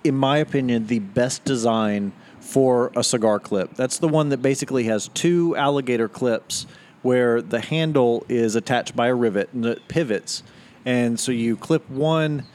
in 0.04 0.16
my 0.16 0.38
opinion, 0.38 0.88
the 0.88 1.00
best 1.00 1.44
design 1.46 2.12
for 2.40 2.92
a 2.96 3.04
cigar 3.04 3.40
clip. 3.40 3.74
That's 3.76 4.00
the 4.00 4.08
one 4.08 4.30
that 4.30 4.42
basically 4.42 4.86
has 4.86 5.10
two 5.10 5.56
alligator 5.56 6.08
clips 6.08 6.66
where 7.02 7.42
the 7.42 7.60
handle 7.60 8.26
is 8.28 8.56
attached 8.56 8.96
by 8.96 9.08
a 9.08 9.16
rivet 9.16 9.54
and 9.54 9.66
it 9.66 9.88
pivots, 9.88 10.44
and 10.86 11.20
so 11.20 11.32
you 11.32 11.56
clip 11.56 11.90
one 11.90 12.46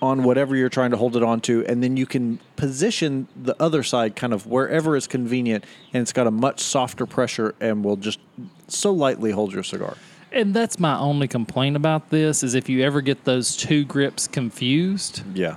on 0.00 0.24
whatever 0.24 0.56
you're 0.56 0.68
trying 0.68 0.90
to 0.90 0.96
hold 0.96 1.16
it 1.16 1.22
onto, 1.22 1.64
and 1.68 1.80
then 1.80 1.96
you 1.96 2.06
can 2.06 2.40
position 2.56 3.28
the 3.36 3.54
other 3.62 3.84
side 3.84 4.16
kind 4.16 4.32
of 4.32 4.48
wherever 4.48 4.96
is 4.96 5.06
convenient, 5.06 5.64
and 5.92 6.02
it's 6.02 6.12
got 6.12 6.26
a 6.26 6.30
much 6.30 6.60
softer 6.60 7.06
pressure 7.06 7.54
and 7.60 7.84
will 7.84 7.96
just 7.96 8.18
so 8.66 8.90
lightly 8.90 9.30
hold 9.30 9.52
your 9.52 9.62
cigar. 9.62 9.96
And 10.32 10.54
that's 10.54 10.78
my 10.78 10.98
only 10.98 11.28
complaint 11.28 11.76
about 11.76 12.10
this 12.10 12.42
is 12.42 12.54
if 12.54 12.68
you 12.68 12.82
ever 12.82 13.00
get 13.00 13.24
those 13.24 13.56
two 13.56 13.84
grips 13.84 14.26
confused 14.28 15.22
Yeah. 15.34 15.56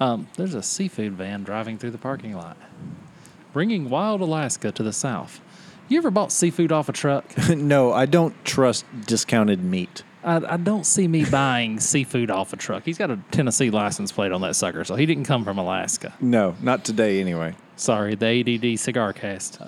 um, 0.00 0.26
there's 0.36 0.54
a 0.54 0.62
seafood 0.62 1.12
van 1.14 1.42
driving 1.44 1.78
through 1.78 1.90
the 1.92 1.98
parking 1.98 2.34
lot 2.34 2.56
bringing 3.52 3.90
wild 3.90 4.20
alaska 4.20 4.72
to 4.72 4.82
the 4.82 4.92
south 4.92 5.40
you 5.88 5.98
ever 5.98 6.10
bought 6.10 6.30
seafood 6.32 6.70
off 6.72 6.88
a 6.88 6.92
truck 6.92 7.24
no, 7.48 7.92
I 7.92 8.06
don't 8.06 8.44
trust 8.44 8.84
discounted 9.06 9.60
meat. 9.62 10.04
I, 10.22 10.36
I 10.36 10.56
don't 10.56 10.84
see 10.86 11.08
me 11.08 11.24
buying 11.24 11.80
seafood 11.80 12.30
off 12.30 12.52
a 12.52 12.56
truck 12.56 12.84
he's 12.84 12.98
got 12.98 13.10
a 13.10 13.18
tennessee 13.30 13.70
license 13.70 14.12
plate 14.12 14.32
on 14.32 14.40
that 14.42 14.54
sucker 14.56 14.84
so 14.84 14.94
he 14.94 15.06
didn't 15.06 15.24
come 15.24 15.44
from 15.44 15.58
alaska 15.58 16.14
No, 16.20 16.56
not 16.62 16.84
today 16.84 17.20
anyway. 17.20 17.54
sorry 17.76 18.14
the 18.14 18.26
add 18.72 18.78
cigar 18.78 19.12
cast 19.12 19.58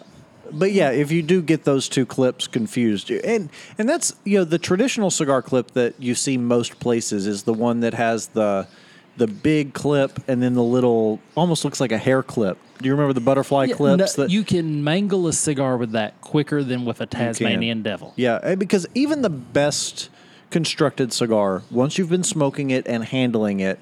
But 0.52 0.72
yeah, 0.72 0.90
if 0.90 1.10
you 1.10 1.22
do 1.22 1.42
get 1.42 1.64
those 1.64 1.88
two 1.88 2.06
clips 2.06 2.46
confused, 2.46 3.10
and 3.10 3.48
and 3.78 3.88
that's 3.88 4.14
you 4.24 4.38
know 4.38 4.44
the 4.44 4.58
traditional 4.58 5.10
cigar 5.10 5.42
clip 5.42 5.72
that 5.72 5.94
you 5.98 6.14
see 6.14 6.36
most 6.36 6.78
places 6.80 7.26
is 7.26 7.44
the 7.44 7.54
one 7.54 7.80
that 7.80 7.94
has 7.94 8.28
the 8.28 8.66
the 9.16 9.26
big 9.26 9.74
clip 9.74 10.18
and 10.26 10.42
then 10.42 10.54
the 10.54 10.62
little 10.62 11.20
almost 11.34 11.64
looks 11.64 11.80
like 11.80 11.92
a 11.92 11.98
hair 11.98 12.22
clip. 12.22 12.58
Do 12.78 12.86
you 12.86 12.92
remember 12.92 13.12
the 13.12 13.20
butterfly 13.20 13.66
Yeah, 13.66 13.74
clips 13.74 14.16
no, 14.16 14.24
that 14.24 14.30
you 14.30 14.42
can 14.42 14.82
mangle 14.82 15.28
a 15.28 15.32
cigar 15.32 15.76
with 15.76 15.92
that 15.92 16.20
quicker 16.20 16.62
than 16.62 16.84
with 16.84 17.00
a 17.00 17.06
Tasmanian 17.06 17.82
devil. 17.82 18.14
Yeah, 18.16 18.40
eh, 18.42 18.54
because 18.54 18.86
even 18.94 19.22
the 19.22 19.30
best 19.30 20.08
constructed 20.50 21.12
cigar, 21.12 21.62
once 21.70 21.98
you've 21.98 22.08
been 22.08 22.24
smoking 22.24 22.70
it 22.70 22.86
and 22.86 23.04
handling 23.04 23.60
it, 23.60 23.78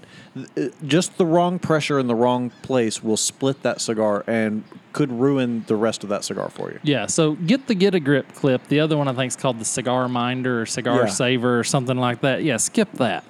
eh, 0.56 0.68
just 0.84 1.16
the 1.16 1.26
wrong 1.26 1.58
pressure 1.58 1.98
in 1.98 2.06
the 2.06 2.14
wrong 2.14 2.50
place 2.62 3.02
will 3.02 3.16
split 3.16 3.62
that 3.62 3.80
cigar 3.80 4.24
and 4.26 4.64
could 4.92 5.12
ruin 5.12 5.64
the 5.66 5.76
rest 5.76 6.02
of 6.02 6.10
that 6.10 6.24
cigar 6.24 6.48
for 6.50 6.70
you. 6.70 6.80
Yeah, 6.82 7.06
so 7.06 7.32
get 7.34 7.66
the 7.66 7.74
get 7.74 7.94
a 7.94 8.00
grip 8.00 8.34
clip. 8.34 8.66
The 8.68 8.80
other 8.80 8.96
one 8.96 9.06
I 9.08 9.12
think 9.12 9.30
is 9.30 9.36
called 9.36 9.58
the 9.58 9.64
cigar 9.64 10.08
minder 10.08 10.62
or 10.62 10.66
cigar 10.66 11.00
Yeah. 11.02 11.06
saver 11.06 11.58
or 11.60 11.64
something 11.64 11.96
like 11.96 12.20
that. 12.22 12.42
Yeah, 12.42 12.56
skip 12.56 12.90
that. 12.94 13.24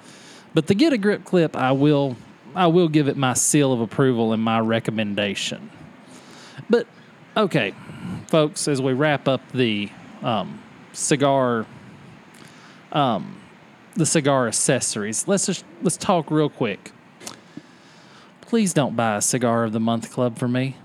But 0.53 0.67
the 0.67 0.73
get 0.75 0.91
a 0.93 0.97
grip 0.97 1.23
clip, 1.23 1.55
I 1.55 1.71
will 1.71 2.17
I 2.55 2.67
will 2.67 2.89
give 2.89 3.07
it 3.07 3.15
my 3.15 3.33
seal 3.33 3.71
of 3.71 3.79
approval 3.79 4.33
and 4.33 4.43
my 4.43 4.59
recommendation. 4.59 5.69
But 6.69 6.87
okay, 7.37 7.73
folks, 8.27 8.67
as 8.67 8.81
we 8.81 8.93
wrap 8.93 9.27
up 9.27 9.41
the 9.53 9.89
um, 10.23 10.61
cigar 10.93 11.65
um, 12.91 13.37
the 13.95 14.05
cigar 14.05 14.47
accessories, 14.47 15.27
let's 15.27 15.45
just 15.45 15.63
let's 15.81 15.97
talk 15.97 16.31
real 16.31 16.49
quick. 16.49 16.91
Please 18.41 18.73
don't 18.73 18.95
buy 18.97 19.15
a 19.15 19.21
cigar 19.21 19.63
of 19.63 19.71
the 19.71 19.79
month 19.79 20.11
club 20.11 20.37
for 20.37 20.47
me. 20.47 20.75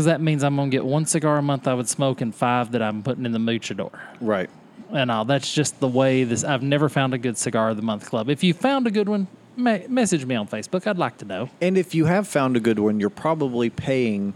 Because 0.00 0.06
that 0.06 0.22
means 0.22 0.42
I'm 0.42 0.56
going 0.56 0.70
to 0.70 0.74
get 0.74 0.86
one 0.86 1.04
cigar 1.04 1.36
a 1.36 1.42
month 1.42 1.68
I 1.68 1.74
would 1.74 1.86
smoke 1.86 2.22
and 2.22 2.34
five 2.34 2.72
that 2.72 2.80
I'm 2.80 3.02
putting 3.02 3.26
in 3.26 3.32
the 3.32 3.38
Muchador. 3.38 3.90
Right. 4.22 4.48
And 4.90 5.10
all. 5.10 5.26
That's 5.26 5.52
just 5.52 5.78
the 5.78 5.88
way 5.88 6.24
this. 6.24 6.42
I've 6.42 6.62
never 6.62 6.88
found 6.88 7.12
a 7.12 7.18
good 7.18 7.36
cigar 7.36 7.68
of 7.68 7.76
the 7.76 7.82
month 7.82 8.08
club. 8.08 8.30
If 8.30 8.42
you 8.42 8.54
found 8.54 8.86
a 8.86 8.90
good 8.90 9.10
one, 9.10 9.26
me- 9.58 9.84
message 9.90 10.24
me 10.24 10.36
on 10.36 10.48
Facebook. 10.48 10.86
I'd 10.86 10.96
like 10.96 11.18
to 11.18 11.26
know. 11.26 11.50
And 11.60 11.76
if 11.76 11.94
you 11.94 12.06
have 12.06 12.26
found 12.26 12.56
a 12.56 12.60
good 12.60 12.78
one, 12.78 12.98
you're 12.98 13.10
probably 13.10 13.68
paying 13.68 14.32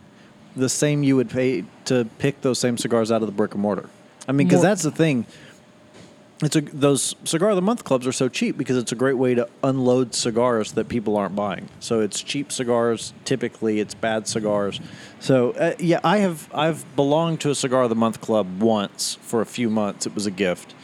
the 0.54 0.68
same 0.68 1.02
you 1.02 1.16
would 1.16 1.30
pay 1.30 1.64
to 1.86 2.06
pick 2.18 2.42
those 2.42 2.58
same 2.58 2.76
cigars 2.76 3.10
out 3.10 3.22
of 3.22 3.26
the 3.26 3.32
brick 3.32 3.54
and 3.54 3.62
mortar. 3.62 3.88
I 4.28 4.32
mean, 4.32 4.46
because 4.46 4.60
that's 4.60 4.82
the 4.82 4.90
thing. 4.90 5.24
It's 6.44 6.56
a 6.56 6.60
those 6.60 7.14
cigar 7.24 7.50
of 7.50 7.56
the 7.56 7.62
month 7.62 7.84
clubs 7.84 8.06
are 8.06 8.12
so 8.12 8.28
cheap 8.28 8.58
because 8.58 8.76
it's 8.76 8.92
a 8.92 8.96
great 8.96 9.18
way 9.18 9.34
to 9.34 9.48
unload 9.62 10.14
cigars 10.14 10.72
that 10.72 10.88
people 10.88 11.16
aren't 11.16 11.36
buying. 11.36 11.68
So 11.80 12.00
it's 12.00 12.22
cheap 12.22 12.50
cigars. 12.52 13.12
Typically, 13.24 13.80
it's 13.80 13.94
bad 13.94 14.26
cigars. 14.28 14.80
So 15.20 15.52
uh, 15.52 15.74
yeah, 15.78 16.00
I 16.02 16.18
have 16.18 16.48
I've 16.52 16.84
belonged 16.96 17.40
to 17.42 17.50
a 17.50 17.54
cigar 17.54 17.84
of 17.84 17.88
the 17.88 17.96
month 17.96 18.20
club 18.20 18.60
once 18.60 19.16
for 19.22 19.40
a 19.40 19.46
few 19.46 19.70
months. 19.70 20.06
It 20.06 20.14
was 20.14 20.26
a 20.26 20.30
gift, 20.30 20.74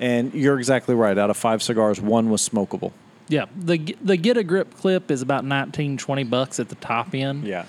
and 0.00 0.34
you're 0.34 0.58
exactly 0.58 0.94
right. 0.94 1.16
Out 1.16 1.30
of 1.30 1.36
five 1.36 1.62
cigars, 1.62 2.00
one 2.00 2.30
was 2.30 2.46
smokable. 2.46 2.92
Yeah, 3.28 3.46
the 3.56 3.96
the 4.02 4.16
get 4.16 4.36
a 4.36 4.44
grip 4.44 4.74
clip 4.74 5.10
is 5.10 5.22
about 5.22 5.44
19, 5.44 5.98
20 5.98 6.24
bucks 6.24 6.60
at 6.60 6.68
the 6.68 6.76
top 6.76 7.14
end. 7.14 7.44
Yeah. 7.44 7.64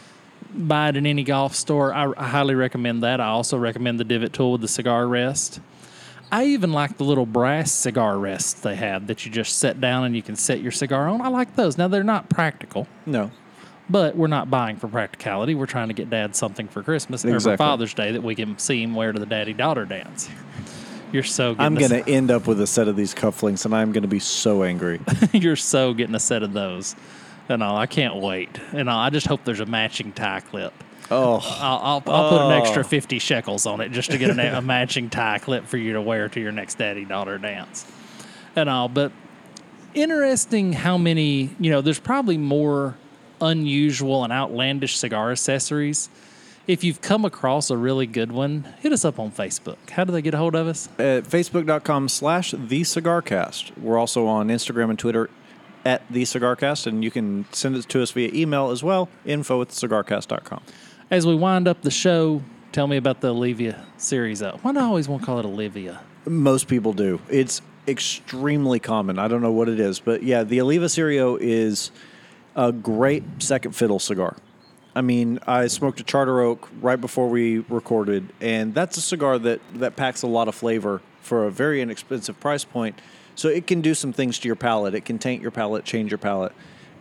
Buy 0.53 0.89
it 0.89 0.97
in 0.97 1.05
any 1.05 1.23
golf 1.23 1.55
store. 1.55 1.93
I, 1.93 2.11
I 2.15 2.27
highly 2.27 2.55
recommend 2.55 3.03
that. 3.03 3.19
I 3.19 3.27
also 3.27 3.57
recommend 3.57 3.99
the 3.99 4.03
divot 4.03 4.33
tool 4.33 4.53
with 4.53 4.61
the 4.61 4.67
cigar 4.67 5.07
rest. 5.07 5.59
I 6.31 6.45
even 6.45 6.73
like 6.73 6.97
the 6.97 7.03
little 7.03 7.25
brass 7.25 7.71
cigar 7.71 8.17
rests 8.17 8.53
they 8.53 8.75
have 8.75 9.07
that 9.07 9.25
you 9.25 9.31
just 9.31 9.57
set 9.57 9.79
down 9.79 10.03
and 10.03 10.15
you 10.15 10.21
can 10.21 10.35
set 10.35 10.61
your 10.61 10.71
cigar 10.71 11.07
on. 11.07 11.21
I 11.21 11.29
like 11.29 11.55
those. 11.55 11.77
Now 11.77 11.87
they're 11.87 12.03
not 12.03 12.29
practical. 12.29 12.87
No. 13.05 13.31
But 13.89 14.17
we're 14.17 14.27
not 14.27 14.49
buying 14.49 14.75
for 14.75 14.89
practicality. 14.89 15.55
We're 15.55 15.65
trying 15.65 15.87
to 15.87 15.93
get 15.93 16.09
dad 16.09 16.35
something 16.35 16.67
for 16.67 16.83
Christmas 16.83 17.23
or 17.23 17.39
for 17.39 17.55
Father's 17.55 17.93
Day 17.93 18.11
that 18.11 18.21
we 18.21 18.35
can 18.35 18.57
see 18.59 18.83
him 18.83 18.93
wear 18.93 19.13
to 19.13 19.19
the 19.19 19.25
daddy 19.25 19.53
daughter 19.53 19.85
dance. 19.85 20.29
You're 21.13 21.23
so 21.23 21.55
I'm 21.57 21.75
going 21.75 21.91
to 21.91 22.07
end 22.09 22.31
up 22.31 22.47
with 22.47 22.59
a 22.59 22.67
set 22.67 22.89
of 22.89 22.97
these 22.97 23.15
cufflinks, 23.15 23.63
and 23.63 23.73
I'm 23.73 23.93
going 23.93 24.01
to 24.01 24.09
be 24.09 24.19
so 24.19 24.63
angry. 24.63 24.99
you're 25.31 25.55
so 25.55 25.93
getting 25.93 26.15
a 26.15 26.19
set 26.19 26.43
of 26.43 26.51
those. 26.51 26.97
And 27.47 27.63
all 27.63 27.77
I 27.77 27.85
can't 27.85 28.17
wait. 28.17 28.59
And 28.73 28.89
all, 28.89 28.99
I 28.99 29.09
just 29.09 29.25
hope 29.25 29.45
there's 29.45 29.61
a 29.61 29.65
matching 29.65 30.11
tie 30.11 30.41
clip. 30.41 30.73
Oh, 31.09 31.39
I'll, 31.59 32.03
I'll, 32.05 32.13
I'll 32.13 32.29
put 32.29 32.41
an 32.41 32.61
extra 32.61 32.83
50 32.83 33.19
shekels 33.19 33.65
on 33.65 33.81
it 33.81 33.89
just 33.89 34.11
to 34.11 34.17
get 34.17 34.29
an, 34.29 34.39
a 34.39 34.61
matching 34.61 35.09
tie 35.09 35.39
clip 35.39 35.65
for 35.65 35.77
you 35.77 35.93
to 35.93 36.01
wear 36.01 36.27
to 36.29 36.39
your 36.39 36.51
next 36.51 36.77
daddy 36.77 37.05
daughter 37.05 37.37
dance 37.37 37.89
and 38.55 38.69
all. 38.69 38.89
But 38.89 39.11
interesting 39.93 40.73
how 40.73 40.97
many, 40.97 41.55
you 41.59 41.71
know, 41.71 41.81
there's 41.81 41.99
probably 41.99 42.37
more 42.37 42.97
unusual 43.41 44.23
and 44.23 44.33
outlandish 44.33 44.97
cigar 44.97 45.31
accessories. 45.31 46.09
If 46.65 46.83
you've 46.83 46.99
come 46.99 47.23
across 47.23 47.69
a 47.69 47.77
really 47.77 48.07
good 48.07 48.31
one, 48.31 48.67
hit 48.79 48.91
us 48.91 49.05
up 49.05 49.19
on 49.19 49.31
Facebook. 49.31 49.77
How 49.91 50.03
do 50.03 50.11
they 50.11 50.21
get 50.21 50.33
a 50.33 50.37
hold 50.37 50.55
of 50.55 50.67
us? 50.67 50.89
at 50.99 51.23
facebook.com 51.23 52.09
slash 52.09 52.51
the 52.51 52.81
cigarcast. 52.81 53.77
We're 53.77 53.97
also 53.97 54.25
on 54.27 54.49
Instagram 54.49 54.89
and 54.89 54.99
Twitter 54.99 55.29
at 55.85 56.01
the 56.09 56.23
cigarcast, 56.23 56.85
and 56.85 57.05
you 57.05 57.11
can 57.11 57.45
send 57.53 57.77
it 57.77 57.87
to 57.87 58.03
us 58.03 58.11
via 58.11 58.29
email 58.33 58.71
as 58.71 58.83
well, 58.83 59.07
info 59.25 59.61
at 59.61 59.69
cigarcast.com. 59.69 60.61
As 61.09 61.25
we 61.25 61.35
wind 61.35 61.69
up 61.69 61.83
the 61.83 61.91
show, 61.91 62.41
tell 62.73 62.85
me 62.85 62.97
about 62.97 63.21
the 63.21 63.29
Olivia 63.29 63.85
series. 63.95 64.41
Up. 64.41 64.61
Why 64.61 64.73
do 64.73 64.79
I 64.79 64.83
always 64.83 65.07
want 65.07 65.21
to 65.21 65.25
call 65.25 65.39
it 65.39 65.45
Olivia? 65.45 66.01
Most 66.25 66.67
people 66.67 66.91
do. 66.91 67.21
It's 67.29 67.61
extremely 67.87 68.81
common. 68.81 69.17
I 69.17 69.29
don't 69.29 69.41
know 69.41 69.53
what 69.53 69.69
it 69.69 69.79
is, 69.79 70.01
but 70.01 70.21
yeah, 70.21 70.43
the 70.43 70.59
Oliva 70.59 70.89
Serie 70.89 71.17
O 71.21 71.37
is 71.39 71.91
a 72.57 72.73
great 72.73 73.23
second 73.39 73.71
fiddle 73.71 73.99
cigar. 73.99 74.35
I 74.97 75.01
mean, 75.01 75.39
I 75.47 75.67
smoked 75.67 76.01
a 76.01 76.03
Charter 76.03 76.41
Oak 76.41 76.67
right 76.81 76.99
before 76.99 77.29
we 77.29 77.59
recorded, 77.59 78.33
and 78.41 78.73
that's 78.73 78.97
a 78.97 79.01
cigar 79.01 79.39
that, 79.39 79.61
that 79.75 79.95
packs 79.95 80.23
a 80.23 80.27
lot 80.27 80.49
of 80.49 80.55
flavor 80.55 81.01
for 81.21 81.45
a 81.45 81.51
very 81.51 81.81
inexpensive 81.81 82.37
price 82.41 82.65
point. 82.65 82.99
So 83.35 83.47
it 83.47 83.65
can 83.65 83.79
do 83.79 83.93
some 83.93 84.11
things 84.11 84.39
to 84.39 84.49
your 84.49 84.57
palate. 84.57 84.93
It 84.93 85.05
can 85.05 85.19
taint 85.19 85.41
your 85.41 85.51
palate, 85.51 85.85
change 85.85 86.11
your 86.11 86.17
palate. 86.17 86.51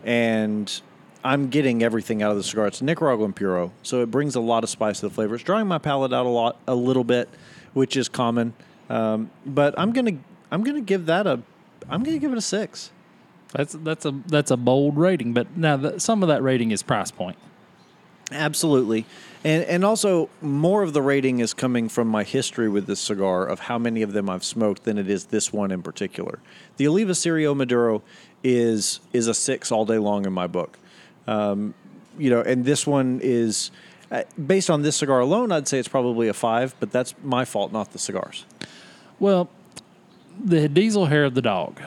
And 0.05 0.81
I'm 1.23 1.49
getting 1.49 1.83
everything 1.83 2.21
out 2.21 2.31
of 2.31 2.37
the 2.37 2.43
cigar. 2.43 2.67
It's 2.67 2.81
Nicaraguan 2.81 3.33
Puro, 3.33 3.71
so 3.83 4.01
it 4.01 4.11
brings 4.11 4.35
a 4.35 4.39
lot 4.39 4.63
of 4.63 4.69
spice 4.69 4.99
to 5.01 5.09
the 5.09 5.13
flavor. 5.13 5.35
It's 5.35 5.43
drawing 5.43 5.67
my 5.67 5.77
palate 5.77 6.13
out 6.13 6.25
a 6.25 6.29
lot, 6.29 6.57
a 6.67 6.75
little 6.75 7.03
bit, 7.03 7.29
which 7.73 7.97
is 7.97 8.07
common. 8.07 8.53
Um, 8.89 9.31
but 9.45 9.77
I'm 9.77 9.91
gonna, 9.91 10.17
I'm 10.51 10.63
gonna 10.63 10.81
give 10.81 11.07
that 11.07 11.27
a, 11.27 11.41
I'm 11.89 12.03
gonna 12.03 12.19
give 12.19 12.31
it 12.31 12.37
a 12.37 12.41
six. 12.41 12.91
That's 13.53 13.73
that's 13.73 14.05
a 14.05 14.11
that's 14.27 14.51
a 14.51 14.57
bold 14.57 14.97
rating, 14.97 15.33
but 15.33 15.57
now 15.57 15.77
the, 15.77 15.99
some 15.99 16.21
of 16.21 16.29
that 16.29 16.43
rating 16.43 16.71
is 16.71 16.83
price 16.83 17.11
point. 17.11 17.37
Absolutely. 18.31 19.05
And 19.43 19.63
and 19.63 19.85
also 19.85 20.29
more 20.41 20.83
of 20.83 20.93
the 20.93 21.01
rating 21.01 21.39
is 21.39 21.53
coming 21.53 21.87
from 21.87 22.07
my 22.07 22.23
history 22.23 22.67
with 22.67 22.87
this 22.87 22.99
cigar 22.99 23.45
of 23.45 23.61
how 23.61 23.77
many 23.77 24.01
of 24.01 24.11
them 24.11 24.29
I've 24.29 24.43
smoked 24.43 24.83
than 24.83 24.97
it 24.97 25.09
is 25.09 25.25
this 25.25 25.53
one 25.53 25.71
in 25.71 25.81
particular. 25.81 26.39
The 26.75 26.87
Oliva 26.87 27.15
Serie 27.15 27.45
O 27.45 27.55
Maduro 27.55 28.01
is 28.43 28.99
is 29.13 29.27
a 29.27 29.33
6 29.33 29.71
all 29.71 29.85
day 29.85 29.97
long 29.97 30.25
in 30.25 30.33
my 30.33 30.47
book. 30.47 30.77
Um, 31.27 31.73
you 32.17 32.29
know, 32.29 32.41
and 32.41 32.65
this 32.65 32.87
one 32.87 33.19
is 33.21 33.71
uh, 34.11 34.23
based 34.43 34.69
on 34.69 34.81
this 34.81 34.95
cigar 34.95 35.19
alone, 35.19 35.51
I'd 35.51 35.67
say 35.67 35.79
it's 35.79 35.87
probably 35.87 36.27
a 36.27 36.33
5, 36.33 36.75
but 36.79 36.91
that's 36.91 37.13
my 37.23 37.45
fault, 37.45 37.71
not 37.71 37.91
the 37.91 37.99
cigars. 37.99 38.45
Well, 39.19 39.49
the 40.43 40.69
Diesel 40.69 41.07
hair 41.07 41.25
of 41.25 41.33
the 41.33 41.41
dog. 41.41 41.79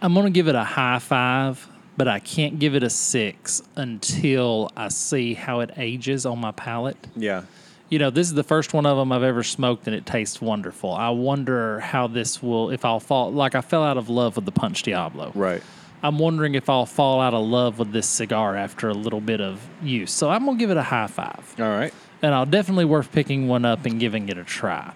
I'm 0.00 0.14
gonna 0.14 0.30
give 0.30 0.48
it 0.48 0.54
a 0.54 0.64
high 0.64 0.98
five, 0.98 1.66
but 1.96 2.06
I 2.08 2.18
can't 2.18 2.58
give 2.58 2.74
it 2.74 2.82
a 2.82 2.90
six 2.90 3.62
until 3.76 4.70
I 4.76 4.88
see 4.88 5.34
how 5.34 5.60
it 5.60 5.70
ages 5.76 6.26
on 6.26 6.38
my 6.38 6.52
palate. 6.52 6.96
Yeah. 7.16 7.42
You 7.88 7.98
know, 7.98 8.10
this 8.10 8.26
is 8.26 8.34
the 8.34 8.42
first 8.42 8.74
one 8.74 8.84
of 8.84 8.96
them 8.96 9.12
I've 9.12 9.22
ever 9.22 9.42
smoked, 9.42 9.86
and 9.86 9.94
it 9.94 10.04
tastes 10.04 10.40
wonderful. 10.40 10.92
I 10.92 11.10
wonder 11.10 11.80
how 11.80 12.08
this 12.08 12.42
will, 12.42 12.70
if 12.70 12.84
I'll 12.84 13.00
fall, 13.00 13.32
like 13.32 13.54
I 13.54 13.60
fell 13.60 13.84
out 13.84 13.96
of 13.96 14.08
love 14.08 14.36
with 14.36 14.44
the 14.44 14.52
Punch 14.52 14.82
Diablo. 14.82 15.32
Right. 15.34 15.62
I'm 16.02 16.18
wondering 16.18 16.54
if 16.54 16.68
I'll 16.68 16.86
fall 16.86 17.20
out 17.20 17.34
of 17.34 17.44
love 17.44 17.78
with 17.78 17.92
this 17.92 18.06
cigar 18.06 18.54
after 18.56 18.88
a 18.88 18.94
little 18.94 19.20
bit 19.20 19.40
of 19.40 19.66
use. 19.82 20.12
So 20.12 20.30
I'm 20.30 20.44
gonna 20.44 20.58
give 20.58 20.70
it 20.70 20.76
a 20.76 20.82
high 20.82 21.06
five 21.06 21.54
All 21.58 21.66
right. 21.68 21.92
and 22.22 22.34
I'll 22.34 22.46
definitely 22.46 22.84
worth 22.84 23.10
picking 23.12 23.48
one 23.48 23.64
up 23.64 23.86
and 23.86 23.98
giving 23.98 24.28
it 24.28 24.38
a 24.38 24.44
try. 24.44 24.92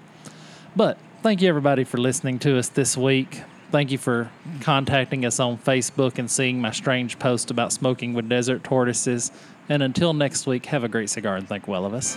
But 0.77 0.99
thank 1.23 1.43
you 1.43 1.49
everybody 1.49 1.85
for 1.85 1.99
listening 1.99 2.39
to 2.41 2.59
us 2.59 2.69
this 2.69 2.97
week. 2.97 3.43
Thank 3.73 3.91
you 3.93 3.99
for 3.99 4.31
contacting 4.63 5.25
us 5.25 5.39
on 5.41 5.57
Facebook 5.57 6.19
and 6.19 6.31
seeing 6.31 6.61
my 6.61 6.73
strange 6.73 7.19
post 7.19 7.51
about 7.51 7.73
smoking 7.73 8.15
with 8.15 8.29
desert 8.29 8.65
tortoises. 8.65 9.31
And 9.69 9.83
until 9.83 10.13
next 10.13 10.47
week, 10.49 10.67
have 10.67 10.83
a 10.83 10.89
great 10.89 11.09
cigar 11.09 11.37
and 11.37 11.49
think 11.49 11.69
well 11.69 11.85
of 11.87 11.95
us. 11.95 12.17